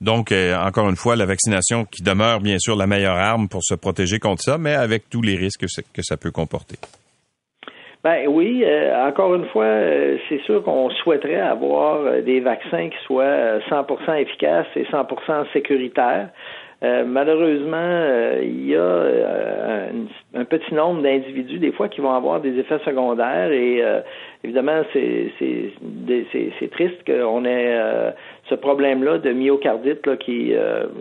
Donc, 0.01 0.31
euh, 0.31 0.55
encore 0.55 0.89
une 0.89 0.95
fois, 0.95 1.15
la 1.15 1.25
vaccination 1.25 1.83
qui 1.83 2.03
demeure 2.03 2.39
bien 2.39 2.57
sûr 2.57 2.77
la 2.77 2.87
meilleure 2.87 3.17
arme 3.17 3.49
pour 3.49 3.63
se 3.63 3.75
protéger 3.75 4.19
contre 4.19 4.41
ça, 4.41 4.57
mais 4.57 4.73
avec 4.73 5.09
tous 5.09 5.21
les 5.21 5.35
risques 5.35 5.65
que, 5.93 6.01
ça 6.01 6.15
peut 6.15 6.31
comporter. 6.31 6.77
Ben 8.01 8.27
oui, 8.29 8.63
euh, 8.63 8.95
encore 9.05 9.35
une 9.35 9.45
fois, 9.47 9.65
euh, 9.65 10.17
c'est 10.29 10.41
sûr 10.43 10.63
qu'on 10.63 10.89
souhaiterait 10.89 11.41
avoir 11.41 12.21
des 12.21 12.39
vaccins 12.39 12.87
qui 12.87 12.97
soient 13.05 13.59
100% 13.69 14.21
efficaces 14.21 14.67
et 14.77 14.85
100% 14.85 15.51
sécuritaires. 15.51 16.29
Malheureusement, 16.81 18.05
il 18.41 18.67
y 18.67 18.75
a 18.77 19.89
un, 20.33 20.45
petit 20.45 20.73
nombre 20.73 21.01
d'individus 21.01 21.59
des 21.59 21.73
fois 21.73 21.89
qui 21.89 21.99
vont 21.99 22.13
avoir 22.13 22.39
des 22.39 22.57
effets 22.57 22.79
secondaires 22.85 23.51
et 23.51 23.83
évidemment 24.45 24.83
c'est 24.93 26.71
triste 26.71 27.03
qu'on 27.05 27.43
ait 27.43 28.13
ce 28.49 28.55
problème-là 28.55 29.19
de 29.19 29.31
myocardite 29.31 30.05
là, 30.05 30.17
qui, 30.17 30.53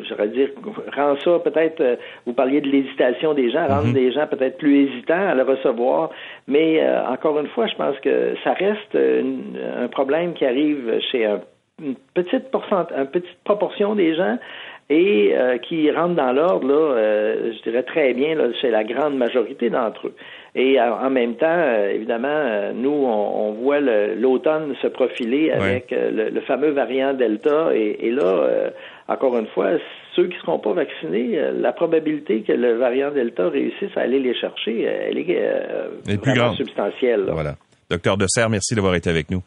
j'aurais 0.09 0.29
dire, 0.29 0.51
rend 0.95 1.17
ça 1.25 1.39
peut-être. 1.39 1.99
vous 2.27 2.33
parliez 2.33 2.61
de 2.61 2.69
l'hésitation 2.69 3.35
des 3.35 3.51
gens, 3.51 3.67
mm-hmm. 3.67 3.93
des 3.93 4.13
gens 4.13 4.27
peut-être 4.27 4.59
plus 4.59 4.85
hésitants 4.85 5.29
à 5.29 5.35
le 5.35 5.43
recevoir, 5.43 6.11
mais 6.47 6.83
encore 7.09 7.39
une 7.41 7.49
fois, 7.49 7.67
je 7.67 7.75
pense 7.75 7.99
que 8.01 8.35
ça 8.45 8.53
reste 8.53 8.97
un 8.97 9.89
problème 9.89 10.35
qui 10.35 10.45
arrive 10.45 11.01
chez 11.11 11.25
un, 11.25 11.41
une 11.83 11.95
petite 12.15 12.51
pourcent, 12.51 12.87
une 12.97 13.07
petite 13.07 13.39
proportion 13.45 13.95
des 13.95 14.15
gens 14.15 14.39
et 14.91 15.33
euh, 15.35 15.59
qui 15.59 15.91
rentrent 15.91 16.15
dans 16.15 16.33
l'ordre, 16.33 16.67
là, 16.67 16.75
euh, 16.75 17.53
je 17.53 17.63
dirais 17.63 17.83
très 17.83 18.15
bien, 18.15 18.35
là, 18.35 18.45
c'est 18.61 18.71
la 18.71 18.85
grande 18.85 19.17
majorité 19.17 19.69
d'entre 19.69 20.09
eux. 20.09 20.15
Et 20.55 20.81
euh, 20.81 20.95
en 20.95 21.11
même 21.11 21.37
temps, 21.37 21.63
évidemment, 21.93 22.73
nous, 22.75 22.91
on, 22.91 23.53
voit 23.53 23.81
l'automne 23.81 24.75
se 24.81 24.87
profiler 24.89 25.51
avec 25.51 25.91
le, 25.91 26.41
fameux 26.43 26.71
variant 26.71 27.15
Delta. 27.15 27.71
Et, 27.75 28.11
là, 28.11 28.71
encore 29.09 29.39
une 29.39 29.47
fois, 29.49 29.73
ceux 30.17 30.27
qui 30.27 30.35
ne 30.35 30.41
seront 30.41 30.59
pas 30.59 30.73
vaccinés, 30.73 31.39
la 31.53 31.73
probabilité 31.73 32.43
que 32.43 32.53
le 32.53 32.77
variant 32.77 33.11
Delta 33.11 33.49
réussisse 33.49 33.97
à 33.97 34.01
aller 34.01 34.21
les 34.21 34.35
chercher, 34.35 34.83
elle 34.83 35.19
est, 35.19 36.21
plus 36.21 36.35
grande. 36.35 36.57
substantielle. 36.57 37.27
Voilà. 37.31 37.55
Docteur 37.91 38.17
Dessert, 38.17 38.51
merci 38.51 38.75
d'avoir 38.75 38.95
été 38.95 39.09
avec 39.11 39.31
nous. 39.31 39.43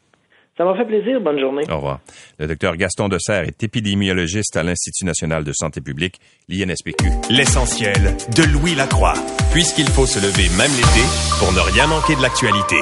Ça 0.62 0.65
m'a 0.65 0.76
fait 0.76 0.86
plaisir. 0.86 1.19
Bonne 1.19 1.39
journée. 1.39 1.63
Au 1.71 1.78
revoir. 1.78 2.02
Le 2.38 2.45
docteur 2.45 2.78
Gaston 2.78 3.10
Dessert 3.10 3.45
est 3.45 3.63
épidémiologiste 3.63 4.56
à 4.58 4.62
l'Institut 4.62 5.06
national 5.06 5.43
de 5.43 5.52
santé 5.54 5.82
publique, 5.82 6.19
l'INSPQ. 6.50 7.10
L'essentiel 7.32 8.15
de 8.36 8.43
Louis 8.43 8.76
Lacroix, 8.76 9.15
puisqu'il 9.54 9.88
faut 9.88 10.06
se 10.06 10.19
lever 10.19 10.56
même 10.60 10.69
l'été 10.78 11.04
pour 11.39 11.52
ne 11.52 11.60
rien 11.74 11.88
manquer 11.88 12.15
de 12.15 12.21
l'actualité. 12.21 12.78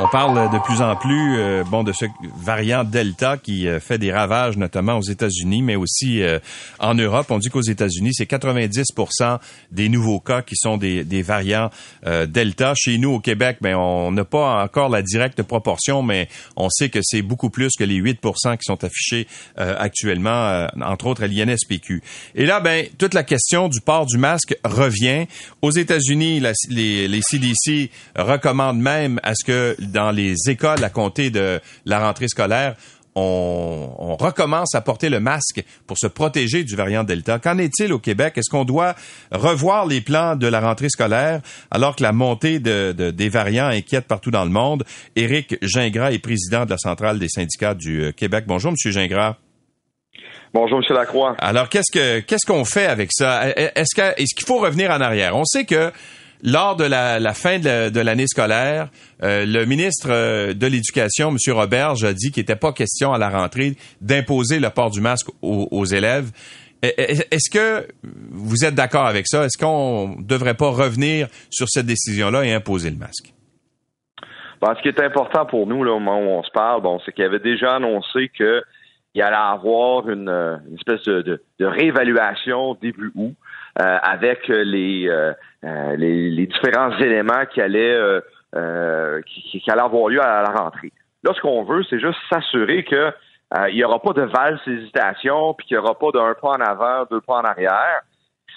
On 0.00 0.06
parle 0.06 0.48
de 0.52 0.58
plus 0.60 0.80
en 0.80 0.94
plus 0.94 1.40
euh, 1.40 1.64
bon 1.64 1.82
de 1.82 1.92
ce 1.92 2.04
variant 2.36 2.84
Delta 2.84 3.36
qui 3.36 3.66
euh, 3.66 3.80
fait 3.80 3.98
des 3.98 4.12
ravages 4.12 4.56
notamment 4.56 4.96
aux 4.96 5.02
États-Unis 5.02 5.60
mais 5.60 5.74
aussi 5.74 6.22
euh, 6.22 6.38
en 6.78 6.94
Europe. 6.94 7.26
On 7.30 7.38
dit 7.38 7.48
qu'aux 7.48 7.62
États-Unis, 7.62 8.10
c'est 8.14 8.30
90% 8.30 9.38
des 9.72 9.88
nouveaux 9.88 10.20
cas 10.20 10.42
qui 10.42 10.54
sont 10.54 10.76
des, 10.76 11.02
variants 11.22 11.70
Delta. 12.04 12.74
Chez 12.76 12.96
nous 12.96 13.10
au 13.10 13.18
Québec, 13.18 13.58
ben 13.60 13.74
on 13.74 14.12
n'a 14.12 14.24
pas 14.24 14.62
encore 14.62 14.88
la 14.88 15.02
directe 15.02 15.42
proportion 15.42 16.02
mais 16.02 16.28
on 16.56 16.70
sait 16.70 16.90
que 16.90 17.00
c'est 17.02 17.22
beaucoup 17.22 17.50
plus 17.50 17.74
que 17.76 17.82
les 17.82 18.00
8% 18.00 18.56
qui 18.56 18.64
sont 18.64 18.84
affichés 18.84 19.26
actuellement 19.56 20.68
entre 20.80 21.06
autres 21.06 21.24
à 21.24 21.26
l'INSPQ. 21.26 22.02
Et 22.36 22.46
là 22.46 22.60
ben 22.60 22.86
toute 22.98 23.14
la 23.14 23.24
question 23.24 23.68
du 23.68 23.80
port 23.80 24.06
du 24.06 24.16
masque 24.16 24.56
revient. 24.64 25.26
Aux 25.60 25.72
États-Unis, 25.72 26.40
les 26.68 27.20
CDC 27.20 27.90
recommandent 28.16 28.80
même 28.80 29.18
à 29.24 29.34
ce 29.34 29.44
que 29.44 29.76
dans 29.88 30.10
les 30.10 30.34
écoles 30.48 30.82
à 30.84 30.90
compter 30.90 31.30
de 31.30 31.60
la 31.84 32.00
rentrée 32.00 32.28
scolaire, 32.28 32.76
on, 33.18 34.16
recommence 34.18 34.74
à 34.74 34.80
porter 34.80 35.08
le 35.08 35.20
masque 35.20 35.62
pour 35.86 35.96
se 35.98 36.06
protéger 36.06 36.64
du 36.64 36.76
variant 36.76 37.04
Delta. 37.04 37.38
Qu'en 37.38 37.58
est-il 37.58 37.92
au 37.92 37.98
Québec? 37.98 38.34
Est-ce 38.36 38.50
qu'on 38.50 38.64
doit 38.64 38.94
revoir 39.30 39.86
les 39.86 40.00
plans 40.00 40.36
de 40.36 40.46
la 40.46 40.60
rentrée 40.60 40.88
scolaire 40.88 41.40
alors 41.70 41.96
que 41.96 42.02
la 42.02 42.12
montée 42.12 42.58
de, 42.58 42.92
des 42.92 43.28
variants 43.28 43.66
inquiète 43.66 44.06
partout 44.06 44.30
dans 44.30 44.44
le 44.44 44.50
monde? 44.50 44.84
Éric 45.16 45.56
Gingras 45.62 46.12
est 46.12 46.18
président 46.18 46.64
de 46.64 46.70
la 46.70 46.78
Centrale 46.78 47.18
des 47.18 47.28
syndicats 47.28 47.74
du 47.74 48.02
euh, 48.02 48.12
Québec. 48.12 48.44
Bonjour, 48.46 48.72
Monsieur 48.72 48.90
Gingras. 48.90 49.36
Bonjour, 50.54 50.78
M. 50.78 50.94
Lacroix. 50.94 51.36
Alors, 51.38 51.68
qu'est-ce 51.68 51.92
que 51.92 52.20
qu'est-ce 52.20 52.46
qu'on 52.46 52.64
fait 52.64 52.86
avec 52.86 53.10
ça? 53.12 53.48
Est-ce 53.48 54.00
est-ce 54.00 54.34
qu'il 54.34 54.46
faut 54.46 54.58
revenir 54.58 54.90
en 54.90 55.00
arrière? 55.00 55.36
On 55.36 55.44
sait 55.44 55.66
que 55.66 55.92
lors 56.42 56.76
de 56.76 56.84
la, 56.84 57.34
fin 57.34 57.58
de 57.58 58.00
l'année 58.00 58.26
scolaire, 58.26 58.88
euh, 59.22 59.44
le 59.46 59.64
ministre 59.64 60.08
euh, 60.10 60.54
de 60.54 60.66
l'Éducation, 60.66 61.30
M. 61.30 61.36
Roberge, 61.52 62.04
a 62.04 62.12
dit 62.12 62.30
qu'il 62.30 62.42
n'était 62.42 62.56
pas 62.56 62.72
question 62.72 63.12
à 63.12 63.18
la 63.18 63.28
rentrée 63.28 63.74
d'imposer 64.00 64.60
le 64.60 64.70
port 64.70 64.90
du 64.90 65.00
masque 65.00 65.28
aux, 65.42 65.84
élèves. 65.84 66.30
Est-ce 66.82 67.50
que 67.50 67.88
vous 68.30 68.64
êtes 68.64 68.74
d'accord 68.74 69.06
avec 69.06 69.26
ça? 69.26 69.44
Est-ce 69.44 69.58
qu'on 69.58 70.16
ne 70.18 70.24
devrait 70.24 70.54
pas 70.54 70.70
revenir 70.70 71.26
sur 71.50 71.68
cette 71.68 71.86
décision-là 71.86 72.44
et 72.44 72.52
imposer 72.52 72.90
le 72.90 72.96
masque? 72.96 73.32
ce 74.60 74.82
qui 74.82 74.88
est 74.88 75.00
important 75.00 75.46
pour 75.46 75.66
nous, 75.66 75.84
là, 75.84 75.92
au 75.92 76.00
moment 76.00 76.20
où 76.20 76.38
on 76.38 76.42
se 76.42 76.50
parle, 76.52 76.82
bon, 76.82 77.00
c'est 77.04 77.12
qu'il 77.12 77.24
avait 77.24 77.38
déjà 77.38 77.76
annoncé 77.76 78.30
que 78.36 78.62
il 79.14 79.22
allait 79.22 79.36
avoir 79.36 80.08
une, 80.08 80.28
une 80.28 80.74
espèce 80.74 81.02
de, 81.04 81.42
de, 81.58 81.66
réévaluation 81.66 82.74
début 82.74 83.10
août 83.16 83.34
avec 83.76 84.46
les, 84.48 85.08
les, 85.62 86.30
les, 86.30 86.46
différents 86.46 86.96
éléments 86.98 87.44
qui 87.52 87.60
allaient 87.60 87.98
qui, 89.26 89.60
qui, 89.60 89.70
allaient 89.70 89.82
avoir 89.82 90.08
lieu 90.08 90.22
à 90.22 90.42
la 90.42 90.50
rentrée. 90.50 90.92
Là, 91.24 91.32
ce 91.34 91.40
qu'on 91.40 91.64
veut, 91.64 91.82
c'est 91.90 91.98
juste 91.98 92.18
s'assurer 92.30 92.84
que 92.84 93.12
il 93.68 93.74
n'y 93.74 93.84
aura 93.84 94.00
pas 94.00 94.12
de 94.12 94.22
valse 94.22 94.60
hésitation, 94.66 95.54
puis 95.54 95.66
qu'il 95.66 95.76
n'y 95.76 95.82
aura 95.82 95.98
pas 95.98 96.10
d'un 96.12 96.34
pas 96.34 96.50
en 96.50 96.60
avant, 96.60 97.04
deux 97.10 97.20
pas 97.20 97.36
en 97.36 97.44
arrière. 97.44 98.02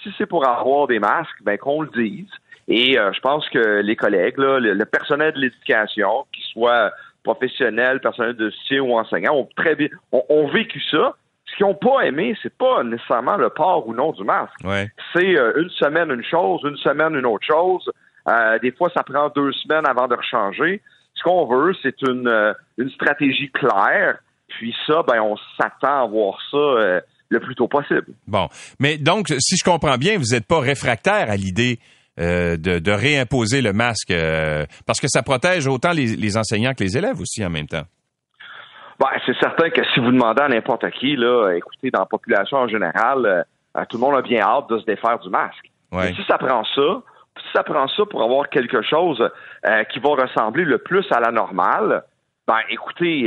Si 0.03 0.13
c'est 0.17 0.25
pour 0.25 0.47
avoir 0.47 0.87
des 0.87 0.99
masques, 0.99 1.41
ben 1.43 1.57
qu'on 1.57 1.81
le 1.81 1.89
dise. 1.89 2.29
Et 2.67 2.97
euh, 2.97 3.11
je 3.13 3.19
pense 3.19 3.47
que 3.49 3.81
les 3.81 3.95
collègues, 3.95 4.35
le, 4.37 4.85
personnel 4.85 5.33
de 5.33 5.39
l'éducation, 5.39 6.25
qu'il 6.31 6.43
soit 6.45 6.91
professionnel, 7.23 7.99
personnel 7.99 8.35
de 8.35 8.49
soutien 8.49 8.81
ou 8.81 8.97
enseignant, 8.97 9.35
ont 9.35 9.49
très 9.55 9.75
bien 9.75 9.89
ont, 10.11 10.47
vécu 10.47 10.81
ça. 10.89 11.15
Ce 11.51 11.57
qu'ils 11.57 11.65
n'ont 11.65 11.75
pas 11.75 12.01
aimé, 12.05 12.35
c'est 12.41 12.55
pas 12.55 12.83
nécessairement 12.83 13.35
le 13.35 13.49
port 13.49 13.87
ou 13.87 13.93
non 13.93 14.11
du 14.11 14.23
masque. 14.23 14.53
C'est 15.13 15.37
euh, 15.37 15.61
une 15.61 15.69
semaine 15.69 16.09
une 16.11 16.23
chose, 16.23 16.61
une 16.63 16.77
semaine 16.77 17.13
une 17.15 17.25
autre 17.25 17.45
chose. 17.45 17.89
Euh, 18.29 18.59
des 18.59 18.71
fois, 18.71 18.89
ça 18.93 19.03
prend 19.03 19.29
deux 19.29 19.51
semaines 19.53 19.85
avant 19.85 20.07
de 20.07 20.15
rechanger. 20.15 20.81
Ce 21.15 21.23
qu'on 21.23 21.45
veut, 21.45 21.73
c'est 21.81 22.01
une, 22.03 22.55
une 22.77 22.89
stratégie 22.91 23.51
claire. 23.51 24.19
Puis 24.47 24.73
ça, 24.87 25.03
ben, 25.07 25.21
on 25.21 25.35
s'attend 25.59 26.03
à 26.03 26.07
voir 26.07 26.37
ça 26.49 27.01
le 27.29 27.39
plus 27.39 27.55
tôt 27.55 27.67
possible. 27.67 28.07
Bon. 28.27 28.47
Mais 28.79 28.97
donc, 28.97 29.27
si 29.39 29.55
je 29.57 29.63
comprends 29.63 29.97
bien, 29.97 30.17
vous 30.17 30.33
n'êtes 30.33 30.45
pas 30.45 30.59
réfractaire 30.59 31.29
à 31.29 31.35
l'idée 31.35 31.79
euh, 32.19 32.57
de, 32.57 32.91
réimposer 32.91 33.61
le 33.61 33.71
masque 33.71 34.11
euh, 34.11 34.65
parce 34.85 34.99
que 34.99 35.07
ça 35.07 35.23
protège 35.23 35.65
autant 35.65 35.93
les, 35.93 36.37
enseignants 36.37 36.73
que 36.73 36.83
les 36.83 36.97
élèves 36.97 37.19
aussi 37.21 37.43
en 37.43 37.49
même 37.49 37.67
temps. 37.67 37.83
Ben, 39.01 39.07
c'est 39.25 39.35
certain 39.39 39.71
que 39.71 39.83
si 39.95 39.99
vous 39.99 40.11
demandez 40.11 40.43
à 40.43 40.47
n'importe 40.47 40.87
qui, 40.91 41.15
là, 41.15 41.53
écoutez, 41.53 41.89
dans 41.89 42.01
la 42.01 42.05
population 42.05 42.57
en 42.57 42.67
général, 42.67 43.25
euh, 43.25 43.83
tout 43.89 43.97
le 43.97 44.01
monde 44.01 44.15
a 44.15 44.21
bien 44.21 44.41
hâte 44.41 44.69
de 44.69 44.77
se 44.77 44.85
défaire 44.85 45.17
du 45.17 45.29
masque. 45.29 45.71
si 46.15 46.23
ça 46.27 46.37
prend 46.37 46.63
ça, 46.63 47.01
si 47.39 47.47
ça 47.51 47.63
prend 47.63 47.87
ça 47.87 48.05
pour 48.05 48.21
avoir 48.21 48.47
quelque 48.49 48.83
chose 48.83 49.27
qui 49.91 49.99
va 49.99 50.09
ressembler 50.09 50.65
le 50.65 50.77
plus 50.77 51.05
à 51.11 51.19
la 51.19 51.31
normale, 51.31 52.03
ben 52.47 52.59
écoutez, 52.69 53.23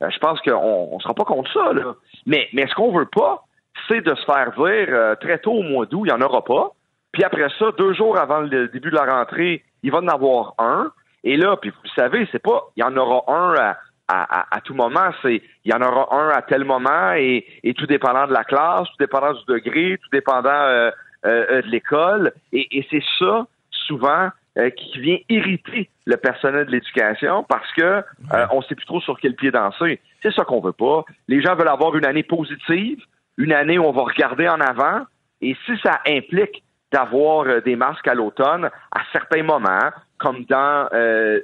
je 0.00 0.18
pense 0.18 0.40
qu'on 0.40 0.94
ne 0.94 1.00
sera 1.00 1.12
pas 1.12 1.24
contre 1.24 1.52
ça. 1.52 1.74
Là. 1.74 1.94
Mais, 2.24 2.48
mais 2.54 2.66
ce 2.66 2.74
qu'on 2.74 2.96
veut 2.96 3.08
pas, 3.14 3.44
c'est 3.88 4.00
de 4.00 4.14
se 4.14 4.24
faire 4.24 4.52
dire 4.56 5.16
très 5.20 5.38
tôt 5.38 5.52
au 5.52 5.62
mois 5.62 5.84
d'août, 5.86 6.04
il 6.06 6.12
n'y 6.12 6.12
en 6.12 6.24
aura 6.24 6.42
pas. 6.42 6.72
Puis 7.12 7.24
après 7.24 7.48
ça, 7.58 7.66
deux 7.76 7.92
jours 7.92 8.16
avant 8.16 8.40
le 8.40 8.68
début 8.68 8.90
de 8.90 8.96
la 8.96 9.04
rentrée, 9.04 9.62
il 9.82 9.90
va 9.90 9.98
en 9.98 10.08
avoir 10.08 10.54
un. 10.58 10.90
Et 11.24 11.36
là, 11.36 11.56
puis 11.56 11.70
vous 11.70 11.90
savez, 11.96 12.28
c'est 12.32 12.42
pas, 12.42 12.68
il 12.76 12.80
y 12.80 12.84
en 12.84 12.96
aura 12.96 13.24
un 13.32 13.54
à, 13.56 13.76
à, 14.08 14.60
tout 14.64 14.74
moment, 14.74 15.10
c'est, 15.20 15.42
il 15.64 15.70
y 15.70 15.74
en 15.74 15.82
aura 15.82 16.14
un 16.14 16.28
à 16.30 16.42
tel 16.42 16.64
moment 16.64 17.12
et, 17.12 17.44
et, 17.62 17.74
tout 17.74 17.86
dépendant 17.86 18.26
de 18.26 18.32
la 18.32 18.44
classe, 18.44 18.88
tout 18.88 18.96
dépendant 18.98 19.34
du 19.34 19.44
degré, 19.46 19.98
tout 20.02 20.08
dépendant 20.10 20.48
euh, 20.48 20.90
euh, 21.26 21.46
euh 21.50 21.62
de 21.62 21.68
l'école. 21.68 22.32
Et, 22.52 22.78
et 22.78 22.86
c'est 22.90 23.02
ça, 23.18 23.46
souvent, 23.70 24.30
euh, 24.58 24.70
qui 24.70 24.98
vient 24.98 25.18
irriter 25.28 25.88
le 26.04 26.16
personnel 26.16 26.66
de 26.66 26.72
l'éducation 26.72 27.44
parce 27.44 27.70
que 27.74 27.82
euh, 27.82 28.46
on 28.50 28.60
sait 28.62 28.74
plus 28.74 28.86
trop 28.86 29.00
sur 29.00 29.16
quel 29.20 29.36
pied 29.36 29.52
danser. 29.52 30.00
C'est 30.20 30.32
ça 30.32 30.44
qu'on 30.44 30.60
veut 30.60 30.72
pas. 30.72 31.04
Les 31.28 31.40
gens 31.40 31.54
veulent 31.54 31.68
avoir 31.68 31.94
une 31.96 32.04
année 32.04 32.24
positive, 32.24 32.98
une 33.36 33.52
année 33.52 33.78
où 33.78 33.84
on 33.84 33.92
va 33.92 34.02
regarder 34.02 34.48
en 34.48 34.60
avant. 34.60 35.02
Et 35.40 35.56
si 35.64 35.78
ça 35.84 36.00
implique 36.08 36.64
d'avoir 36.90 37.46
euh, 37.46 37.60
des 37.60 37.76
masques 37.76 38.08
à 38.08 38.14
l'automne 38.14 38.68
à 38.90 39.00
certains 39.12 39.44
moments, 39.44 39.90
comme 40.18 40.44
dans 40.46 40.88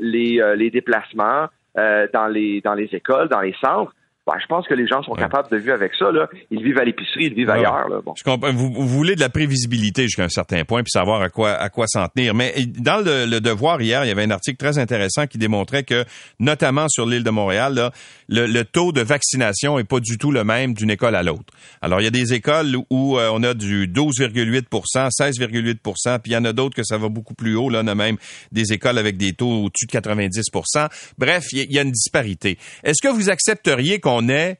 les, 0.00 0.54
les 0.56 0.70
déplacements, 0.70 1.46
dans 1.76 2.26
les 2.26 2.60
dans 2.60 2.74
les 2.74 2.88
écoles, 2.94 3.28
dans 3.28 3.40
les 3.40 3.54
centres. 3.64 3.94
Ben, 4.26 4.32
je 4.40 4.46
pense 4.46 4.66
que 4.66 4.72
les 4.72 4.86
gens 4.86 5.02
sont 5.02 5.12
capables 5.12 5.50
de 5.50 5.58
vivre 5.58 5.74
avec 5.74 5.92
ça. 5.98 6.10
Là. 6.10 6.28
Ils 6.50 6.62
vivent 6.62 6.78
à 6.78 6.84
l'épicerie, 6.84 7.26
ils 7.26 7.34
vivent 7.34 7.50
ailleurs. 7.50 7.90
Là. 7.90 8.00
Bon. 8.02 8.14
Je 8.16 8.24
comprends. 8.24 8.52
Vous, 8.54 8.72
vous, 8.72 8.88
voulez 8.88 9.16
de 9.16 9.20
la 9.20 9.28
prévisibilité 9.28 10.04
jusqu'à 10.04 10.24
un 10.24 10.30
certain 10.30 10.64
point, 10.64 10.82
puis 10.82 10.90
savoir 10.90 11.20
à 11.20 11.28
quoi 11.28 11.52
à 11.52 11.68
quoi 11.68 11.86
s'en 11.86 12.08
tenir. 12.08 12.34
Mais 12.34 12.54
dans 12.66 13.04
le, 13.04 13.38
Devoir 13.44 13.82
hier, 13.82 14.02
il 14.04 14.08
y 14.08 14.10
avait 14.10 14.22
un 14.22 14.30
article 14.30 14.56
très 14.56 14.78
intéressant 14.78 15.26
qui 15.26 15.36
démontrait 15.36 15.82
que, 15.82 16.06
notamment 16.38 16.88
sur 16.88 17.04
l'île 17.04 17.22
de 17.22 17.30
Montréal, 17.30 17.74
là, 17.74 17.90
le, 18.30 18.46
le, 18.46 18.64
taux 18.64 18.92
de 18.92 19.02
vaccination 19.02 19.78
est 19.78 19.84
pas 19.84 20.00
du 20.00 20.16
tout 20.16 20.32
le 20.32 20.44
même 20.44 20.72
d'une 20.72 20.90
école 20.90 21.16
à 21.16 21.22
l'autre. 21.22 21.52
Alors, 21.82 22.00
il 22.00 22.04
y 22.04 22.06
a 22.06 22.10
des 22.10 22.32
écoles 22.32 22.78
où 22.88 23.18
euh, 23.18 23.28
on 23.30 23.42
a 23.42 23.52
du 23.52 23.86
12,8% 23.88 25.10
16,8% 25.10 26.18
puis 26.20 26.32
il 26.32 26.34
y 26.34 26.36
en 26.38 26.46
a 26.46 26.54
d'autres 26.54 26.74
que 26.74 26.84
ça 26.84 26.96
va 26.96 27.10
beaucoup 27.10 27.34
plus 27.34 27.56
haut. 27.56 27.68
Là, 27.68 27.82
on 27.84 27.88
a 27.88 27.94
même 27.94 28.16
des 28.52 28.72
écoles 28.72 28.96
avec 28.96 29.18
des 29.18 29.34
taux 29.34 29.64
au-dessus 29.64 29.86
de 29.86 29.92
90% 29.92 30.88
Bref, 31.18 31.44
il 31.52 31.70
y, 31.70 31.74
y 31.74 31.78
a 31.78 31.82
une 31.82 31.90
disparité. 31.90 32.56
Est-ce 32.82 33.06
que 33.06 33.12
vous 33.12 33.28
accepteriez 33.28 34.00
qu'on 34.00 34.13
on 34.14 34.28
ait 34.28 34.58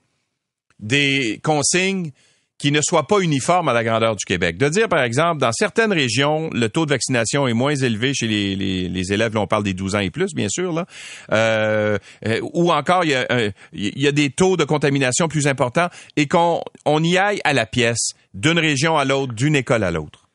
des 0.81 1.41
consignes 1.43 2.11
qui 2.59 2.71
ne 2.71 2.81
soient 2.81 3.07
pas 3.07 3.19
uniformes 3.19 3.69
à 3.69 3.73
la 3.73 3.83
grandeur 3.83 4.15
du 4.15 4.25
Québec. 4.25 4.57
De 4.57 4.69
dire, 4.69 4.89
par 4.89 5.03
exemple, 5.03 5.41
dans 5.41 5.53
certaines 5.53 5.93
régions, 5.93 6.51
le 6.53 6.69
taux 6.69 6.87
de 6.87 6.91
vaccination 6.91 7.49
est 7.49 7.53
moins 7.53 7.75
élevé 7.75 8.15
chez 8.15 8.27
les, 8.27 9.13
élèves, 9.13 9.35
là 9.35 9.41
on 9.41 9.47
parle 9.47 9.65
des 9.65 9.75
12 9.75 9.97
ans 9.97 10.01
et 10.01 10.11
plus, 10.11 10.35
bien 10.35 10.49
sûr, 10.49 10.73
là, 10.73 10.87
euh, 11.33 11.99
euh, 12.27 12.41
ou 12.55 12.73
encore 12.73 13.05
il 13.05 13.11
y, 13.73 14.07
a, 14.07 14.13
des 14.13 14.31
taux 14.31 14.57
de 14.57 14.65
contamination 14.65 15.29
plus 15.29 15.47
importants 15.47 15.89
et 16.17 16.27
qu'on 16.27 16.63
on 16.87 17.03
y 17.03 17.19
aille 17.19 17.41
à 17.45 17.53
la 17.53 17.67
pièce 17.67 18.13
d'une 18.35 18.59
région 18.59 18.97
à 18.97 19.05
l'autre, 19.05 19.35
d'une 19.35 19.57
école 19.57 19.83
à 19.83 19.91
l'autre. 19.91 20.29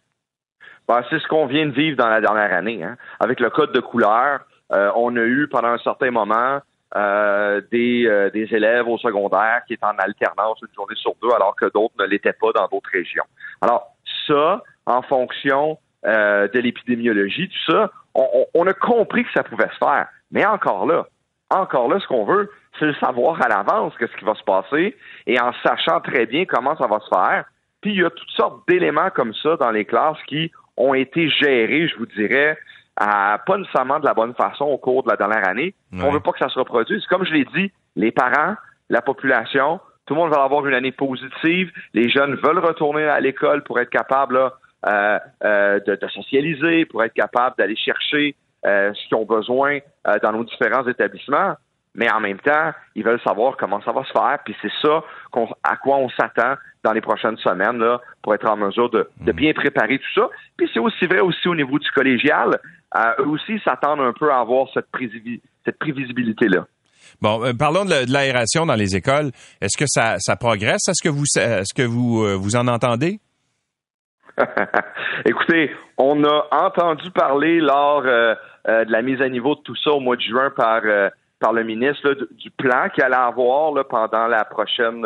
Ben, 0.88 1.02
c'est 1.10 1.20
ce 1.20 1.28
qu'on 1.28 1.48
vient 1.48 1.68
de 1.68 1.72
vivre 1.72 1.98
dans 1.98 2.10
la 2.10 2.20
dernière 2.20 2.52
année. 2.54 2.84
Hein. 2.84 2.98
Avec 3.20 3.40
le 3.40 3.50
code 3.50 3.72
de 3.74 3.80
couleur, 3.80 4.42
euh, 4.72 4.92
on 4.96 5.16
a 5.16 5.22
eu 5.22 5.48
pendant 5.50 5.70
un 5.70 5.78
certain 5.78 6.12
moment 6.12 6.60
euh, 6.96 7.62
des, 7.72 8.06
euh, 8.08 8.32
des 8.32 8.54
élèves 8.54 8.88
au 8.88 8.98
secondaire 8.98 9.62
qui 9.68 9.74
étaient 9.74 9.86
en 9.86 9.98
alternance 10.00 10.60
une 10.62 10.74
journée 10.76 10.96
sur 10.96 11.14
deux, 11.22 11.32
alors 11.36 11.56
que 11.56 11.66
d'autres 11.66 11.94
ne 12.00 12.06
l'étaient 12.06 12.34
pas 12.34 12.52
dans 12.54 12.68
d'autres 12.68 12.90
régions. 12.92 13.26
Alors, 13.62 13.96
ça, 14.26 14.64
en 14.88 15.04
fonction 15.04 15.78
euh, 16.06 16.48
de 16.48 16.60
l'épidémiologie, 16.60 17.50
tout 17.50 17.72
ça, 17.74 17.92
on, 18.16 18.46
on, 18.56 18.66
a 18.66 18.74
compris 18.74 19.24
que 19.24 19.32
ça 19.34 19.44
pouvait 19.44 19.70
se 19.70 19.78
faire. 19.78 20.08
Mais 20.32 20.46
encore 20.46 20.88
là, 20.88 21.06
encore 21.52 21.90
là, 21.90 22.00
ce 22.00 22.08
qu'on 22.08 22.26
veut, 22.26 22.50
c'est 22.80 22.86
le 22.86 22.96
savoir 22.96 23.40
à 23.42 23.50
l'avance 23.50 23.94
qu'est-ce 24.00 24.16
qui 24.18 24.26
va 24.26 24.36
se 24.36 24.44
passer 24.44 24.98
et 25.28 25.40
en 25.40 25.52
sachant 25.64 26.00
très 26.00 26.26
bien 26.26 26.46
comment 26.46 26.76
ça 26.78 26.88
va 26.88 27.00
se 27.00 27.10
faire. 27.10 27.46
Puis 27.82 27.92
il 27.92 28.02
y 28.02 28.04
a 28.04 28.10
toutes 28.10 28.30
sortes 28.30 28.68
d'éléments 28.68 29.10
comme 29.12 29.34
ça 29.36 29.58
dans 29.58 29.72
les 29.72 29.86
classes 29.86 30.22
qui 30.28 30.52
ont 30.78 30.94
été 30.94 31.30
gérés, 31.30 31.88
je 31.88 31.98
vous 31.98 32.06
dirais, 32.06 32.58
pas 33.00 33.58
nécessairement 33.58 34.00
de 34.00 34.06
la 34.06 34.14
bonne 34.14 34.34
façon 34.34 34.66
au 34.66 34.78
cours 34.78 35.04
de 35.04 35.10
la 35.10 35.16
dernière 35.16 35.48
année. 35.48 35.74
On 35.94 36.12
veut 36.12 36.20
pas 36.20 36.32
que 36.32 36.40
ça 36.40 36.50
se 36.50 36.60
reproduise. 36.60 37.06
Comme 37.08 37.26
je 37.26 37.34
l'ai 37.34 37.46
dit, 37.56 37.72
les 37.96 38.12
parents, 38.12 38.56
la 38.90 39.02
population, 39.02 39.80
tout 40.06 40.16
le 40.16 40.22
monde 40.22 40.32
va 40.32 40.44
avoir 40.44 40.66
une 40.66 40.74
année 40.74 40.92
positive. 40.92 41.72
Les 41.94 42.10
jeunes 42.10 42.36
veulent 42.36 42.60
retourner 42.60 43.04
à 43.04 43.20
l'école 43.20 43.64
pour 43.64 43.80
être 43.80 43.92
capables 43.92 44.40
euh, 44.88 45.20
euh, 45.44 45.80
de, 45.82 46.08
socialiser, 46.08 46.86
pour 46.86 47.04
être 47.04 47.14
capables 47.14 47.56
d'aller 47.58 47.76
chercher 47.76 48.36
euh, 48.66 48.92
ce 48.94 49.08
qu'ils 49.08 49.18
ont 49.18 49.26
besoin 49.26 49.80
dans 50.24 50.32
nos 50.32 50.44
différents 50.44 50.88
établissements. 50.88 51.54
Mais 51.94 52.12
en 52.12 52.20
même 52.20 52.40
temps, 52.40 52.72
ils 52.96 53.04
veulent 53.04 53.22
savoir 53.22 53.58
comment 53.58 53.82
ça 53.82 53.92
va 53.92 54.04
se 54.04 54.12
faire. 54.12 54.40
Puis 54.46 54.56
c'est 54.62 54.72
ça 54.82 55.04
à 55.64 55.76
quoi 55.76 55.98
on 55.98 56.10
s'attend 56.10 56.56
dans 56.84 56.94
les 56.94 57.02
prochaines 57.02 57.38
semaines 57.38 57.78
là, 57.78 58.00
pour 58.24 58.34
être 58.34 58.50
en 58.50 58.58
mesure 58.58 58.90
de, 58.90 59.10
de 59.22 59.32
bien 59.32 59.54
préparer 59.54 60.00
tout 60.00 60.22
ça. 60.22 60.30
Puis 60.58 60.70
c'est 60.74 60.80
aussi 60.80 61.06
vrai 61.06 61.20
aussi 61.20 61.48
au 61.48 61.56
niveau 61.56 61.78
du 61.78 61.92
collégial. 61.92 62.60
Euh, 62.96 63.00
eux 63.20 63.28
aussi 63.28 63.60
s'attendent 63.64 64.02
un 64.02 64.14
peu 64.14 64.32
à 64.32 64.40
avoir 64.40 64.68
cette, 64.74 64.88
cette 65.66 65.78
prévisibilité-là. 65.78 66.66
Bon, 67.22 67.44
euh, 67.44 67.54
parlons 67.54 67.86
de 67.86 68.12
l'aération 68.12 68.66
dans 68.66 68.76
les 68.76 68.96
écoles. 68.96 69.32
Est-ce 69.62 69.78
que 69.78 69.86
ça, 69.88 70.16
ça 70.20 70.36
progresse? 70.36 70.88
Est-ce 70.88 71.04
que 71.04 71.10
vous, 71.10 71.26
est-ce 71.36 71.74
que 71.74 71.88
vous, 71.88 72.24
euh, 72.24 72.36
vous 72.36 72.56
en 72.56 72.68
entendez? 72.68 73.20
Écoutez, 75.26 75.72
on 75.98 76.24
a 76.24 76.48
entendu 76.52 77.12
parler 77.12 77.60
lors 77.60 78.04
de 78.04 78.36
la 78.66 79.02
mise 79.02 79.22
à 79.22 79.28
niveau 79.28 79.56
de 79.56 79.62
tout 79.62 79.76
ça 79.76 79.92
au 79.92 80.00
mois 80.00 80.16
de 80.16 80.22
juin 80.22 80.50
par 80.56 80.82
par 81.40 81.54
le 81.54 81.64
ministre 81.64 82.16
du 82.32 82.52
plan 82.52 82.90
qu'il 82.94 83.04
allait 83.04 83.16
avoir 83.16 83.74
là, 83.74 83.84
pendant 83.84 84.28
la 84.28 84.44
prochaine 84.46 85.06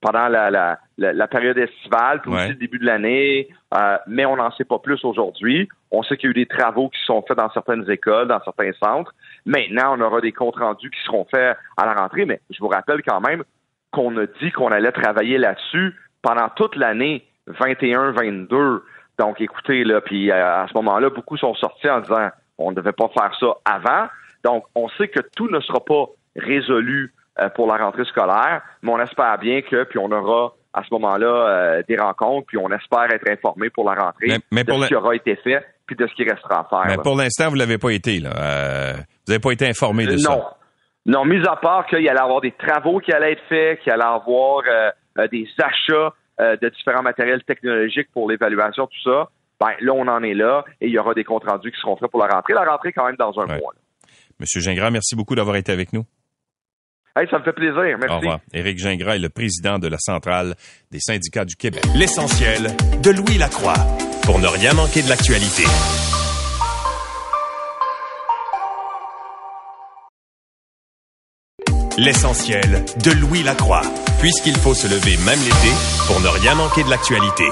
pendant 0.00 0.28
la, 0.28 0.50
la, 0.50 0.78
la, 0.98 1.28
période 1.28 1.56
estivale, 1.58 2.20
puis 2.20 2.30
aussi 2.32 2.48
le 2.48 2.54
début 2.54 2.78
de 2.78 2.84
l'année, 2.84 3.48
euh, 3.74 3.96
mais 4.06 4.26
on 4.26 4.36
n'en 4.36 4.50
sait 4.52 4.64
pas 4.64 4.78
plus 4.78 5.02
aujourd'hui. 5.04 5.68
On 5.90 6.02
sait 6.02 6.16
qu'il 6.16 6.28
y 6.28 6.28
a 6.28 6.30
eu 6.32 6.34
des 6.34 6.46
travaux 6.46 6.90
qui 6.90 6.98
sont 7.06 7.22
faits 7.26 7.38
dans 7.38 7.50
certaines 7.50 7.90
écoles, 7.90 8.28
dans 8.28 8.42
certains 8.44 8.72
centres. 8.74 9.14
Maintenant, 9.46 9.96
on 9.96 10.00
aura 10.00 10.20
des 10.20 10.32
comptes 10.32 10.56
rendus 10.56 10.90
qui 10.90 11.02
seront 11.04 11.26
faits 11.30 11.56
à 11.76 11.86
la 11.86 11.94
rentrée, 11.94 12.24
mais 12.26 12.40
je 12.50 12.58
vous 12.60 12.68
rappelle 12.68 13.02
quand 13.02 13.20
même 13.20 13.42
qu'on 13.90 14.16
a 14.18 14.26
dit 14.40 14.52
qu'on 14.52 14.68
allait 14.68 14.92
travailler 14.92 15.38
là-dessus 15.38 15.94
pendant 16.22 16.48
toute 16.50 16.76
l'année 16.76 17.26
21-22. 17.48 18.82
Donc, 19.18 19.40
écoutez, 19.40 19.84
là, 19.84 20.00
puis 20.00 20.30
euh, 20.30 20.62
à 20.62 20.66
ce 20.68 20.74
moment-là, 20.74 21.08
beaucoup 21.10 21.36
sont 21.36 21.54
sortis 21.54 21.88
en 21.88 22.00
disant 22.00 22.28
on 22.58 22.70
ne 22.70 22.76
devait 22.76 22.92
pas 22.92 23.08
faire 23.08 23.34
ça 23.40 23.54
avant. 23.64 24.08
Donc, 24.44 24.64
on 24.74 24.88
sait 24.90 25.08
que 25.08 25.20
tout 25.34 25.48
ne 25.48 25.60
sera 25.60 25.84
pas 25.84 26.06
résolu 26.36 27.12
pour 27.54 27.66
la 27.66 27.76
rentrée 27.76 28.04
scolaire, 28.04 28.62
mais 28.82 28.90
on 28.92 29.00
espère 29.00 29.38
bien 29.38 29.62
que, 29.62 29.84
puis 29.84 29.98
on 29.98 30.10
aura 30.10 30.54
à 30.76 30.82
ce 30.82 30.88
moment-là 30.92 31.26
euh, 31.26 31.82
des 31.88 31.96
rencontres, 31.96 32.46
puis 32.46 32.58
on 32.58 32.70
espère 32.70 33.10
être 33.10 33.28
informé 33.30 33.70
pour 33.70 33.88
la 33.88 33.94
rentrée 33.94 34.38
mais, 34.50 34.62
de 34.62 34.72
ce 34.72 34.86
qui 34.88 34.94
aura 34.94 35.14
été 35.14 35.36
fait, 35.36 35.64
puis 35.86 35.96
de 35.96 36.06
ce 36.06 36.14
qui 36.14 36.24
restera 36.24 36.60
à 36.60 36.64
faire. 36.64 36.96
Mais 36.96 37.02
pour 37.02 37.16
l'instant, 37.16 37.48
vous 37.48 37.54
l'avez 37.54 37.78
pas 37.78 37.90
été, 37.90 38.20
là. 38.20 38.30
Euh, 38.36 38.92
vous 38.94 39.32
n'avez 39.32 39.40
pas 39.40 39.52
été 39.52 39.66
informé 39.66 40.06
de 40.06 40.16
ça. 40.18 40.30
Non. 40.30 40.42
Non, 41.06 41.24
mis 41.24 41.46
à 41.46 41.54
part 41.54 41.86
qu'il 41.86 42.06
allait 42.08 42.20
avoir 42.20 42.40
des 42.40 42.50
travaux 42.50 42.98
qui 42.98 43.12
allaient 43.12 43.32
être 43.32 43.42
faits, 43.48 43.80
qu'il 43.80 43.92
allait 43.92 44.02
avoir 44.02 44.62
euh, 44.68 44.90
euh, 45.18 45.28
des 45.28 45.46
achats 45.56 46.12
euh, 46.40 46.56
de 46.60 46.68
différents 46.68 47.02
matériels 47.02 47.44
technologiques 47.44 48.08
pour 48.12 48.28
l'évaluation, 48.28 48.86
tout 48.86 49.10
ça, 49.10 49.30
ben 49.60 49.70
là, 49.80 49.92
on 49.94 50.08
en 50.08 50.22
est 50.24 50.34
là 50.34 50.64
et 50.80 50.88
il 50.88 50.92
y 50.92 50.98
aura 50.98 51.14
des 51.14 51.24
comptes 51.24 51.44
rendus 51.44 51.70
qui 51.70 51.80
seront 51.80 51.96
faits 51.96 52.10
pour 52.10 52.20
la 52.20 52.26
rentrée. 52.26 52.54
La 52.54 52.64
rentrée, 52.64 52.92
quand 52.92 53.06
même, 53.06 53.16
dans 53.16 53.38
un 53.38 53.46
mois. 53.46 53.72
Monsieur 54.40 54.60
Gingras, 54.60 54.90
merci 54.90 55.14
beaucoup 55.14 55.36
d'avoir 55.36 55.56
été 55.56 55.72
avec 55.72 55.92
nous. 55.92 56.04
Hey, 57.16 57.26
ça 57.30 57.38
me 57.38 57.44
fait 57.44 57.52
plaisir. 57.54 57.96
Merci. 57.98 58.14
Au 58.14 58.18
revoir. 58.18 58.40
Éric 58.52 58.78
Gingras 58.78 59.16
est 59.16 59.20
le 59.20 59.30
président 59.30 59.78
de 59.78 59.88
la 59.88 59.96
Centrale 59.98 60.54
des 60.90 61.00
syndicats 61.00 61.46
du 61.46 61.56
Québec. 61.56 61.82
L'essentiel 61.94 62.66
de 63.02 63.10
Louis 63.10 63.38
Lacroix 63.38 63.74
pour 64.24 64.38
ne 64.38 64.46
rien 64.46 64.74
manquer 64.74 65.00
de 65.02 65.08
l'actualité. 65.08 65.62
L'essentiel 71.96 72.84
de 73.02 73.12
Louis 73.12 73.42
Lacroix, 73.42 73.80
puisqu'il 74.20 74.56
faut 74.56 74.74
se 74.74 74.86
lever 74.86 75.16
même 75.24 75.38
l'été 75.38 75.72
pour 76.06 76.20
ne 76.20 76.28
rien 76.28 76.54
manquer 76.54 76.84
de 76.84 76.90
l'actualité. 76.90 77.44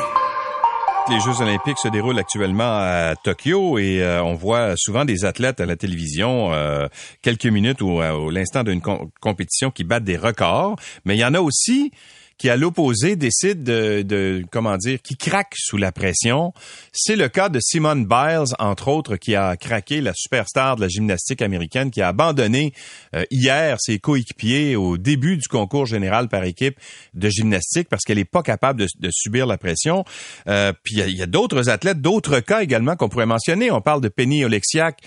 Les 1.10 1.20
Jeux 1.20 1.42
olympiques 1.42 1.78
se 1.78 1.88
déroulent 1.88 2.18
actuellement 2.18 2.78
à 2.78 3.14
Tokyo 3.22 3.78
et 3.78 4.02
euh, 4.02 4.22
on 4.22 4.32
voit 4.34 4.74
souvent 4.74 5.04
des 5.04 5.26
athlètes 5.26 5.60
à 5.60 5.66
la 5.66 5.76
télévision 5.76 6.54
euh, 6.54 6.88
quelques 7.20 7.44
minutes 7.44 7.82
ou 7.82 8.00
à 8.00 8.12
l'instant 8.32 8.64
d'une 8.64 8.80
compétition 8.80 9.70
qui 9.70 9.84
battent 9.84 10.04
des 10.04 10.16
records, 10.16 10.76
mais 11.04 11.14
il 11.14 11.20
y 11.20 11.24
en 11.24 11.34
a 11.34 11.40
aussi 11.40 11.92
qui, 12.38 12.50
à 12.50 12.56
l'opposé, 12.56 13.16
décide 13.16 13.62
de, 13.62 14.02
de, 14.02 14.44
comment 14.50 14.76
dire, 14.76 15.00
qui 15.02 15.16
craque 15.16 15.54
sous 15.56 15.76
la 15.76 15.92
pression. 15.92 16.52
C'est 16.92 17.16
le 17.16 17.28
cas 17.28 17.48
de 17.48 17.60
Simone 17.60 18.06
Biles, 18.06 18.54
entre 18.58 18.88
autres, 18.88 19.16
qui 19.16 19.34
a 19.34 19.56
craqué 19.56 20.00
la 20.00 20.12
superstar 20.14 20.76
de 20.76 20.82
la 20.82 20.88
gymnastique 20.88 21.42
américaine, 21.42 21.90
qui 21.90 22.02
a 22.02 22.08
abandonné 22.08 22.72
euh, 23.14 23.24
hier 23.30 23.76
ses 23.80 23.98
coéquipiers 23.98 24.76
au 24.76 24.98
début 24.98 25.36
du 25.36 25.48
concours 25.48 25.86
général 25.86 26.28
par 26.28 26.44
équipe 26.44 26.78
de 27.14 27.28
gymnastique 27.28 27.88
parce 27.88 28.04
qu'elle 28.04 28.18
n'est 28.18 28.24
pas 28.24 28.42
capable 28.42 28.80
de, 28.80 28.86
de, 28.98 29.10
subir 29.12 29.46
la 29.46 29.58
pression. 29.58 30.04
Euh, 30.48 30.72
puis 30.82 30.96
il 30.98 31.16
y 31.16 31.20
a, 31.20 31.24
a 31.24 31.26
d'autres 31.26 31.68
athlètes, 31.68 32.00
d'autres 32.00 32.40
cas 32.40 32.62
également 32.62 32.96
qu'on 32.96 33.08
pourrait 33.08 33.26
mentionner. 33.26 33.70
On 33.70 33.80
parle 33.80 34.00
de 34.00 34.08
Penny 34.08 34.44
Oleksiak 34.44 35.00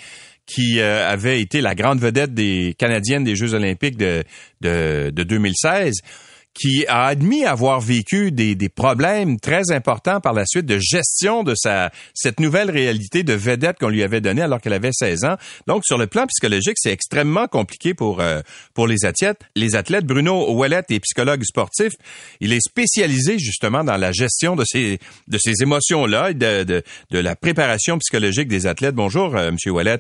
qui 0.48 0.80
euh, 0.80 1.08
avait 1.08 1.42
été 1.42 1.62
la 1.62 1.76
grande 1.76 2.00
vedette 2.00 2.34
des 2.34 2.74
Canadiennes 2.78 3.26
des 3.26 3.36
Jeux 3.36 3.54
olympiques 3.54 3.98
de, 3.98 4.24
de, 4.62 5.12
de 5.14 5.24
2016 5.24 6.02
qui 6.58 6.86
a 6.88 7.06
admis 7.06 7.46
avoir 7.46 7.80
vécu 7.80 8.32
des, 8.32 8.56
des, 8.56 8.70
problèmes 8.70 9.40
très 9.40 9.72
importants 9.72 10.20
par 10.20 10.34
la 10.34 10.46
suite 10.46 10.66
de 10.66 10.80
gestion 10.80 11.44
de 11.44 11.54
sa 11.56 11.92
cette 12.14 12.40
nouvelle 12.40 12.72
réalité 12.72 13.24
de 13.24 13.34
vedette 13.34 13.78
qu'on 13.80 13.90
lui 13.90 14.04
avait 14.04 14.22
donnée 14.22 14.42
alors 14.42 14.60
qu'elle 14.60 14.74
avait 14.74 14.92
16 14.92 15.26
ans. 15.26 15.36
Donc 15.68 15.86
sur 15.86 15.98
le 15.98 16.08
plan 16.08 16.26
psychologique, 16.28 16.78
c'est 16.78 16.92
extrêmement 16.92 17.48
compliqué 17.48 17.94
pour 17.94 18.20
euh, 18.22 18.42
pour 18.74 18.88
les 18.88 19.06
athlètes. 19.06 19.42
Les 19.56 19.76
athlètes 19.76 20.06
Bruno 20.06 20.52
Ouellet 20.54 20.84
est 20.90 21.00
psychologue 21.00 21.44
sportif. 21.44 21.94
Il 22.40 22.54
est 22.54 22.62
spécialisé 22.62 23.38
justement 23.38 23.84
dans 23.84 23.98
la 23.98 24.12
gestion 24.12 24.56
de 24.56 24.64
ces 24.66 25.00
de 25.28 25.38
ces 25.38 25.62
émotions 25.62 26.06
là, 26.06 26.34
de, 26.34 26.64
de, 26.64 26.84
de 27.12 27.20
la 27.20 27.36
préparation 27.36 27.98
psychologique 28.00 28.48
des 28.48 28.66
athlètes. 28.66 28.96
Bonjour, 28.96 29.36
euh, 29.36 29.52
Monsieur 29.52 29.72
Ouellet. 29.72 30.00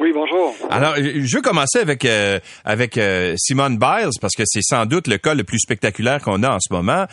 Oui, 0.00 0.12
bonjour. 0.14 0.56
Alors, 0.70 0.94
je 0.96 1.36
veux 1.36 1.42
commencer 1.42 1.78
avec 1.78 2.06
euh, 2.06 2.40
avec 2.64 2.96
euh, 2.96 3.34
Simone 3.36 3.76
Biles 3.76 4.08
parce 4.18 4.34
que 4.34 4.44
c'est 4.46 4.62
sans 4.62 4.86
doute 4.86 5.06
le 5.08 5.18
cas 5.18 5.34
le 5.34 5.44
plus 5.44 5.58
spectaculaire 5.58 6.22
qu'on 6.22 6.42
a 6.42 6.48
en 6.48 6.58
ce 6.58 6.72
moment. 6.72 7.04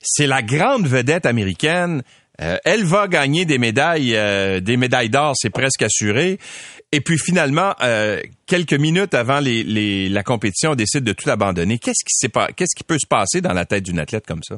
C'est 0.00 0.26
la 0.26 0.42
grande 0.42 0.88
vedette 0.88 1.26
américaine. 1.26 2.02
Euh, 2.40 2.56
elle 2.64 2.82
va 2.82 3.06
gagner 3.06 3.44
des 3.44 3.58
médailles, 3.58 4.18
des 4.60 4.76
médailles 4.76 5.10
d'or, 5.10 5.34
c'est 5.36 5.50
presque 5.50 5.82
assuré. 5.82 6.40
Et 6.90 7.00
puis 7.00 7.18
finalement, 7.18 7.74
quelques 8.46 8.74
minutes 8.74 9.14
avant 9.14 9.38
les, 9.38 9.62
les, 9.62 10.08
la 10.08 10.24
compétition, 10.24 10.72
on 10.72 10.74
décide 10.74 11.04
de 11.04 11.12
tout 11.12 11.30
abandonner. 11.30 11.78
Qu'est-ce 11.78 12.04
qui, 12.04 12.28
pas, 12.28 12.48
qu'est-ce 12.48 12.74
qui 12.76 12.82
peut 12.82 12.98
se 12.98 13.06
passer 13.06 13.42
dans 13.42 13.52
la 13.52 13.64
tête 13.64 13.84
d'une 13.84 14.00
athlète 14.00 14.26
comme 14.26 14.42
ça? 14.42 14.56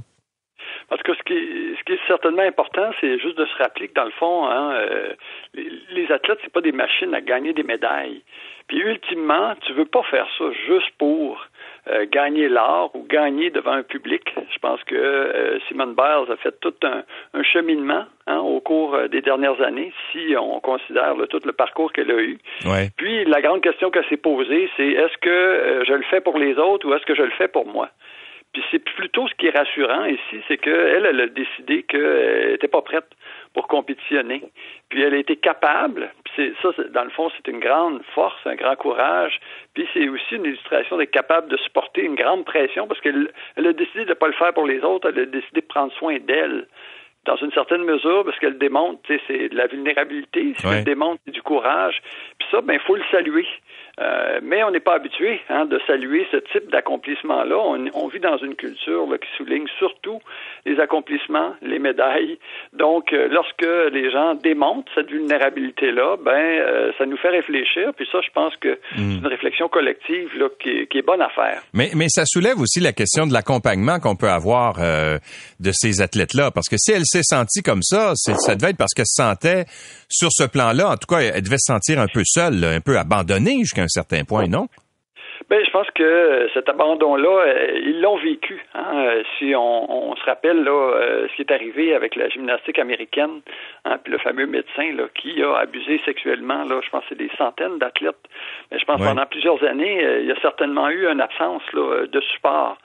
Ce 1.87 1.93
qui, 1.93 1.99
est 1.99 2.07
certainement 2.09 2.43
important, 2.43 2.91
c'est 3.01 3.19
juste 3.19 3.39
de 3.39 3.47
se 3.47 3.57
rappeler 3.59 3.89
que 3.89 3.95
dans 3.95 4.05
le 4.05 4.11
fond, 4.11 4.47
hein, 4.47 4.73
euh, 4.75 5.13
les, 5.55 5.71
les, 5.91 6.13
athlètes, 6.13 6.39
c'est 6.43 6.53
pas 6.53 6.61
des 6.61 6.73
machines 6.73 7.15
à 7.15 7.21
gagner 7.21 7.53
des 7.53 7.63
médailles. 7.63 8.23
Puis 8.67 8.79
ultimement, 8.79 9.55
tu 9.65 9.73
veux 9.73 9.85
pas 9.85 10.03
faire 10.03 10.27
ça 10.37 10.45
juste 10.67 10.91
pour 10.99 11.47
euh, 11.89 12.05
gagner 12.11 12.49
l'art 12.49 12.91
ou 12.95 13.05
gagner 13.05 13.51
devant 13.51 13.73
un 13.73 13.85
public. 13.85 14.35
Je 14.53 14.59
pense 14.59 14.83
que 14.85 14.97
euh, 14.97 15.61
Simone 15.69 15.95
Biles 15.95 16.33
a 16.33 16.37
fait 16.37 16.59
tout 16.61 16.75
un, 16.83 17.05
un 17.35 17.43
cheminement 17.45 18.07
hein, 18.27 18.39
au 18.39 18.61
cours 18.61 18.99
des 19.09 19.21
dernières 19.21 19.61
années, 19.63 19.93
si 20.11 20.35
on 20.37 20.59
considère 20.59 21.15
tout 21.31 21.43
le 21.45 21.53
parcours 21.53 21.93
qu'elle 21.93 22.11
a 22.11 22.21
eu. 22.21 22.39
Ouais. 22.65 22.91
Puis 22.97 23.25
la 23.27 23.41
grande 23.41 23.63
question 23.63 23.91
qu'elle 23.91 24.07
s'est 24.07 24.17
posée, 24.17 24.69
c'est 24.77 24.89
est-ce 24.89 25.17
que 25.19 25.85
je 25.87 25.93
le 25.93 26.03
fais 26.11 26.21
pour 26.21 26.37
les 26.37 26.59
autres 26.59 26.89
ou 26.89 26.95
est-ce 26.95 27.07
que 27.07 27.15
je 27.15 27.23
le 27.23 27.33
fais 27.39 27.49
pour 27.49 27.67
moi? 27.67 27.91
Puis 28.57 28.65
c'est 28.71 28.79
plutôt 28.79 29.29
ce 29.29 29.35
qui 29.35 29.49
est 29.49 29.59
rassurant 29.59 30.07
ici, 30.07 30.43
c'est 30.49 30.57
qu'elle, 30.57 31.05
elle 31.05 31.21
a 31.21 31.27
décidé 31.27 31.83
qu'elle 31.83 32.53
n'était 32.53 32.69
pas 32.69 32.81
prête 32.81 33.05
pour 33.53 33.69
compétitionner. 33.69 34.43
Puis 34.89 35.03
elle 35.03 35.13
a 35.13 35.19
été 35.19 35.37
capable, 35.37 36.11
puis 36.25 36.55
ça, 36.63 36.71
dans 36.89 37.05
le 37.05 37.11
fond, 37.11 37.31
c'est 37.37 37.51
une 37.51 37.61
grande 37.61 38.01
force, 38.15 38.39
un 38.47 38.55
grand 38.55 38.75
courage, 38.77 39.39
puis 39.75 39.87
c'est 39.93 40.09
aussi 40.09 40.37
une 40.37 40.47
illustration 40.47 40.97
d'être 40.97 41.11
capable 41.11 41.49
de 41.49 41.59
supporter 41.59 42.01
une 42.01 42.15
grande 42.15 42.47
pression 42.47 42.87
parce 42.87 42.99
qu'elle 43.03 43.31
elle 43.57 43.67
a 43.67 43.75
décidé 43.75 44.05
de 44.05 44.11
ne 44.11 44.15
pas 44.15 44.27
le 44.27 44.33
faire 44.33 44.55
pour 44.55 44.67
les 44.67 44.81
autres, 44.81 45.11
elle 45.11 45.21
a 45.21 45.27
décidé 45.27 45.61
de 45.61 45.67
prendre 45.67 45.93
soin 45.93 46.17
d'elle 46.19 46.67
dans 47.27 47.37
une 47.37 47.53
certaine 47.53 47.83
mesure, 47.83 48.25
parce 48.25 48.39
qu'elle 48.39 48.57
démontre, 48.57 49.01
c'est 49.27 49.49
de 49.49 49.57
la 49.57 49.67
vulnérabilité, 49.67 50.55
ce 50.57 50.67
ouais. 50.67 50.77
qu'elle 50.77 50.85
démontre, 50.85 51.21
c'est 51.27 51.33
du 51.33 51.43
courage. 51.43 52.01
Puis 52.39 52.49
ça, 52.51 52.61
ben, 52.63 52.75
il 52.75 52.81
faut 52.81 52.97
le 52.97 53.03
saluer. 53.11 53.47
Euh, 53.99 54.41
mais 54.43 54.63
on 54.63 54.71
n'est 54.71 54.81
pas 54.81 54.97
habitué 54.97 55.41
hein, 55.49 55.65
de 55.65 55.81
saluer 55.87 56.27
ce 56.31 56.37
type 56.53 56.71
d'accomplissement-là. 56.71 57.57
On, 57.57 57.87
on, 57.95 58.09
vit 58.09 58.21
dans 58.21 58.37
une 58.37 58.55
culture 58.55 59.07
là, 59.07 59.17
qui 59.17 59.29
souligne 59.39 59.65
surtout 59.79 60.19
les 60.67 60.79
accomplissements, 60.81 61.55
les 61.63 61.79
médailles. 61.79 62.39
Donc, 62.75 63.15
euh, 63.15 63.29
lorsque 63.31 63.67
les 63.93 64.11
gens 64.11 64.35
démontrent 64.35 64.93
cette 64.95 65.11
vulnérabilité-là, 65.11 66.19
ben, 66.23 66.33
euh, 66.33 66.93
ça 66.99 67.07
nous 67.07 67.17
fait 67.17 67.31
réfléchir. 67.31 67.95
Puis 67.97 68.07
ça, 68.13 68.19
je 68.21 68.31
pense 68.35 68.55
que 68.57 68.69
mm. 68.69 68.77
c'est 68.97 69.19
une 69.19 69.27
réflexion 69.27 69.69
collective 69.69 70.29
là, 70.37 70.49
qui, 70.61 70.69
est, 70.69 70.87
qui, 70.89 70.99
est, 70.99 71.07
bonne 71.07 71.23
à 71.23 71.31
faire. 71.31 71.63
Mais, 71.73 71.91
mais 71.95 72.09
ça 72.11 72.25
soulève 72.27 72.61
aussi 72.61 72.81
la 72.81 72.93
question 72.93 73.27
de 73.27 73.33
l'accompagnement 73.33 73.99
qu'on 73.99 74.17
peut 74.17 74.29
avoir 74.29 74.75
de 74.77 75.71
ces 75.73 76.03
athlètes-là. 76.03 76.51
Parce 76.51 76.69
que 76.69 76.77
si 76.77 76.93
elle 76.93 77.05
s'est 77.05 77.23
sentie 77.23 77.63
comme 77.63 77.83
ça, 77.83 78.13
ça 78.15 78.57
devait 78.57 78.71
être 78.71 78.77
parce 78.77 78.93
qu'elle 78.93 79.07
se 79.07 79.23
sentait 79.23 79.65
sur 80.11 80.29
ce 80.33 80.45
plan-là. 80.45 80.91
En 80.91 80.97
tout 80.97 81.07
cas, 81.09 81.21
elle 81.21 81.43
devait 81.43 81.57
se 81.59 81.73
sentir 81.73 81.99
un 81.99 82.07
peu 82.13 82.23
seule, 82.25 82.63
un 82.63 82.81
peu 82.81 82.99
abandonnée 82.99 83.59
jusqu'à 83.61 83.86
un 83.87 83.89
certain 83.89 84.25
point, 84.25 84.47
non? 84.47 84.69
Ben, 85.49 85.65
je 85.65 85.71
pense 85.71 85.89
que 85.93 86.49
cet 86.55 86.69
abandon-là, 86.69 87.29
euh, 87.29 87.81
ils 87.85 88.01
l'ont 88.01 88.17
vécu. 88.17 88.65
Hein. 88.75 89.07
Euh, 89.07 89.23
si 89.39 89.55
on, 89.55 90.11
on, 90.11 90.17
se 90.17 90.25
rappelle 90.25 90.65
là, 90.65 90.73
euh, 90.73 91.29
ce 91.29 91.37
qui 91.37 91.43
est 91.43 91.53
arrivé 91.53 91.95
avec 91.95 92.17
la 92.17 92.29
gymnastique 92.29 92.81
américaine, 92.81 93.43
hein, 93.85 93.99
puis 94.03 94.13
le 94.13 94.19
fameux 94.19 94.47
médecin 94.47 94.93
là, 94.95 95.05
qui 95.15 95.41
a 95.43 95.59
abusé 95.59 96.01
sexuellement, 96.05 96.65
là, 96.65 96.81
je 96.83 96.91
pense 96.91 97.03
que 97.03 97.11
c'est 97.11 97.19
des 97.19 97.31
centaines 97.39 97.79
d'athlètes. 97.79 98.17
Mais 98.73 98.79
je 98.79 98.85
pense 98.85 99.01
que 99.01 99.07
pendant 99.07 99.27
plusieurs 99.27 99.63
années, 99.63 100.05
il 100.21 100.27
y 100.27 100.33
a 100.33 100.41
certainement 100.41 100.89
eu 100.89 101.07
une 101.07 101.21
absence 101.21 101.63
là, 101.73 102.07
de 102.07 102.21
support. 102.21 102.77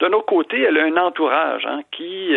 D'un 0.00 0.12
autre 0.12 0.26
côté, 0.26 0.60
elle 0.60 0.78
a 0.78 0.84
un 0.84 0.96
entourage 0.96 1.64
hein, 1.66 1.80
qui 1.90 2.36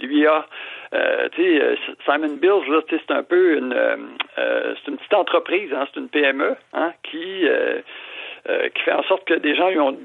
lui 0.00 0.26
a 0.26 0.46
euh, 0.94 1.76
Simon 2.04 2.36
Bills, 2.36 2.68
là, 2.68 2.80
c'est 2.88 3.10
un 3.10 3.22
peu 3.22 3.56
une, 3.56 3.72
euh, 3.72 4.74
c'est 4.84 4.90
une 4.90 4.96
petite 4.96 5.14
entreprise, 5.14 5.72
hein, 5.72 5.86
c'est 5.92 6.00
une 6.00 6.08
PME 6.08 6.56
hein, 6.72 6.92
qui 7.02 7.46
euh, 7.46 7.80
qui 8.74 8.82
fait 8.82 8.92
en 8.92 9.02
sorte 9.04 9.24
que 9.26 9.34
des 9.34 9.54
gens 9.54 9.70
ont 9.76 9.96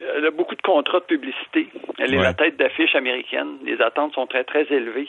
elle 0.00 0.26
a 0.26 0.30
beaucoup 0.30 0.54
de 0.54 0.62
contrats 0.62 1.00
de 1.00 1.04
publicité. 1.04 1.68
Elle 1.98 2.14
est 2.14 2.18
ouais. 2.18 2.22
la 2.22 2.34
tête 2.34 2.56
d'affiche 2.56 2.94
américaine. 2.94 3.58
Les 3.64 3.80
attentes 3.80 4.14
sont 4.14 4.28
très, 4.28 4.44
très 4.44 4.62
élevées. 4.72 5.08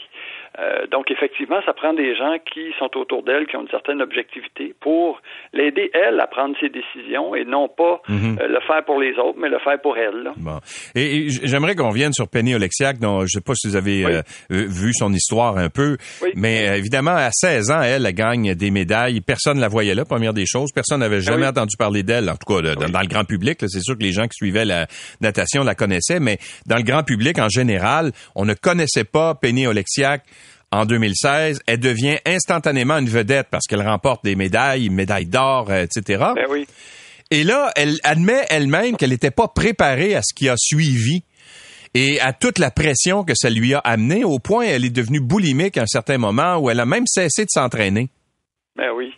Euh, 0.58 0.86
donc, 0.90 1.10
effectivement, 1.10 1.60
ça 1.64 1.72
prend 1.72 1.94
des 1.94 2.16
gens 2.16 2.36
qui 2.52 2.72
sont 2.78 2.90
autour 2.96 3.22
d'elle, 3.22 3.46
qui 3.46 3.56
ont 3.56 3.62
une 3.62 3.68
certaine 3.68 4.02
objectivité 4.02 4.74
pour 4.80 5.20
l'aider, 5.52 5.90
elle, 5.94 6.18
à 6.18 6.26
prendre 6.26 6.56
ses 6.60 6.68
décisions 6.68 7.34
et 7.36 7.44
non 7.44 7.68
pas 7.68 8.02
mm 8.08 8.16
-hmm. 8.16 8.40
euh, 8.42 8.48
le 8.48 8.60
faire 8.66 8.84
pour 8.84 9.00
les 9.00 9.12
autres, 9.18 9.38
mais 9.38 9.48
le 9.48 9.60
faire 9.60 9.80
pour 9.80 9.96
elle. 9.96 10.22
Là. 10.24 10.32
Bon. 10.36 10.58
Et, 10.94 11.18
et 11.18 11.28
j'aimerais 11.28 11.74
qu'on 11.76 11.90
revienne 11.90 12.12
sur 12.12 12.28
Penny 12.28 12.54
Oleksiak, 12.54 12.98
dont 12.98 13.20
je 13.20 13.24
ne 13.24 13.28
sais 13.28 13.40
pas 13.40 13.54
si 13.54 13.68
vous 13.68 13.76
avez 13.76 14.04
oui. 14.04 14.12
euh, 14.12 14.22
vu 14.50 14.92
son 14.92 15.12
histoire 15.12 15.56
un 15.56 15.70
peu, 15.70 15.96
oui. 16.22 16.30
mais 16.34 16.78
évidemment, 16.78 17.16
à 17.28 17.30
16 17.30 17.70
ans, 17.70 17.82
elle, 17.82 18.04
elle 18.06 18.14
gagne 18.14 18.54
des 18.54 18.70
médailles. 18.70 19.20
Personne 19.20 19.56
ne 19.56 19.60
la 19.60 19.68
voyait 19.68 19.94
là, 19.94 20.04
première 20.04 20.34
des 20.34 20.46
choses. 20.46 20.70
Personne 20.74 21.00
n'avait 21.00 21.20
jamais 21.20 21.46
ah 21.46 21.52
oui. 21.52 21.58
entendu 21.58 21.76
parler 21.76 22.02
d'elle, 22.02 22.28
en 22.28 22.36
tout 22.36 22.48
cas 22.52 22.60
dans, 22.74 22.90
dans, 22.90 23.00
le 23.00 23.08
grand 23.14 23.24
public. 23.24 23.58
C'est 23.60 23.80
sûr 23.80 23.96
que 23.96 24.02
les 24.02 24.12
gens 24.12 24.24
qui 24.24 24.36
suivaient 24.42 24.64
la 24.64 24.86
natation 25.20 25.62
la 25.62 25.74
connaissaient, 25.74 26.20
mais 26.20 26.38
dans 26.66 26.76
le 26.76 26.82
grand 26.82 27.04
public 27.04 27.38
en 27.38 27.48
général, 27.48 28.10
on 28.34 28.44
ne 28.44 28.54
connaissait 28.54 29.04
pas 29.04 29.34
Penny 29.34 29.66
Oleksiak 29.66 30.22
en 30.72 30.84
2016, 30.84 31.62
elle 31.66 31.80
devient 31.80 32.18
instantanément 32.24 32.98
une 32.98 33.08
vedette 33.08 33.48
parce 33.50 33.66
qu'elle 33.66 33.82
remporte 33.82 34.24
des 34.24 34.36
médailles, 34.36 34.88
médailles 34.88 35.26
d'or, 35.26 35.70
euh, 35.70 35.84
etc. 35.84 36.24
Ben 36.34 36.46
oui. 36.48 36.66
Et 37.32 37.44
là, 37.44 37.70
elle 37.76 37.94
admet 38.04 38.44
elle-même 38.50 38.96
qu'elle 38.96 39.10
n'était 39.10 39.30
pas 39.30 39.48
préparée 39.48 40.14
à 40.14 40.22
ce 40.22 40.34
qui 40.34 40.48
a 40.48 40.54
suivi 40.56 41.22
et 41.94 42.20
à 42.20 42.32
toute 42.32 42.58
la 42.58 42.70
pression 42.70 43.24
que 43.24 43.34
ça 43.34 43.50
lui 43.50 43.74
a 43.74 43.78
amené, 43.78 44.24
au 44.24 44.38
point 44.38 44.64
elle 44.64 44.84
est 44.84 44.94
devenue 44.94 45.20
boulimique 45.20 45.76
à 45.76 45.82
un 45.82 45.86
certain 45.86 46.18
moment 46.18 46.56
où 46.58 46.70
elle 46.70 46.80
a 46.80 46.86
même 46.86 47.06
cessé 47.06 47.42
de 47.42 47.50
s'entraîner. 47.50 48.08
Ben 48.76 48.90
oui. 48.94 49.12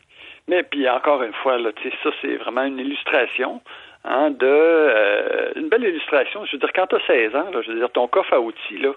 Mais 0.49 0.63
puis 0.63 0.89
encore 0.89 1.23
une 1.23 1.35
fois, 1.43 1.59
là, 1.59 1.71
ça 2.03 2.11
c'est 2.21 2.37
vraiment 2.37 2.65
une 2.65 2.79
illustration 2.79 3.61
hein, 4.05 4.31
de 4.31 4.47
euh, 4.47 5.53
une 5.57 5.69
belle 5.69 5.85
illustration. 5.85 6.45
Je 6.47 6.53
veux 6.53 6.59
dire, 6.59 6.73
quand 6.75 6.87
tu 6.87 6.97
as 6.97 7.07
16 7.07 7.35
ans, 7.37 7.47
je 7.63 7.71
veux 7.71 7.79
dire, 7.79 7.91
ton 7.91 8.07
coffre 8.09 8.33
à 8.33 8.41
outils, 8.41 8.79
là, 8.79 8.93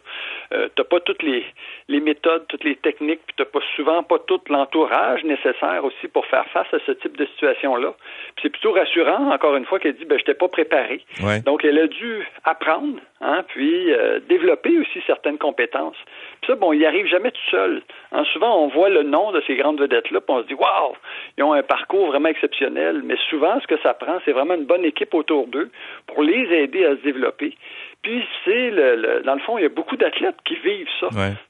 euh, 0.53 0.67
t'as 0.75 0.83
pas 0.83 0.99
toutes 0.99 1.23
les, 1.23 1.45
les 1.87 1.99
méthodes, 1.99 2.45
toutes 2.47 2.63
les 2.63 2.75
techniques, 2.75 3.21
puis 3.25 3.35
t'as 3.37 3.45
pas 3.45 3.59
souvent 3.75 4.03
pas 4.03 4.19
tout 4.19 4.41
l'entourage 4.49 5.23
nécessaire 5.23 5.83
aussi 5.83 6.07
pour 6.07 6.25
faire 6.25 6.45
face 6.49 6.73
à 6.73 6.77
ce 6.85 6.91
type 6.93 7.17
de 7.17 7.25
situation-là. 7.25 7.93
Puis 8.35 8.43
c'est 8.43 8.49
plutôt 8.49 8.71
rassurant, 8.71 9.31
encore 9.31 9.55
une 9.55 9.65
fois, 9.65 9.79
qu'elle 9.79 9.95
dit 9.95 10.05
ben 10.05 10.17
j'étais 10.17 10.33
pas 10.33 10.47
préparé. 10.47 11.03
Donc 11.45 11.63
elle 11.63 11.79
a 11.79 11.87
dû 11.87 12.27
apprendre, 12.43 12.99
hein, 13.21 13.43
puis 13.47 13.91
euh, 13.93 14.19
développer 14.27 14.77
aussi 14.79 15.01
certaines 15.05 15.37
compétences. 15.37 15.97
Ça, 16.45 16.55
bon, 16.55 16.73
il 16.73 16.85
arrive 16.85 17.07
jamais 17.07 17.31
tout 17.31 17.49
seul. 17.49 17.81
Hein, 18.11 18.23
souvent, 18.33 18.63
on 18.63 18.67
voit 18.67 18.89
le 18.89 19.03
nom 19.03 19.31
de 19.31 19.41
ces 19.47 19.55
grandes 19.55 19.79
vedettes-là, 19.79 20.21
puis 20.21 20.35
on 20.35 20.41
se 20.41 20.47
dit 20.47 20.53
Waouh, 20.53 20.93
ils 21.37 21.43
ont 21.43 21.53
un 21.53 21.63
parcours 21.63 22.07
vraiment 22.07 22.29
exceptionnel. 22.29 23.01
Mais 23.03 23.15
souvent, 23.29 23.59
ce 23.61 23.67
que 23.67 23.79
ça 23.81 23.93
prend, 23.93 24.19
c'est 24.25 24.31
vraiment 24.31 24.55
une 24.55 24.65
bonne 24.65 24.85
équipe 24.85 25.13
autour 25.13 25.47
d'eux 25.47 25.69
pour 26.07 26.23
les 26.23 26.43
aider 26.53 26.85
à 26.85 26.91
se 26.91 27.01
développer. 27.01 27.55
Puis 28.01 28.23
c'est 28.43 28.69
le, 28.69 29.23
dans 29.25 29.33
le 29.33 29.39
fond, 29.39 29.57
il 29.57 29.63
y 29.63 29.65
a 29.65 29.69
beaucoup 29.69 29.97
d'athlètes 29.97 30.37
qui 30.45 30.55
vivent 30.57 30.87
ça. 30.99 31.09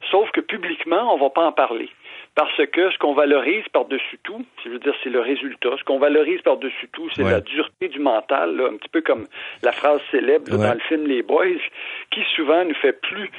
Sauf 0.10 0.32
que 0.32 0.40
publiquement, 0.40 1.14
on 1.14 1.18
va 1.18 1.30
pas 1.30 1.46
en 1.46 1.52
parler. 1.52 1.90
Parce 2.36 2.66
que 2.68 2.92
ce 2.92 2.98
qu'on 2.98 3.14
valorise 3.14 3.64
par-dessus 3.72 4.20
tout, 4.24 4.46
je 4.64 4.70
veux 4.70 4.80
dire, 4.80 4.94
c'est 5.04 5.10
le 5.10 5.22
résultat. 5.22 5.70
Ce 5.80 5.84
qu'on 5.86 6.00
valorise 6.00 6.42
par-dessus 6.42 6.90
tout, 6.92 7.10
c'est 7.16 7.24
la 7.24 7.40
dureté 7.40 7.88
du 7.88 8.00
mental, 8.00 8.62
un 8.62 8.76
petit 8.76 8.90
peu 8.90 9.02
comme 9.02 9.26
la 9.64 9.72
phrase 9.72 10.02
célèbre 10.12 10.50
dans 10.50 10.74
le 10.74 10.80
film 10.80 11.08
Les 11.08 11.24
Boys, 11.24 11.62
qui 12.12 12.22
souvent 12.36 12.66
nous 12.66 12.76
fait 12.76 12.94
plus 12.94 13.32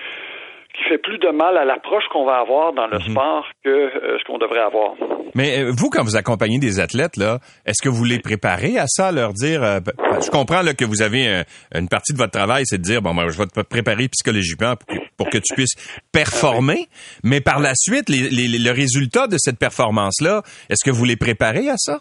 qui 0.77 0.85
fait 0.89 0.99
plus 0.99 1.19
de 1.19 1.31
mal 1.31 1.57
à 1.57 1.65
l'approche 1.65 2.05
qu'on 2.13 2.25
va 2.25 2.39
avoir 2.39 2.73
dans 2.73 2.87
le 2.87 2.99
mhm. 2.99 3.11
sport 3.11 3.47
que 3.65 3.71
euh, 3.71 4.19
ce 4.19 4.25
qu'on 4.25 4.39
devrait 4.39 4.61
avoir. 4.61 4.95
Mais 5.35 5.63
euh, 5.63 5.73
vous, 5.77 5.91
quand 5.91 6.03
vous 6.03 6.17
accompagnez 6.17 6.59
des 6.59 6.81
athlètes, 6.81 7.17
là, 7.17 7.39
est-ce 7.65 7.83
que 7.83 7.89
vous 7.89 8.05
les 8.05 8.19
préparez 8.19 8.79
à 8.79 8.87
ça, 8.87 9.09
à 9.09 9.13
leur 9.13 9.33
dire, 9.33 9.63
euh, 9.63 9.81
je 10.25 10.31
comprends 10.31 10.63
là, 10.63 10.75
que 10.75 10.85
vous 10.85 11.03
avez 11.03 11.45
une 11.75 11.89
partie 11.89 12.13
de 12.13 12.19
votre 12.19 12.33
travail, 12.33 12.65
c'est 12.67 12.79
de 12.79 12.83
dire, 12.83 13.01
bon, 13.01 13.15
ben, 13.15 13.29
je 13.29 13.39
vais 13.39 13.47
te 13.47 13.61
préparer 13.63 14.09
psychologiquement 14.09 14.75
pour 15.17 15.31
que, 15.31 15.39
tu 15.39 15.55
puisses 15.55 15.77
performer, 16.13 16.87
mais 17.23 17.41
par 17.41 17.61
la 17.61 17.73
suite, 17.75 18.09
les, 18.09 18.31
le 18.31 18.73
résultat 18.73 19.27
de 19.27 19.37
cette 19.39 19.59
performance-là, 19.59 20.43
est-ce 20.71 20.85
que 20.85 20.91
vous 20.91 21.05
les 21.05 21.17
préparez 21.17 21.69
à 21.69 21.77
ça? 21.77 22.01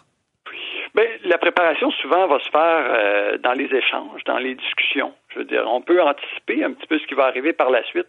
Bien, 0.94 1.04
la 1.24 1.36
préparation 1.36 1.90
souvent 2.02 2.26
va 2.26 2.38
se 2.38 2.50
faire 2.50 3.38
dans 3.42 3.52
les 3.52 3.66
échanges, 3.66 4.24
dans 4.24 4.38
les 4.38 4.54
discussions. 4.54 5.12
Je 5.34 5.40
veux 5.40 5.44
dire, 5.44 5.64
on 5.68 5.82
peut 5.82 6.00
anticiper 6.00 6.64
un 6.64 6.72
petit 6.72 6.86
peu 6.86 6.98
ce 6.98 7.06
qui 7.06 7.14
va 7.14 7.24
arriver 7.26 7.52
par 7.52 7.68
la 7.68 7.82
suite. 7.84 8.08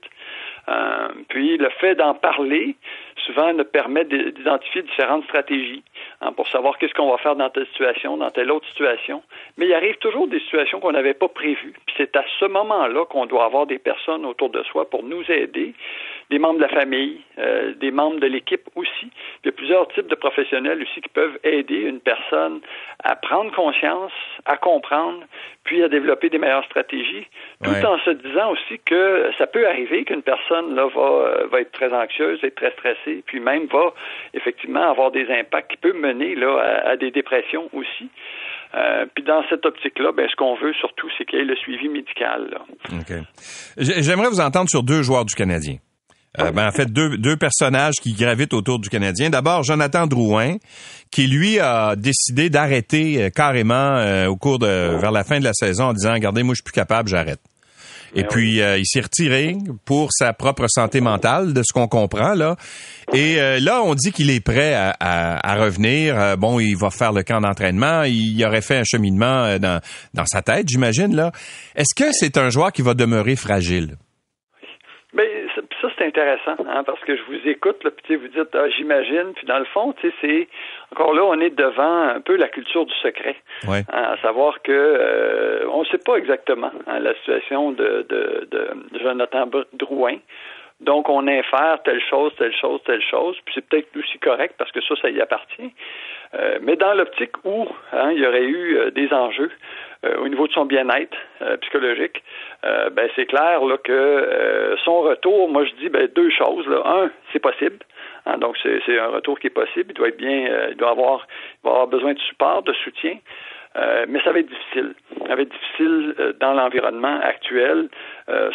Euh, 0.70 1.08
puis 1.30 1.58
le 1.58 1.70
fait 1.70 1.96
d'en 1.96 2.14
parler, 2.14 2.76
souvent, 3.26 3.54
nous 3.54 3.64
permet 3.64 4.04
d'identifier 4.06 4.82
différentes 4.82 5.24
stratégies 5.24 5.84
hein, 6.22 6.32
pour 6.34 6.48
savoir 6.48 6.78
qu'est-ce 6.78 6.94
qu'on 6.94 7.10
va 7.10 7.18
faire 7.18 7.36
dans 7.36 7.50
telle 7.50 7.68
situation, 7.68 8.18
dans 8.18 8.30
telle 8.32 8.52
autre 8.52 8.68
situation. 8.68 9.24
Mais 9.58 9.68
il 9.68 9.74
arrive 9.74 9.98
toujours 9.98 10.28
des 10.28 10.40
situations 10.42 10.80
qu'on 10.80 10.92
n'avait 10.92 11.14
pas 11.14 11.30
prévues. 11.30 11.74
Puis 11.86 11.96
c'est 11.98 12.16
à 12.16 12.26
ce 12.40 12.46
moment-là 12.46 13.06
qu'on 13.06 13.26
doit 13.26 13.46
avoir 13.46 13.66
des 13.66 13.80
personnes 13.80 14.26
autour 14.26 14.50
de 14.50 14.64
soi 14.64 14.90
pour 14.90 15.04
nous 15.04 15.24
aider, 15.32 15.74
des 16.30 16.40
membres 16.40 16.58
de 16.58 16.64
la 16.64 16.70
famille, 16.70 17.22
euh, 17.38 17.74
des 17.76 17.92
membres 17.92 18.20
de 18.20 18.28
l'équipe 18.28 18.68
aussi. 18.76 19.12
il 19.44 19.46
y 19.46 19.50
a 19.50 19.52
plusieurs 19.52 19.88
types 19.90 20.08
de 20.08 20.16
professionnels 20.16 20.82
aussi 20.82 21.02
qui 21.02 21.10
peuvent 21.10 21.38
aider 21.44 21.78
une 21.78 22.02
personne 22.02 22.60
à 23.04 23.16
prendre 23.16 23.52
conscience, 23.56 24.12
à 24.46 24.58
comprendre, 24.58 25.24
puis 25.64 25.84
à 25.84 25.88
développer 25.88 26.30
des 26.30 26.38
meilleures 26.38 26.66
stratégies, 26.66 27.28
tout 27.64 27.86
en 27.86 28.00
se 28.00 28.10
disant 28.12 28.52
aussi 28.52 28.80
que 28.86 29.32
ça 29.38 29.48
peut 29.48 29.68
arriver 29.68 30.04
qu'une 30.04 30.22
personne 30.22 30.76
là 30.76 30.88
va, 30.88 31.02
euh, 31.02 31.48
va 31.48 31.62
être 31.62 31.72
très 31.72 31.94
anxieuse, 31.94 32.40
être 32.44 32.56
très 32.56 32.72
stressée, 32.72 33.24
puis 33.26 33.40
même 33.40 33.68
va 33.68 33.94
effectivement 34.34 34.90
avoir 34.90 35.12
des 35.12 35.30
impacts 35.30 35.72
qui 35.72 35.78
peuvent 35.78 35.96
mener 35.96 36.36
là 36.36 36.82
à, 36.86 36.98
des 36.98 37.12
dépressions 37.12 37.70
aussi. 37.74 38.10
Euh, 38.76 39.06
puis 39.14 39.24
dans 39.24 39.44
cette 39.50 39.66
optique-là, 39.66 40.12
ben, 40.12 40.28
ce 40.30 40.36
qu'on 40.36 40.56
veut 40.56 40.74
surtout, 40.74 41.08
c'est 41.18 41.26
qu'il 41.26 41.40
y 41.40 41.42
ait 41.42 41.46
le 41.46 41.56
suivi 41.56 41.88
médical. 41.88 42.60
J'aimerais 43.78 44.28
vous 44.28 44.42
entendre 44.42 44.70
sur 44.70 44.84
deux 44.84 45.04
joueurs 45.04 45.24
du 45.24 45.36
Canadien. 45.36 45.78
Euh, 46.40 46.52
ben, 46.52 46.68
en 46.68 46.72
fait, 46.72 46.92
deux, 46.92 47.18
deux 47.18 47.36
personnages 47.38 47.96
qui 48.02 48.14
gravitent 48.14 48.54
autour 48.54 48.80
du 48.80 48.90
Canadien. 48.90 49.30
D'abord, 49.30 49.64
Jonathan 49.64 50.06
Drouin, 50.06 50.58
qui 51.10 51.28
lui 51.28 51.60
a 51.60 51.96
décidé 51.96 52.50
d'arrêter 52.50 53.24
euh, 53.24 53.30
carrément 53.30 53.98
euh, 53.98 54.28
au 54.28 54.36
cours 54.36 54.60
de 54.60 54.98
vers 55.00 55.12
la 55.12 55.24
fin 55.24 55.40
de 55.40 55.44
la 55.44 55.54
saison 55.54 55.86
en 55.86 55.94
disant 55.94 56.14
"Regardez, 56.14 56.44
moi 56.44 56.54
je 56.54 56.58
suis 56.58 56.64
plus 56.64 56.74
capable, 56.74 57.10
j'arrête." 57.10 57.40
Et 58.16 58.22
ben 58.22 58.30
puis 58.30 58.60
il 58.60 58.86
s'est 58.86 59.02
retiré 59.02 59.58
pour 59.84 60.14
sa 60.14 60.32
propre 60.32 60.68
santé 60.70 61.02
mentale, 61.02 61.54
de 61.54 61.62
ce 61.62 61.74
qu'on 61.74 61.90
comprend 61.90 62.36
là. 62.36 62.56
Et 63.14 63.36
là, 63.60 63.82
on 63.84 63.96
dit 63.96 64.14
qu'il 64.14 64.30
est 64.30 64.40
prêt 64.40 64.74
à, 64.74 64.96
à, 65.02 65.56
revenir. 65.56 66.38
bon, 66.38 66.58
il 66.62 66.78
va 66.78 66.90
faire 66.90 67.12
le 67.12 67.24
camp 67.24 67.42
d'entraînement. 67.42 68.04
Il 68.04 68.44
aurait 68.46 68.62
fait 68.62 68.78
un 68.78 68.86
cheminement 68.86 69.60
dans, 69.60 69.82
dans 70.14 70.26
sa 70.26 70.42
tête, 70.42 70.70
j'imagine 70.70 71.14
là. 71.18 71.34
Est-ce 71.76 71.94
que 71.94 72.14
c'est 72.14 72.38
un 72.38 72.50
joueur 72.50 72.72
qui 72.72 72.82
va 72.82 72.94
demeurer 72.94 73.36
fragile? 73.36 73.98
Intéressant, 76.18 76.56
hein, 76.68 76.84
parce 76.84 77.00
que 77.02 77.16
je 77.16 77.22
vous 77.24 77.48
écoute, 77.48 77.84
là, 77.84 77.92
puis 77.92 78.16
vous 78.16 78.28
dites, 78.28 78.54
ah, 78.54 78.70
j'imagine, 78.70 79.34
puis 79.36 79.46
dans 79.46 79.60
le 79.60 79.66
fond, 79.66 79.94
tu 79.94 80.10
sais, 80.10 80.16
c'est 80.22 80.48
encore 80.92 81.14
là, 81.14 81.24
on 81.24 81.40
est 81.40 81.56
devant 81.56 82.10
un 82.10 82.22
peu 82.22 82.36
la 82.36 82.48
culture 82.48 82.86
du 82.86 82.94
secret, 82.96 83.36
hein, 83.68 83.84
à 83.92 84.18
savoir 84.22 84.62
que 84.62 84.72
euh, 84.72 85.68
on 85.70 85.82
ne 85.82 85.86
sait 85.86 86.00
pas 86.00 86.16
exactement 86.16 86.72
hein, 86.88 87.00
la 87.00 87.14
situation 87.16 87.72
de, 87.72 88.06
de, 88.10 88.48
de 88.50 89.00
Jonathan 89.00 89.48
Drouin. 89.74 90.18
Donc, 90.80 91.10
on 91.10 91.28
infère 91.28 91.80
telle 91.84 92.02
chose, 92.08 92.32
telle 92.38 92.56
chose, 92.56 92.80
telle 92.86 93.02
chose, 93.02 93.36
puis 93.46 93.56
c'est 93.56 93.68
peut-être 93.68 93.88
aussi 93.98 94.20
correct 94.20 94.56
parce 94.58 94.72
que 94.72 94.82
ça, 94.82 94.96
ça 95.02 95.10
y 95.10 95.20
appartient. 95.20 95.74
Euh, 96.36 96.60
mais 96.62 96.76
dans 96.76 96.94
l'optique 96.94 97.34
où 97.46 97.68
hein, 97.94 98.12
il 98.12 98.20
y 98.20 98.28
aurait 98.28 98.44
eu 98.44 98.78
euh, 98.78 98.92
des 98.92 99.12
enjeux 99.12 99.52
euh, 100.08 100.22
au 100.22 100.28
niveau 100.28 100.48
de 100.48 100.54
son 100.54 100.66
bien-être 100.66 101.18
psychologique, 101.62 102.24
ben 102.64 103.10
c'est 103.16 103.26
clair 103.26 103.64
là, 103.64 103.78
que 103.78 104.76
son 104.84 105.02
retour, 105.02 105.50
moi 105.50 105.66
je 105.66 105.72
dis 105.82 105.90
ben, 105.90 106.08
deux 106.16 106.30
choses. 106.32 106.68
Là. 106.68 106.82
Un, 106.86 107.12
c'est 107.32 107.40
possible. 107.40 107.78
Hein, 108.26 108.38
donc 108.40 108.58
c'est 108.64 109.00
un 109.00 109.08
retour 109.08 109.40
qui 109.40 109.48
est 109.48 109.52
possible. 109.52 109.86
Il 109.90 109.94
doit 109.94 110.10
être 110.10 110.18
bien, 110.18 110.68
il 110.72 110.76
doit 110.76 110.92
avoir, 110.92 111.28
il 111.30 111.68
va 111.68 111.72
avoir 111.72 111.88
besoin 111.88 112.14
de 112.14 112.20
support, 112.20 112.64
de 112.64 112.74
soutien. 112.84 113.18
mais 114.08 114.20
ça 114.24 114.32
va 114.32 114.40
être 114.40 114.50
difficile. 114.50 114.96
Ça 115.28 115.36
va 115.36 115.42
être 115.42 115.52
difficile 115.52 116.34
dans 116.40 116.54
l'environnement 116.54 117.20
actuel, 117.22 117.90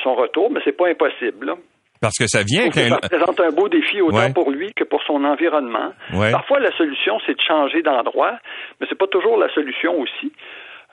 son 0.02 0.14
retour, 0.14 0.50
mais 0.50 0.60
c'est 0.64 0.76
pas 0.76 0.88
impossible. 0.88 1.46
Là. 1.46 1.54
Parce 2.02 2.18
que 2.18 2.26
ça 2.26 2.42
vient 2.42 2.68
Ça 2.72 2.96
représente 2.96 3.38
un 3.40 3.50
beau 3.50 3.68
défi 3.68 4.00
autant 4.02 4.32
pour 4.32 4.50
lui 4.50 4.72
que 4.74 4.82
pour 4.82 5.00
son 5.04 5.24
environnement. 5.24 5.92
Parfois, 6.10 6.58
la 6.58 6.72
solution, 6.76 7.18
c'est 7.24 7.36
de 7.36 7.40
changer 7.40 7.80
d'endroit, 7.80 8.38
mais 8.80 8.88
c'est 8.90 8.98
pas 8.98 9.06
toujours 9.06 9.38
la 9.38 9.48
solution 9.54 10.00
aussi. 10.00 10.32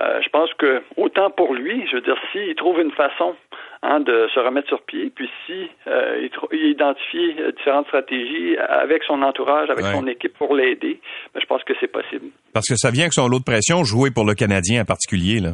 Euh, 0.02 0.22
je 0.24 0.30
pense 0.30 0.50
que 0.54 0.82
autant 0.95 1.30
pour 1.30 1.54
lui, 1.54 1.86
je 1.89 1.95
veux 1.95 2.02
dire, 2.02 2.18
s'il 2.32 2.56
trouve 2.56 2.80
une 2.80 2.91
façon 2.91 3.36
hein, 3.84 4.00
de 4.00 4.30
se 4.34 4.39
remettre 4.39 4.70
sur 4.70 4.82
pied, 4.84 5.12
puis 5.14 5.30
si 5.45 5.70
euh, 5.88 6.28
il, 6.52 6.70
identifie 6.72 7.36
différentes 7.58 7.88
stratégies 7.88 8.58
avec 8.58 9.04
son 9.04 9.22
entourage, 9.22 9.70
avec 9.70 9.86
son 9.86 10.08
équipe 10.08 10.38
pour 10.38 10.56
l'aider, 10.56 11.02
ben, 11.34 11.41
je 11.41 11.45
pense 11.45 11.64
que 11.64 11.74
c'est 11.80 11.91
possible. 11.91 12.28
Parce 12.54 12.68
que 12.68 12.76
ça 12.76 12.91
vient 12.91 13.04
avec 13.04 13.14
son 13.14 13.28
lot 13.28 13.39
de 13.39 13.43
pression, 13.43 13.84
jouer 13.84 14.10
pour 14.12 14.26
le 14.26 14.36
Canadien 14.36 14.82
en 14.84 14.86
particulier, 14.86 15.41
là. 15.41 15.52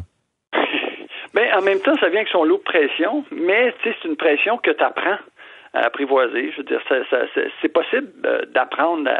Mais 1.34 1.50
ben, 1.50 1.58
en 1.58 1.62
même 1.62 1.80
temps, 1.80 1.96
ça 1.98 2.08
vient 2.08 2.20
avec 2.20 2.28
son 2.28 2.44
lot 2.44 2.58
de 2.58 2.62
pression, 2.62 3.24
mais 3.32 3.74
c'est 3.82 3.96
une 4.04 4.16
pression 4.16 4.58
que 4.58 4.70
tu 4.70 4.84
apprends 4.84 5.18
apprivoiser. 5.84 6.52
Je 6.52 6.58
veux 6.58 6.62
dire, 6.64 6.80
c'est 7.60 7.68
possible 7.68 8.08
euh, 8.24 8.42
d'apprendre 8.54 9.10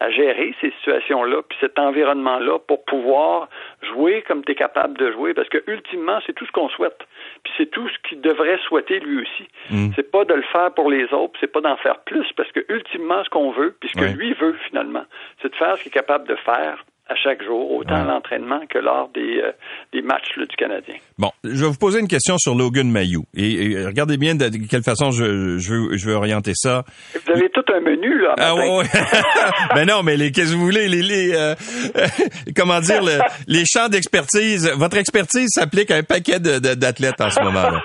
à, 0.00 0.10
gérer 0.10 0.54
ces 0.60 0.70
situations-là, 0.78 1.42
puis 1.48 1.56
cet 1.60 1.78
environnement-là, 1.78 2.58
pour 2.58 2.84
pouvoir 2.84 3.48
jouer 3.82 4.22
comme 4.22 4.44
tu 4.44 4.52
es 4.52 4.54
capable 4.54 4.98
de 4.98 5.10
jouer, 5.12 5.32
parce 5.32 5.48
que 5.48 5.62
ultimement, 5.66 6.18
c'est 6.26 6.34
tout 6.34 6.44
ce 6.44 6.52
qu'on 6.52 6.68
souhaite. 6.68 6.98
Puis 7.42 7.52
c'est 7.56 7.70
tout 7.70 7.88
ce 7.88 8.08
qu'il 8.08 8.20
devrait 8.20 8.58
souhaiter 8.66 9.00
lui 9.00 9.22
aussi. 9.22 9.48
Mm. 9.70 9.92
C'est 9.96 10.10
pas 10.10 10.24
de 10.24 10.34
le 10.34 10.42
faire 10.42 10.72
pour 10.74 10.90
les 10.90 11.04
autres, 11.12 11.34
c'est 11.40 11.52
pas 11.52 11.60
d'en 11.60 11.76
faire 11.78 12.00
plus, 12.00 12.26
parce 12.36 12.52
que 12.52 12.60
ultimement, 12.68 13.24
ce 13.24 13.30
qu'on 13.30 13.50
veut, 13.50 13.74
puis 13.80 13.88
ce 13.88 13.98
que 13.98 14.16
lui 14.16 14.34
veut 14.34 14.56
finalement, 14.68 15.04
c'est 15.40 15.50
de 15.50 15.56
faire 15.56 15.76
ce 15.76 15.82
qu'il 15.82 15.90
est 15.90 15.94
capable 15.94 16.28
de 16.28 16.36
faire 16.36 16.84
à 17.06 17.14
chaque 17.16 17.42
jour, 17.44 17.70
autant 17.70 17.96
à 17.96 18.04
l'entraînement 18.04 18.60
que 18.66 18.78
lors 18.78 19.10
des, 19.10 19.40
euh, 19.42 19.52
des 19.92 20.00
matchs 20.00 20.38
du 20.38 20.56
Canadien. 20.56 20.94
Bon, 21.18 21.30
je 21.44 21.62
vais 21.64 21.70
vous 21.70 21.78
poser 21.78 22.00
une 22.00 22.08
question 22.08 22.38
sur 22.38 22.54
Logan 22.54 22.90
Mayou. 22.90 23.24
Et, 23.36 23.84
regardez 23.84 24.16
bien 24.16 24.34
de, 24.34 24.48
quelle 24.70 24.82
façon 24.82 25.10
je, 25.10 25.58
je, 25.58 25.74
veux, 25.74 25.96
je 25.98 26.06
veux 26.06 26.14
orienter 26.14 26.52
ça. 26.54 26.84
Vous 27.14 27.32
avez 27.32 27.50
tout 27.50 27.64
un 27.74 27.80
menu, 27.80 28.18
là. 28.22 28.34
Ah 28.38 28.54
ouais. 28.54 28.84
ben 29.74 29.86
non, 29.86 30.02
mais 30.02 30.16
les, 30.16 30.32
qu'est-ce 30.32 30.52
que 30.52 30.56
vous 30.56 30.64
voulez, 30.64 30.88
les, 30.88 31.02
les 31.02 31.34
euh, 31.34 31.54
comment 32.56 32.80
dire, 32.80 33.02
les 33.46 33.64
champs 33.66 33.88
d'expertise. 33.88 34.72
Votre 34.76 34.96
expertise 34.96 35.50
s'applique 35.50 35.90
à 35.90 35.96
un 35.96 36.02
paquet 36.02 36.40
d'athlètes 36.40 37.20
en 37.20 37.28
ce 37.28 37.40
moment-là. 37.42 37.82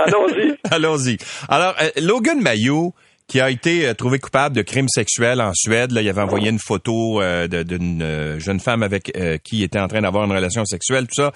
Allons-y. 0.00 0.56
Allons-y. 0.70 1.18
Alors, 1.48 1.74
euh, 1.80 1.88
Logan 2.02 2.40
Mayou, 2.40 2.94
qui 3.30 3.40
a 3.40 3.48
été 3.48 3.86
euh, 3.86 3.94
trouvé 3.94 4.18
coupable 4.18 4.56
de 4.56 4.62
crimes 4.62 4.88
sexuels 4.88 5.40
en 5.40 5.52
Suède. 5.54 5.92
Là, 5.92 6.02
il 6.02 6.08
avait 6.08 6.20
envoyé 6.20 6.50
une 6.50 6.58
photo 6.58 7.22
euh, 7.22 7.46
d'une 7.46 8.02
euh, 8.02 8.40
jeune 8.40 8.58
femme 8.58 8.82
avec 8.82 9.12
qui 9.44 9.58
il 9.58 9.62
était 9.62 9.78
en 9.78 9.86
train 9.86 10.00
d'avoir 10.00 10.24
une 10.24 10.32
relation 10.32 10.64
sexuelle, 10.64 11.04
tout 11.06 11.22
ça. 11.22 11.32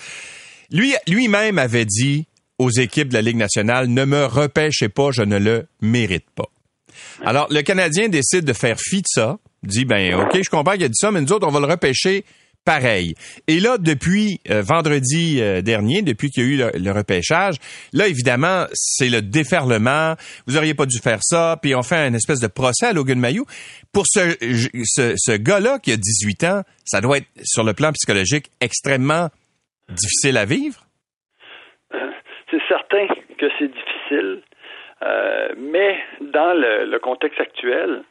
Lui, 0.73 0.93
lui-même 1.07 1.57
avait 1.57 1.85
dit 1.85 2.27
aux 2.59 2.71
équipes 2.71 3.11
de 3.11 3.15
la 3.15 3.23
Ligue 3.23 3.37
nationale, 3.37 3.87
ne 3.87 4.05
me 4.05 4.25
repêchez 4.25 4.89
pas, 4.89 5.11
je 5.13 5.23
ne 5.23 5.39
le 5.39 5.67
mérite 5.81 6.27
pas. 6.35 6.49
Alors, 7.25 7.47
le 7.51 7.63
Canadien 7.63 8.09
décide 8.09 8.45
de 8.45 8.53
faire 8.53 8.79
fi 8.81 9.03
de 9.03 9.07
ça, 9.09 9.39
dit, 9.63 9.85
ben, 9.85 10.15
OK, 10.15 10.37
je 10.43 10.51
comprends 10.51 10.73
qu'il 10.73 10.85
a 10.85 10.89
dit 10.89 10.99
ça, 10.99 11.13
mais 11.13 11.21
nous 11.21 11.33
autres, 11.33 11.47
on 11.47 11.53
va 11.53 11.61
le 11.61 11.67
repêcher 11.67 12.25
pareil. 12.65 13.15
Et 13.49 13.61
là, 13.61 13.77
depuis 13.79 14.41
euh, 14.51 14.63
vendredi 14.63 15.41
euh, 15.41 15.61
dernier, 15.61 16.03
depuis 16.03 16.31
qu'il 16.31 16.43
y 16.43 16.47
a 16.47 16.69
eu 16.69 16.81
le, 16.83 16.91
repêchage, 16.93 17.57
là, 17.93 18.09
évidemment, 18.09 18.67
c'est 18.73 19.09
le 19.09 19.23
déferlement. 19.23 20.15
Vous 20.47 20.57
auriez 20.57 20.75
pas 20.75 20.87
dû 20.87 20.99
faire 20.99 21.21
ça. 21.23 21.59
Puis 21.61 21.75
on 21.75 21.83
fait 21.83 22.09
une 22.09 22.15
espèce 22.15 22.41
de 22.41 22.49
procès 22.49 22.87
à 22.87 22.93
Logan 22.93 23.19
Mayou. 23.19 23.45
Pour 23.93 24.05
ce, 24.07 24.35
ce, 24.85 25.15
ce 25.17 25.37
gars-là 25.37 25.79
qui 25.79 25.93
a 25.93 25.97
18 25.97 26.45
ans, 26.45 26.63
ça 26.85 27.01
doit 27.01 27.19
être, 27.19 27.29
sur 27.43 27.65
le 27.65 27.73
plan 27.75 27.93
psychologique, 27.93 28.51
extrêmement 28.61 29.29
difficile 29.89 30.37
à 30.39 30.45
vivre? 30.45 30.81
C'est 32.51 32.63
certain 32.69 33.07
que 33.39 33.47
c'est 33.59 33.69
difficile. 33.69 34.43
Euh, 35.03 35.49
mais 35.59 35.99
dans 36.21 36.55
le, 36.55 36.87
le, 36.87 36.99
contexte 36.99 37.41
actuel, 37.41 38.05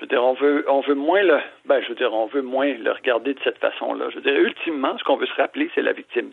je 0.00 0.06
veux 0.06 0.08
dire, 0.08 0.24
on 0.24 0.32
veut, 0.32 0.64
on 0.66 0.80
veut 0.80 0.94
moins 0.94 1.22
le, 1.22 1.40
ben, 1.66 1.82
je 1.82 1.88
veux 1.90 1.94
dire, 1.94 2.14
on 2.14 2.24
veut 2.24 2.40
moins 2.40 2.72
le 2.72 2.90
regarder 2.90 3.34
de 3.34 3.40
cette 3.44 3.58
façon-là. 3.58 4.06
Je 4.08 4.14
veux 4.16 4.22
dire, 4.22 4.34
ultimement, 4.34 4.96
ce 4.96 5.04
qu'on 5.04 5.16
veut 5.16 5.26
se 5.26 5.34
rappeler, 5.34 5.70
c'est 5.74 5.82
la 5.82 5.92
victime. 5.92 6.30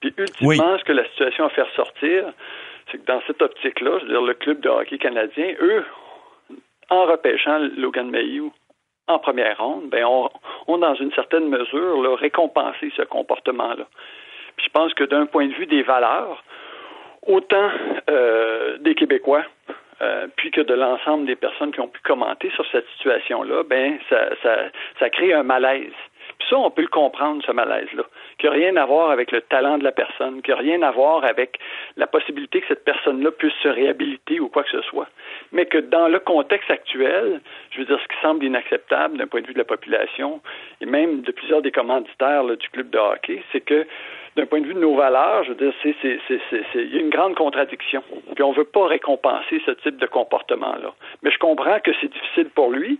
Puis, 0.00 0.12
ultimement, 0.18 0.72
oui. 0.72 0.78
ce 0.80 0.84
que 0.84 0.92
la 0.92 1.04
situation 1.10 1.44
a 1.44 1.50
fait 1.50 1.62
ressortir, 1.62 2.24
c'est 2.90 2.98
que 2.98 3.06
dans 3.06 3.22
cette 3.28 3.40
optique-là, 3.40 3.98
je 4.00 4.06
veux 4.06 4.10
dire, 4.10 4.22
le 4.22 4.34
club 4.34 4.60
de 4.60 4.68
hockey 4.68 4.98
canadien, 4.98 5.54
eux, 5.60 5.84
en 6.90 7.04
repêchant 7.04 7.58
Logan 7.76 8.10
Mayhew 8.10 8.50
en 9.06 9.20
première 9.20 9.58
ronde, 9.58 9.88
ben, 9.88 10.04
on, 10.04 10.28
on 10.66 10.78
dans 10.78 10.94
une 10.96 11.12
certaine 11.12 11.48
mesure, 11.48 12.02
là, 12.02 12.16
récompensé 12.16 12.92
ce 12.96 13.02
comportement-là. 13.02 13.86
Puis, 14.56 14.66
je 14.66 14.70
pense 14.72 14.92
que 14.94 15.04
d'un 15.04 15.26
point 15.26 15.46
de 15.46 15.54
vue 15.54 15.66
des 15.66 15.82
valeurs, 15.82 16.42
autant 17.24 17.70
euh, 18.10 18.78
des 18.78 18.96
Québécois, 18.96 19.44
euh, 20.02 20.26
puis 20.36 20.50
que 20.50 20.60
de 20.60 20.74
l'ensemble 20.74 21.26
des 21.26 21.36
personnes 21.36 21.72
qui 21.72 21.80
ont 21.80 21.88
pu 21.88 22.00
commenter 22.02 22.50
sur 22.50 22.66
cette 22.70 22.86
situation-là, 22.94 23.62
ben 23.64 23.98
ça, 24.08 24.30
ça, 24.42 24.56
ça 24.98 25.10
crée 25.10 25.32
un 25.32 25.42
malaise. 25.42 25.92
Puis 26.38 26.48
ça, 26.48 26.56
on 26.58 26.70
peut 26.70 26.82
le 26.82 26.88
comprendre, 26.88 27.42
ce 27.44 27.52
malaise-là, 27.52 28.02
qui 28.38 28.46
n'a 28.46 28.52
rien 28.52 28.76
à 28.76 28.86
voir 28.86 29.10
avec 29.10 29.30
le 29.30 29.40
talent 29.42 29.78
de 29.78 29.84
la 29.84 29.92
personne, 29.92 30.42
qui 30.42 30.50
n'a 30.50 30.56
rien 30.56 30.82
à 30.82 30.90
voir 30.90 31.24
avec 31.24 31.58
la 31.96 32.06
possibilité 32.06 32.60
que 32.60 32.68
cette 32.68 32.84
personne-là 32.84 33.30
puisse 33.30 33.54
se 33.62 33.68
réhabiliter 33.68 34.40
ou 34.40 34.48
quoi 34.48 34.64
que 34.64 34.70
ce 34.70 34.82
soit. 34.82 35.08
Mais 35.52 35.66
que 35.66 35.78
dans 35.78 36.08
le 36.08 36.18
contexte 36.18 36.70
actuel, 36.70 37.40
je 37.70 37.78
veux 37.78 37.84
dire, 37.84 38.00
ce 38.00 38.08
qui 38.08 38.20
semble 38.20 38.44
inacceptable 38.44 39.18
d'un 39.18 39.26
point 39.26 39.42
de 39.42 39.46
vue 39.46 39.52
de 39.52 39.58
la 39.58 39.64
population, 39.64 40.40
et 40.80 40.86
même 40.86 41.22
de 41.22 41.32
plusieurs 41.32 41.62
des 41.62 41.72
commanditaires 41.72 42.44
du 42.44 42.68
club 42.70 42.90
de 42.90 42.98
hockey, 42.98 43.42
c'est 43.52 43.60
que 43.60 43.86
d'un 44.36 44.46
point 44.46 44.60
de 44.60 44.66
vue 44.66 44.74
de 44.74 44.80
nos 44.80 44.96
valeurs, 44.96 45.44
je 45.44 45.50
veux 45.50 45.56
dire, 45.56 45.72
c'est, 45.82 45.94
c'est, 46.02 46.18
c'est, 46.28 46.40
c'est, 46.72 46.82
une 46.82 47.10
grande 47.10 47.34
contradiction. 47.36 48.02
Puis 48.34 48.42
on 48.42 48.52
ne 48.52 48.56
veut 48.56 48.64
pas 48.64 48.86
récompenser 48.86 49.62
ce 49.64 49.70
type 49.82 49.96
de 49.96 50.06
comportement-là. 50.06 50.92
Mais 51.22 51.30
je 51.30 51.38
comprends 51.38 51.78
que 51.80 51.92
c'est 52.00 52.12
difficile 52.12 52.50
pour 52.54 52.70
lui, 52.70 52.98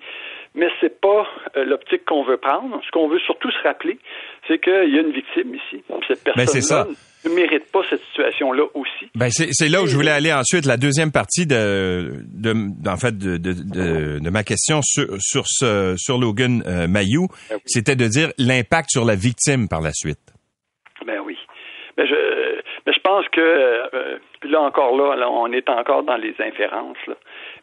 mais 0.55 0.69
c'est 0.81 1.01
pas 1.01 1.27
euh, 1.57 1.65
l'optique 1.65 2.05
qu'on 2.05 2.23
veut 2.23 2.37
prendre. 2.37 2.81
Ce 2.87 2.91
qu'on 2.93 3.09
veut 3.09 3.19
surtout 3.19 3.51
se 3.51 3.63
rappeler, 3.63 3.99
c'est 4.47 4.63
qu'il 4.63 4.95
y 4.95 4.99
a 4.99 5.01
une 5.01 5.13
victime 5.13 5.55
ici. 5.55 5.83
Cette 6.07 6.23
personne-là 6.23 6.87
ne 7.25 7.31
mérite 7.31 7.71
pas 7.73 7.81
cette 7.91 8.03
situation-là 8.03 8.65
aussi. 8.75 9.11
Ben 9.17 9.31
c'est, 9.31 9.49
c'est 9.53 9.69
là 9.69 9.83
où 9.83 9.87
je 9.87 9.97
voulais 9.97 10.11
aller 10.11 10.33
ensuite. 10.33 10.67
La 10.67 10.77
deuxième 10.77 11.11
partie 11.11 11.47
de, 11.47 12.23
de, 12.33 12.55
en 12.89 12.97
fait, 12.97 13.17
de, 13.17 13.39
de, 13.39 13.53
de, 13.53 14.19
de 14.21 14.31
ma 14.31 14.45
question 14.45 14.81
sur 14.83 15.07
sur 15.19 15.45
ce 15.47 15.95
sur 15.97 16.19
Logan 16.19 16.63
euh, 16.67 16.87
Mayou, 16.87 17.29
ben 17.51 17.59
c'était 17.65 17.97
de 17.97 18.07
dire 18.07 18.31
l'impact 18.39 18.91
sur 18.91 19.05
la 19.05 19.15
victime 19.15 19.69
par 19.69 19.81
la 19.81 19.91
suite. 19.93 20.35
Ben 21.07 21.21
oui. 21.25 21.37
Mais 21.97 22.07
je, 22.07 22.61
mais 22.87 22.93
je 22.93 22.94
pense 23.05 23.29
que 23.29 23.41
euh, 23.41 24.19
là 24.43 24.63
encore 24.63 24.97
là, 24.97 25.29
on 25.31 25.53
est 25.53 25.69
encore 25.69 26.03
dans 26.03 26.17
les 26.17 26.35
inférences. 26.41 27.07
Là. 27.07 27.15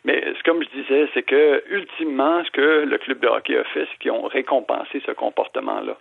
Mais 0.06 0.24
comme 0.46 0.64
je 0.64 0.82
disais, 0.82 1.10
c'est 1.14 1.24
que 1.24 1.64
ultimement, 1.70 2.44
ce 2.46 2.52
que 2.52 2.86
le 2.86 2.98
club 3.00 3.20
de 3.20 3.28
hockey 3.28 3.58
a 3.58 3.64
fait, 3.66 3.88
c'est 3.92 3.98
qu'ils 4.00 4.12
ont 4.12 4.28
récompensé 4.28 5.02
ce 5.06 5.12
comportement-là. 5.12 5.98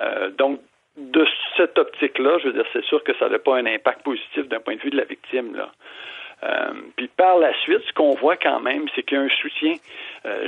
Euh, 0.00 0.30
donc, 0.30 0.60
de 0.96 1.26
cette 1.56 1.78
optique-là, 1.78 2.38
je 2.38 2.48
veux 2.48 2.52
dire, 2.52 2.66
c'est 2.72 2.84
sûr 2.84 3.02
que 3.02 3.14
ça 3.16 3.28
n'a 3.28 3.38
pas 3.38 3.56
un 3.56 3.66
impact 3.66 4.02
positif 4.02 4.46
d'un 4.48 4.60
point 4.60 4.76
de 4.76 4.80
vue 4.80 4.90
de 4.90 4.96
la 4.96 5.04
victime. 5.04 5.56
Euh, 6.44 6.72
puis 6.96 7.08
par 7.08 7.38
la 7.38 7.52
suite, 7.60 7.82
ce 7.86 7.92
qu'on 7.92 8.14
voit 8.14 8.36
quand 8.36 8.60
même, 8.60 8.86
c'est 8.94 9.02
qu'il 9.02 9.18
y 9.18 9.20
a 9.20 9.24
un 9.24 9.28
soutien 9.40 9.74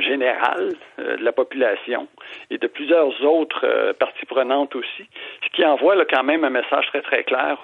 général 0.00 0.74
de 0.98 1.22
la 1.22 1.32
population 1.32 2.08
et 2.50 2.58
de 2.58 2.66
plusieurs 2.66 3.24
autres 3.24 3.92
parties 3.98 4.26
prenantes 4.26 4.74
aussi, 4.74 5.04
ce 5.44 5.48
qui 5.50 5.64
envoie 5.64 5.94
là, 5.94 6.04
quand 6.04 6.24
même 6.24 6.44
un 6.44 6.50
message 6.50 6.86
très 6.88 7.02
très 7.02 7.22
clair 7.24 7.58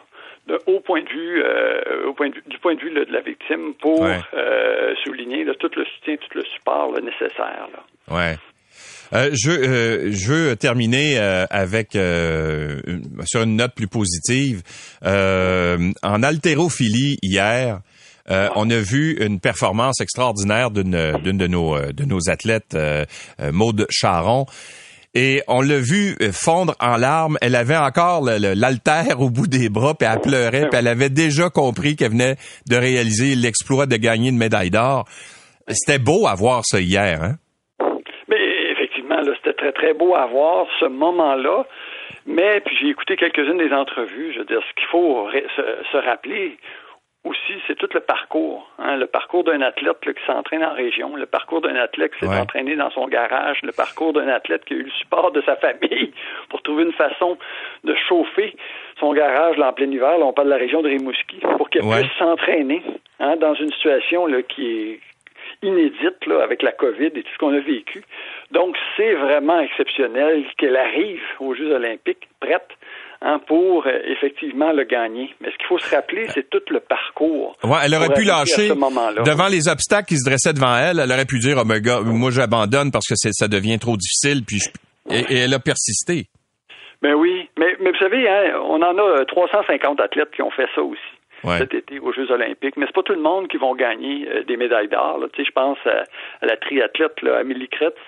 de, 0.46 0.58
au 0.66 0.80
point 0.80 1.02
de 1.02 1.08
vue, 1.08 1.42
au 2.06 2.12
point 2.12 2.28
de 2.28 2.34
vue 2.34 2.42
du 2.46 2.58
point 2.58 2.74
de 2.74 2.80
vue 2.80 2.90
là, 2.90 3.04
de 3.04 3.12
la 3.12 3.20
victime 3.20 3.74
pour 3.80 4.00
ouais. 4.02 4.20
souligner 5.04 5.44
là, 5.44 5.54
tout 5.58 5.70
le 5.76 5.84
soutien, 5.84 6.16
tout 6.16 6.38
le 6.38 6.44
support 6.56 6.92
là, 6.92 7.00
nécessaire. 7.00 7.68
Là. 7.72 8.14
Ouais. 8.14 8.36
Euh, 9.12 9.30
je, 9.32 9.50
euh, 9.50 10.10
je 10.12 10.32
veux 10.32 10.56
terminer 10.56 11.18
euh, 11.18 11.44
avec 11.50 11.92
sur 11.92 13.42
une 13.42 13.56
note 13.56 13.74
plus 13.74 13.88
positive. 13.88 14.62
en 15.02 16.22
haltérophilie 16.22 17.18
hier, 17.22 17.80
euh, 18.30 18.48
on 18.56 18.70
a 18.70 18.78
vu 18.78 19.22
une 19.22 19.38
performance 19.38 20.00
extraordinaire 20.00 20.70
d'une 20.70 21.18
d'une 21.22 21.36
de 21.36 21.46
nos 21.46 21.78
de 21.78 22.04
nos 22.04 22.30
athlètes, 22.30 22.74
euh, 22.74 23.04
Maude 23.52 23.86
Charon. 23.90 24.46
Et 25.16 25.42
on 25.46 25.60
l'a 25.60 25.78
vu 25.78 26.16
fondre 26.32 26.74
en 26.80 26.96
larmes. 26.96 27.38
Elle 27.40 27.54
avait 27.54 27.76
encore 27.76 28.22
l'altère 28.24 29.20
au 29.20 29.30
bout 29.30 29.46
des 29.46 29.68
bras, 29.68 29.94
puis 29.94 30.08
elle 30.10 30.20
pleurait, 30.20 30.68
puis 30.68 30.78
elle 30.78 30.88
avait 30.88 31.08
déjà 31.08 31.50
compris 31.50 31.94
qu'elle 31.94 32.10
venait 32.10 32.34
de 32.68 32.76
réaliser 32.76 33.36
l'exploit 33.36 33.86
de 33.86 33.96
gagner 33.96 34.30
une 34.30 34.38
médaille 34.38 34.70
d'or. 34.70 35.04
C'était 35.68 36.02
beau 36.02 36.26
à 36.26 36.34
voir 36.34 36.62
ça 36.64 36.80
hier, 36.80 37.22
hein? 37.22 37.36
Mais 38.28 38.72
effectivement, 38.72 39.20
c'était 39.36 39.56
très, 39.56 39.72
très 39.72 39.94
beau 39.94 40.16
à 40.16 40.26
voir 40.26 40.66
ce 40.80 40.86
moment-là. 40.86 41.64
Mais 42.26 42.60
puis 42.64 42.76
j'ai 42.80 42.88
écouté 42.88 43.16
quelques-unes 43.16 43.58
des 43.58 43.72
entrevues. 43.72 44.32
Je 44.32 44.40
veux 44.40 44.46
dire, 44.46 44.60
ce 44.68 44.74
qu'il 44.74 44.88
faut 44.90 45.28
se 45.30 45.96
rappeler 45.98 46.58
aussi, 47.24 47.54
c'est 47.66 47.76
tout 47.76 47.88
le 47.94 48.00
parcours. 48.00 48.70
Hein, 48.78 48.96
le 48.96 49.06
parcours 49.06 49.44
d'un 49.44 49.62
athlète 49.62 50.04
là, 50.04 50.12
qui 50.12 50.24
s'entraîne 50.26 50.62
en 50.62 50.74
région, 50.74 51.16
le 51.16 51.26
parcours 51.26 51.62
d'un 51.62 51.74
athlète 51.76 52.12
qui 52.12 52.20
s'est 52.20 52.28
ouais. 52.28 52.38
entraîné 52.38 52.76
dans 52.76 52.90
son 52.90 53.08
garage, 53.08 53.60
le 53.62 53.72
parcours 53.72 54.12
d'un 54.12 54.28
athlète 54.28 54.64
qui 54.66 54.74
a 54.74 54.76
eu 54.76 54.82
le 54.82 54.90
support 54.90 55.32
de 55.32 55.40
sa 55.42 55.56
famille 55.64 56.12
pour 56.50 56.62
trouver 56.62 56.84
une 56.84 56.92
façon 56.92 57.38
de 57.84 57.94
chauffer 57.94 58.54
son 59.00 59.12
garage 59.14 59.56
là, 59.56 59.70
en 59.70 59.72
plein 59.72 59.90
hiver. 59.90 60.18
Là, 60.18 60.26
on 60.26 60.32
parle 60.32 60.48
de 60.48 60.52
la 60.52 60.58
région 60.58 60.82
de 60.82 60.88
Rimouski, 60.88 61.40
pour 61.56 61.70
qu'elle 61.70 61.84
ouais. 61.84 62.00
puisse 62.00 62.18
s'entraîner 62.18 62.82
hein, 63.20 63.36
dans 63.36 63.54
une 63.54 63.72
situation 63.72 64.26
là, 64.26 64.42
qui 64.42 64.66
est 64.66 65.00
inédite 65.62 66.26
là, 66.26 66.42
avec 66.42 66.62
la 66.62 66.72
COVID 66.72 67.06
et 67.06 67.22
tout 67.22 67.32
ce 67.32 67.38
qu'on 67.38 67.54
a 67.54 67.60
vécu. 67.60 68.04
Donc, 68.50 68.76
c'est 68.96 69.14
vraiment 69.14 69.60
exceptionnel 69.60 70.44
qu'elle 70.58 70.76
arrive 70.76 71.22
aux 71.40 71.54
Jeux 71.54 71.72
olympiques 71.72 72.28
prête 72.40 72.68
hein, 73.24 73.40
pour 73.46 73.86
euh, 73.86 73.90
effectivement 74.06 74.72
le 74.72 74.84
gagner. 74.84 75.34
Mais 75.40 75.50
ce 75.50 75.56
qu'il 75.56 75.66
faut 75.66 75.78
se 75.78 75.94
rappeler, 75.94 76.26
c'est 76.32 76.48
tout 76.48 76.62
le 76.70 76.80
parcours. 76.80 77.56
Ouais, 77.64 77.78
elle 77.84 77.94
aurait 77.94 78.14
pu 78.14 78.24
lâcher 78.24 78.68
devant 78.68 79.48
les 79.48 79.68
obstacles 79.68 80.06
qui 80.06 80.18
se 80.18 80.28
dressaient 80.28 80.52
devant 80.52 80.76
elle. 80.76 81.00
Elle 81.00 81.10
aurait 81.10 81.24
pu 81.24 81.38
dire, 81.38 81.56
oh, 81.60 81.64
mais 81.66 81.80
gars, 81.80 82.00
moi 82.00 82.30
j'abandonne 82.30 82.92
parce 82.92 83.08
que 83.08 83.14
ça 83.16 83.48
devient 83.48 83.78
trop 83.78 83.96
difficile. 83.96 84.44
Puis 84.46 84.58
je... 84.60 84.68
et, 85.10 85.34
et, 85.34 85.38
elle 85.40 85.54
a 85.54 85.58
persisté. 85.58 86.26
Ben 87.02 87.14
oui, 87.14 87.48
mais, 87.58 87.76
mais 87.80 87.90
vous 87.90 87.98
savez, 87.98 88.28
hein, 88.28 88.60
on 88.62 88.80
en 88.80 88.96
a 88.96 89.24
350 89.24 90.00
athlètes 90.00 90.30
qui 90.34 90.42
ont 90.42 90.50
fait 90.50 90.68
ça 90.74 90.82
aussi. 90.82 91.00
Ouais. 91.42 91.58
cet 91.58 91.74
été 91.74 91.98
aux 91.98 92.10
Jeux 92.10 92.30
olympiques. 92.30 92.78
Mais 92.78 92.86
c'est 92.86 92.94
pas 92.94 93.02
tout 93.02 93.12
le 93.12 93.20
monde 93.20 93.48
qui 93.48 93.58
vont 93.58 93.74
gagner 93.74 94.26
euh, 94.28 94.44
des 94.44 94.56
médailles 94.56 94.88
d'or. 94.88 95.20
Tu 95.34 95.42
sais, 95.42 95.46
je 95.46 95.52
pense 95.52 95.76
à, 95.84 96.04
à 96.40 96.46
la 96.46 96.56
triathlète 96.56 97.20
là, 97.20 97.36
Amélie 97.36 97.68
Kretz, 97.68 97.98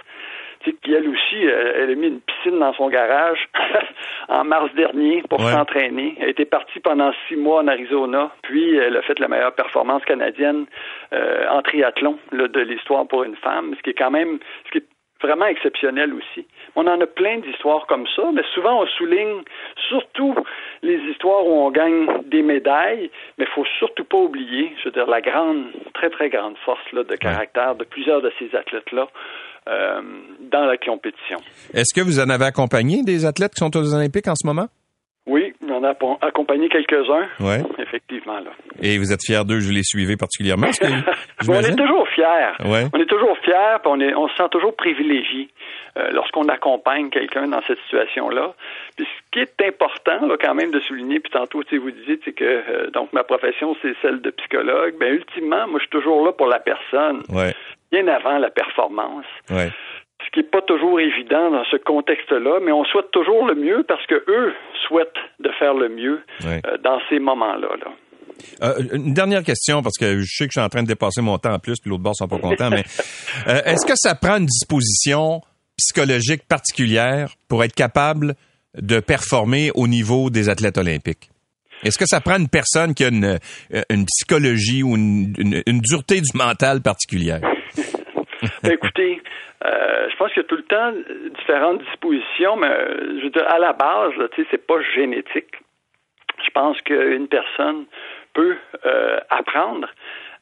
qui 0.72 0.92
elle 0.92 1.08
aussi, 1.08 1.36
elle 1.44 1.90
a 1.90 1.94
mis 1.94 2.08
une 2.08 2.20
piscine 2.20 2.58
dans 2.58 2.72
son 2.74 2.88
garage 2.88 3.48
en 4.28 4.44
mars 4.44 4.72
dernier 4.74 5.22
pour 5.28 5.40
ouais. 5.40 5.52
s'entraîner. 5.52 6.16
Elle 6.20 6.30
était 6.30 6.44
partie 6.44 6.80
pendant 6.80 7.12
six 7.28 7.36
mois 7.36 7.62
en 7.62 7.68
Arizona, 7.68 8.30
puis 8.42 8.76
elle 8.76 8.96
a 8.96 9.02
fait 9.02 9.18
la 9.18 9.28
meilleure 9.28 9.54
performance 9.54 10.04
canadienne 10.04 10.66
euh, 11.12 11.48
en 11.48 11.62
triathlon 11.62 12.18
là, 12.32 12.48
de 12.48 12.60
l'histoire 12.60 13.06
pour 13.06 13.24
une 13.24 13.36
femme, 13.36 13.74
ce 13.76 13.82
qui 13.82 13.90
est 13.90 13.98
quand 13.98 14.10
même, 14.10 14.38
ce 14.66 14.72
qui 14.72 14.78
est 14.78 14.86
vraiment 15.22 15.46
exceptionnel 15.46 16.12
aussi. 16.12 16.46
On 16.74 16.86
en 16.86 17.00
a 17.00 17.06
plein 17.06 17.38
d'histoires 17.38 17.86
comme 17.86 18.06
ça, 18.14 18.22
mais 18.32 18.42
souvent 18.54 18.82
on 18.82 18.86
souligne 18.86 19.42
surtout 19.88 20.34
les 20.82 20.98
histoires 21.10 21.46
où 21.46 21.52
on 21.52 21.70
gagne 21.70 22.06
des 22.24 22.42
médailles, 22.42 23.10
mais 23.38 23.44
il 23.44 23.52
faut 23.54 23.64
surtout 23.78 24.04
pas 24.04 24.18
oublier, 24.18 24.72
je 24.78 24.88
veux 24.88 24.92
dire, 24.92 25.06
la 25.06 25.20
grande, 25.20 25.64
très 25.94 26.10
très 26.10 26.28
grande 26.28 26.56
force 26.58 26.92
là, 26.92 27.02
de 27.02 27.16
caractère 27.16 27.74
de 27.76 27.84
plusieurs 27.84 28.20
de 28.20 28.32
ces 28.38 28.54
athlètes-là. 28.54 29.08
Euh, 29.68 30.00
dans 30.52 30.64
la 30.64 30.76
compétition. 30.76 31.38
Est-ce 31.74 31.92
que 31.92 32.00
vous 32.00 32.20
en 32.20 32.30
avez 32.30 32.44
accompagné 32.44 33.02
des 33.02 33.26
athlètes 33.26 33.52
qui 33.52 33.58
sont 33.58 33.76
aux 33.76 33.94
Olympiques 33.94 34.28
en 34.28 34.36
ce 34.36 34.46
moment? 34.46 34.68
Oui, 35.26 35.52
on 35.68 35.82
a 35.82 35.92
accompagné 36.20 36.68
quelques-uns. 36.68 37.26
Ouais. 37.40 37.60
Effectivement, 37.78 38.38
là. 38.38 38.50
Et 38.80 38.96
vous 38.98 39.12
êtes 39.12 39.24
fiers 39.24 39.44
d'eux, 39.44 39.58
je 39.58 39.72
les 39.72 39.82
suivais 39.82 40.16
particulièrement. 40.16 40.68
Que, 40.68 40.86
on 41.48 41.60
est 41.60 41.74
toujours 41.74 42.08
fiers. 42.10 42.64
Ouais. 42.64 42.84
On 42.94 43.00
est 43.00 43.06
toujours 43.06 43.36
fiers, 43.38 43.78
puis 43.82 43.90
on, 43.92 44.00
est, 44.00 44.14
on 44.14 44.28
se 44.28 44.36
sent 44.36 44.48
toujours 44.52 44.76
privilégié 44.76 45.48
euh, 45.98 46.10
lorsqu'on 46.12 46.44
accompagne 46.44 47.10
quelqu'un 47.10 47.48
dans 47.48 47.60
cette 47.66 47.78
situation-là. 47.80 48.54
Puis 48.96 49.04
ce 49.04 49.30
qui 49.32 49.40
est 49.40 49.66
important, 49.66 50.28
là, 50.28 50.36
quand 50.40 50.54
même, 50.54 50.70
de 50.70 50.78
souligner, 50.80 51.18
puis 51.18 51.32
tantôt, 51.32 51.64
tu 51.64 51.70
sais, 51.70 51.78
vous 51.78 51.90
disiez, 51.90 52.18
que 52.18 52.44
euh, 52.44 52.90
donc 52.90 53.12
ma 53.12 53.24
profession, 53.24 53.74
c'est 53.82 53.94
celle 54.02 54.20
de 54.20 54.30
psychologue. 54.30 54.94
Ben 55.00 55.12
ultimement, 55.12 55.66
moi, 55.66 55.80
je 55.80 55.86
suis 55.86 55.90
toujours 55.90 56.24
là 56.24 56.32
pour 56.32 56.46
la 56.46 56.60
personne. 56.60 57.22
Ouais. 57.30 57.52
Bien 57.92 58.06
avant 58.08 58.38
la 58.38 58.50
performance. 58.50 59.26
Ouais 59.50 59.70
qui 60.36 60.40
n'est 60.40 60.50
pas 60.50 60.60
toujours 60.60 61.00
évident 61.00 61.50
dans 61.50 61.64
ce 61.70 61.76
contexte-là, 61.78 62.60
mais 62.62 62.70
on 62.70 62.84
souhaite 62.84 63.10
toujours 63.10 63.46
le 63.46 63.54
mieux 63.54 63.84
parce 63.88 64.04
que 64.06 64.22
eux 64.28 64.52
souhaitent 64.86 65.08
de 65.40 65.50
faire 65.58 65.72
le 65.72 65.88
mieux 65.88 66.20
euh, 66.44 66.60
dans 66.84 66.98
ces 67.08 67.18
moments-là. 67.18 67.68
Euh, 68.62 68.74
une 68.92 69.14
dernière 69.14 69.42
question, 69.42 69.82
parce 69.82 69.96
que 69.98 70.20
je 70.20 70.26
sais 70.28 70.44
que 70.44 70.52
je 70.54 70.60
suis 70.60 70.64
en 70.64 70.68
train 70.68 70.82
de 70.82 70.88
dépasser 70.88 71.22
mon 71.22 71.38
temps 71.38 71.54
en 71.54 71.58
plus, 71.58 71.80
puis 71.80 71.88
l'autre 71.88 72.02
bord 72.02 72.14
sont 72.14 72.28
pas 72.28 72.38
contents, 72.38 72.68
mais 72.68 72.84
euh, 73.48 73.62
est-ce 73.64 73.86
que 73.86 73.94
ça 73.96 74.14
prend 74.14 74.36
une 74.36 74.44
disposition 74.44 75.40
psychologique 75.78 76.46
particulière 76.46 77.30
pour 77.48 77.64
être 77.64 77.74
capable 77.74 78.34
de 78.74 79.00
performer 79.00 79.70
au 79.74 79.88
niveau 79.88 80.28
des 80.28 80.50
athlètes 80.50 80.76
olympiques? 80.76 81.30
Est-ce 81.82 81.96
que 81.96 82.06
ça 82.06 82.20
prend 82.20 82.36
une 82.36 82.48
personne 82.48 82.92
qui 82.92 83.04
a 83.04 83.08
une, 83.08 83.38
psychologie 84.06 84.82
ou 84.82 84.96
une, 84.96 85.62
une 85.66 85.80
dureté 85.80 86.20
du 86.20 86.36
mental 86.36 86.82
particulière? 86.82 87.40
Ben, 88.62 88.72
écoutez, 88.72 89.22
euh, 89.64 90.08
je 90.10 90.16
pense 90.16 90.32
qu'il 90.32 90.42
y 90.42 90.44
a 90.44 90.48
tout 90.48 90.56
le 90.56 90.62
temps 90.62 90.92
différentes 91.38 91.82
dispositions, 91.82 92.56
mais 92.56 92.68
euh, 92.68 93.18
je 93.18 93.24
veux 93.24 93.30
dire, 93.30 93.48
à 93.48 93.58
la 93.58 93.72
base, 93.72 94.12
tu 94.32 94.42
sais, 94.42 94.48
c'est 94.50 94.66
pas 94.66 94.80
génétique. 94.94 95.54
Je 96.44 96.50
pense 96.50 96.80
qu'une 96.82 97.28
personne 97.28 97.86
peut 98.34 98.56
euh, 98.84 99.18
apprendre 99.30 99.88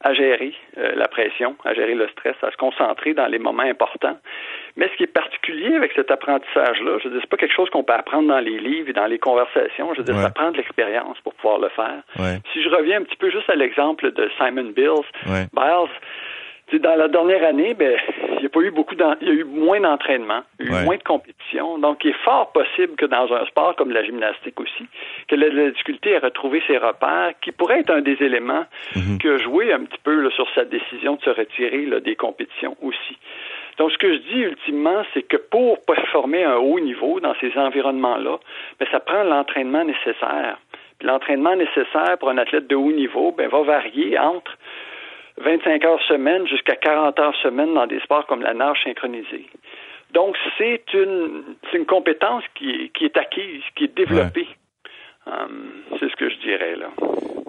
à 0.01 0.13
gérer 0.13 0.53
la 0.77 1.09
pression, 1.09 1.57
à 1.65 1.73
gérer 1.73 1.95
le 1.95 2.07
stress, 2.09 2.35
à 2.43 2.51
se 2.51 2.57
concentrer 2.59 3.15
dans 3.15 3.27
les 3.27 3.39
moments 3.39 3.63
importants. 3.63 4.19
Mais 4.77 4.91
ce 4.91 4.97
qui 4.99 5.05
est 5.05 5.15
particulier 5.15 5.75
avec 5.77 5.93
cet 5.93 6.11
apprentissage-là, 6.11 6.99
je 6.99 7.05
veux 7.05 7.11
dire, 7.15 7.21
c'est 7.23 7.31
pas 7.31 7.39
quelque 7.39 7.55
chose 7.55 7.71
qu'on 7.71 7.85
peut 7.85 7.95
apprendre 7.95 8.29
dans 8.29 8.41
les 8.41 8.59
livres 8.59 8.91
et 8.91 8.93
dans 8.93 9.07
les 9.07 9.19
conversations. 9.19 9.95
Je 9.95 10.01
veux 10.01 10.05
dire, 10.05 10.21
ça 10.21 10.29
prend 10.29 10.51
de 10.51 10.59
l'expérience 10.59 11.19
pour 11.21 11.33
pouvoir 11.35 11.59
le 11.59 11.71
faire. 11.71 12.03
Si 12.53 12.63
je 12.63 12.69
reviens 12.69 13.01
un 13.01 13.05
petit 13.05 13.17
peu 13.17 13.31
juste 13.31 13.49
à 13.49 13.55
l'exemple 13.55 14.13
de 14.13 14.31
Simon 14.37 14.73
Bills, 14.77 15.09
Biles, 15.25 15.91
dans 16.73 16.97
la 16.97 17.09
dernière 17.09 17.45
année, 17.45 17.75
ben, 17.75 17.97
il 18.35 18.41
n'y 18.41 18.47
a 18.47 18.49
pas 18.49 18.61
eu 18.61 18.71
beaucoup 18.71 18.95
il 19.21 19.29
y 19.29 19.31
a 19.31 19.35
eu 19.35 19.45
moins 19.45 19.81
d'entraînement, 19.81 20.43
il 20.59 20.71
y 20.71 20.75
a 20.75 20.83
eu 20.83 20.85
moins 20.85 20.97
de 20.97 21.03
compétition. 21.03 21.79
Donc, 21.79 22.05
il 22.05 22.11
est 22.11 22.25
fort 22.25 22.53
possible 22.53 22.97
que 22.97 23.07
dans 23.07 23.33
un 23.33 23.45
sport 23.47 23.77
comme 23.77 23.91
la 23.91 24.03
gymnastique 24.03 24.59
aussi, 24.61 24.87
que 25.29 25.37
la, 25.37 25.71
difficulté 25.71 26.17
à 26.17 26.21
retrouver 26.21 26.63
ses 26.67 26.79
repères, 26.79 27.33
qui 27.43 27.53
pourrait 27.53 27.81
être 27.81 27.91
un 27.91 28.01
des 28.01 28.17
éléments 28.21 28.65
qui 29.21 29.29
a 29.29 29.39
joué 29.39 29.73
un 29.73 29.85
petit 29.85 30.01
peu 30.03 30.31
sur 30.31 30.49
sa 30.55 30.65
décision 30.65 31.17
de 31.17 31.23
se 31.23 31.31
retirer 31.31 31.87
des 32.01 32.17
compétitions 32.17 32.77
aussi. 32.83 33.17
Donc, 33.79 33.91
ce 33.91 33.99
que 33.99 34.13
je 34.13 34.19
dis 34.19 34.41
ultimement, 34.41 35.03
c'est 35.13 35.23
que 35.23 35.37
pour 35.37 35.81
performer 35.85 36.45
un 36.45 36.57
haut 36.57 36.81
niveau 36.81 37.21
dans 37.21 37.35
ces 37.41 37.53
environnements-là, 37.57 38.39
ben, 38.79 38.89
ça 38.91 39.01
prend 39.01 39.25
l'entraînement 39.25 39.85
nécessaire. 39.85 40.59
L'entraînement 41.03 41.57
nécessaire 41.57 42.17
pour 42.19 42.31
un 42.31 42.39
athlète 42.39 42.69
de 42.69 42.77
haut 42.77 42.93
niveau 42.93 43.33
ben, 43.33 43.49
va 43.49 43.63
varier 43.63 44.19
entre 44.19 44.57
25 45.39 45.85
heures 45.85 46.03
semaine 46.07 46.47
jusqu'à 46.47 46.77
40 46.77 47.19
heures 47.19 47.37
semaine 47.43 47.75
dans 47.75 47.87
des 47.87 48.01
sports 48.01 48.27
comme 48.27 48.43
la 48.43 48.55
nage 48.55 48.79
synchronisée. 48.85 49.47
Donc, 50.13 50.37
c'est 50.59 50.85
une, 50.95 51.57
c'est 51.71 51.79
une 51.79 51.87
compétence 51.87 52.45
qui, 52.55 52.91
qui, 52.97 53.05
est 53.05 53.17
acquise, 53.17 53.63
qui 53.77 53.85
est 53.85 53.97
développée. 53.97 54.47
Hum, 55.27 55.83
c'est 55.99 56.09
ce 56.09 56.17
que 56.17 56.29
je 56.29 56.37
dirais 56.37 56.77
là. 56.77 56.89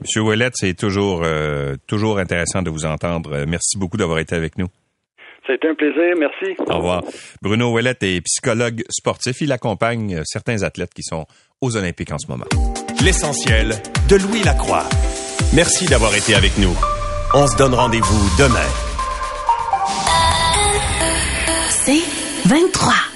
Monsieur 0.02 0.22
Ouellet, 0.22 0.50
c'est 0.54 0.78
toujours 0.78 1.24
euh, 1.24 1.76
toujours 1.88 2.20
intéressant 2.20 2.62
de 2.62 2.70
vous 2.70 2.86
entendre. 2.86 3.44
Merci 3.48 3.78
beaucoup 3.78 3.98
d'avoir 3.98 4.20
été 4.20 4.34
avec 4.36 4.58
nous. 4.58 4.68
C'était 5.46 5.68
un 5.68 5.76
plaisir, 5.76 6.16
merci. 6.18 6.56
Au 6.70 6.78
revoir. 6.78 7.04
Bruno 7.42 7.72
Ouellet 7.72 7.96
est 8.02 8.22
psychologue 8.22 8.82
sportif. 8.90 9.42
Il 9.42 9.52
accompagne 9.52 10.22
certains 10.24 10.64
athlètes 10.64 10.94
qui 10.94 11.04
sont 11.04 11.26
aux 11.62 11.76
Olympiques 11.78 12.12
en 12.12 12.18
ce 12.18 12.32
moment. 12.32 12.46
L'essentiel 13.04 13.70
de 14.10 14.16
Louis 14.16 14.44
Lacroix. 14.44 14.86
Merci 15.54 15.86
d'avoir 15.86 16.16
été 16.16 16.34
avec 16.34 16.58
nous. 16.58 16.95
On 17.34 17.48
se 17.48 17.56
donne 17.56 17.74
rendez-vous 17.74 18.30
demain. 18.38 18.60
C'est 21.70 22.04
23. 22.46 23.15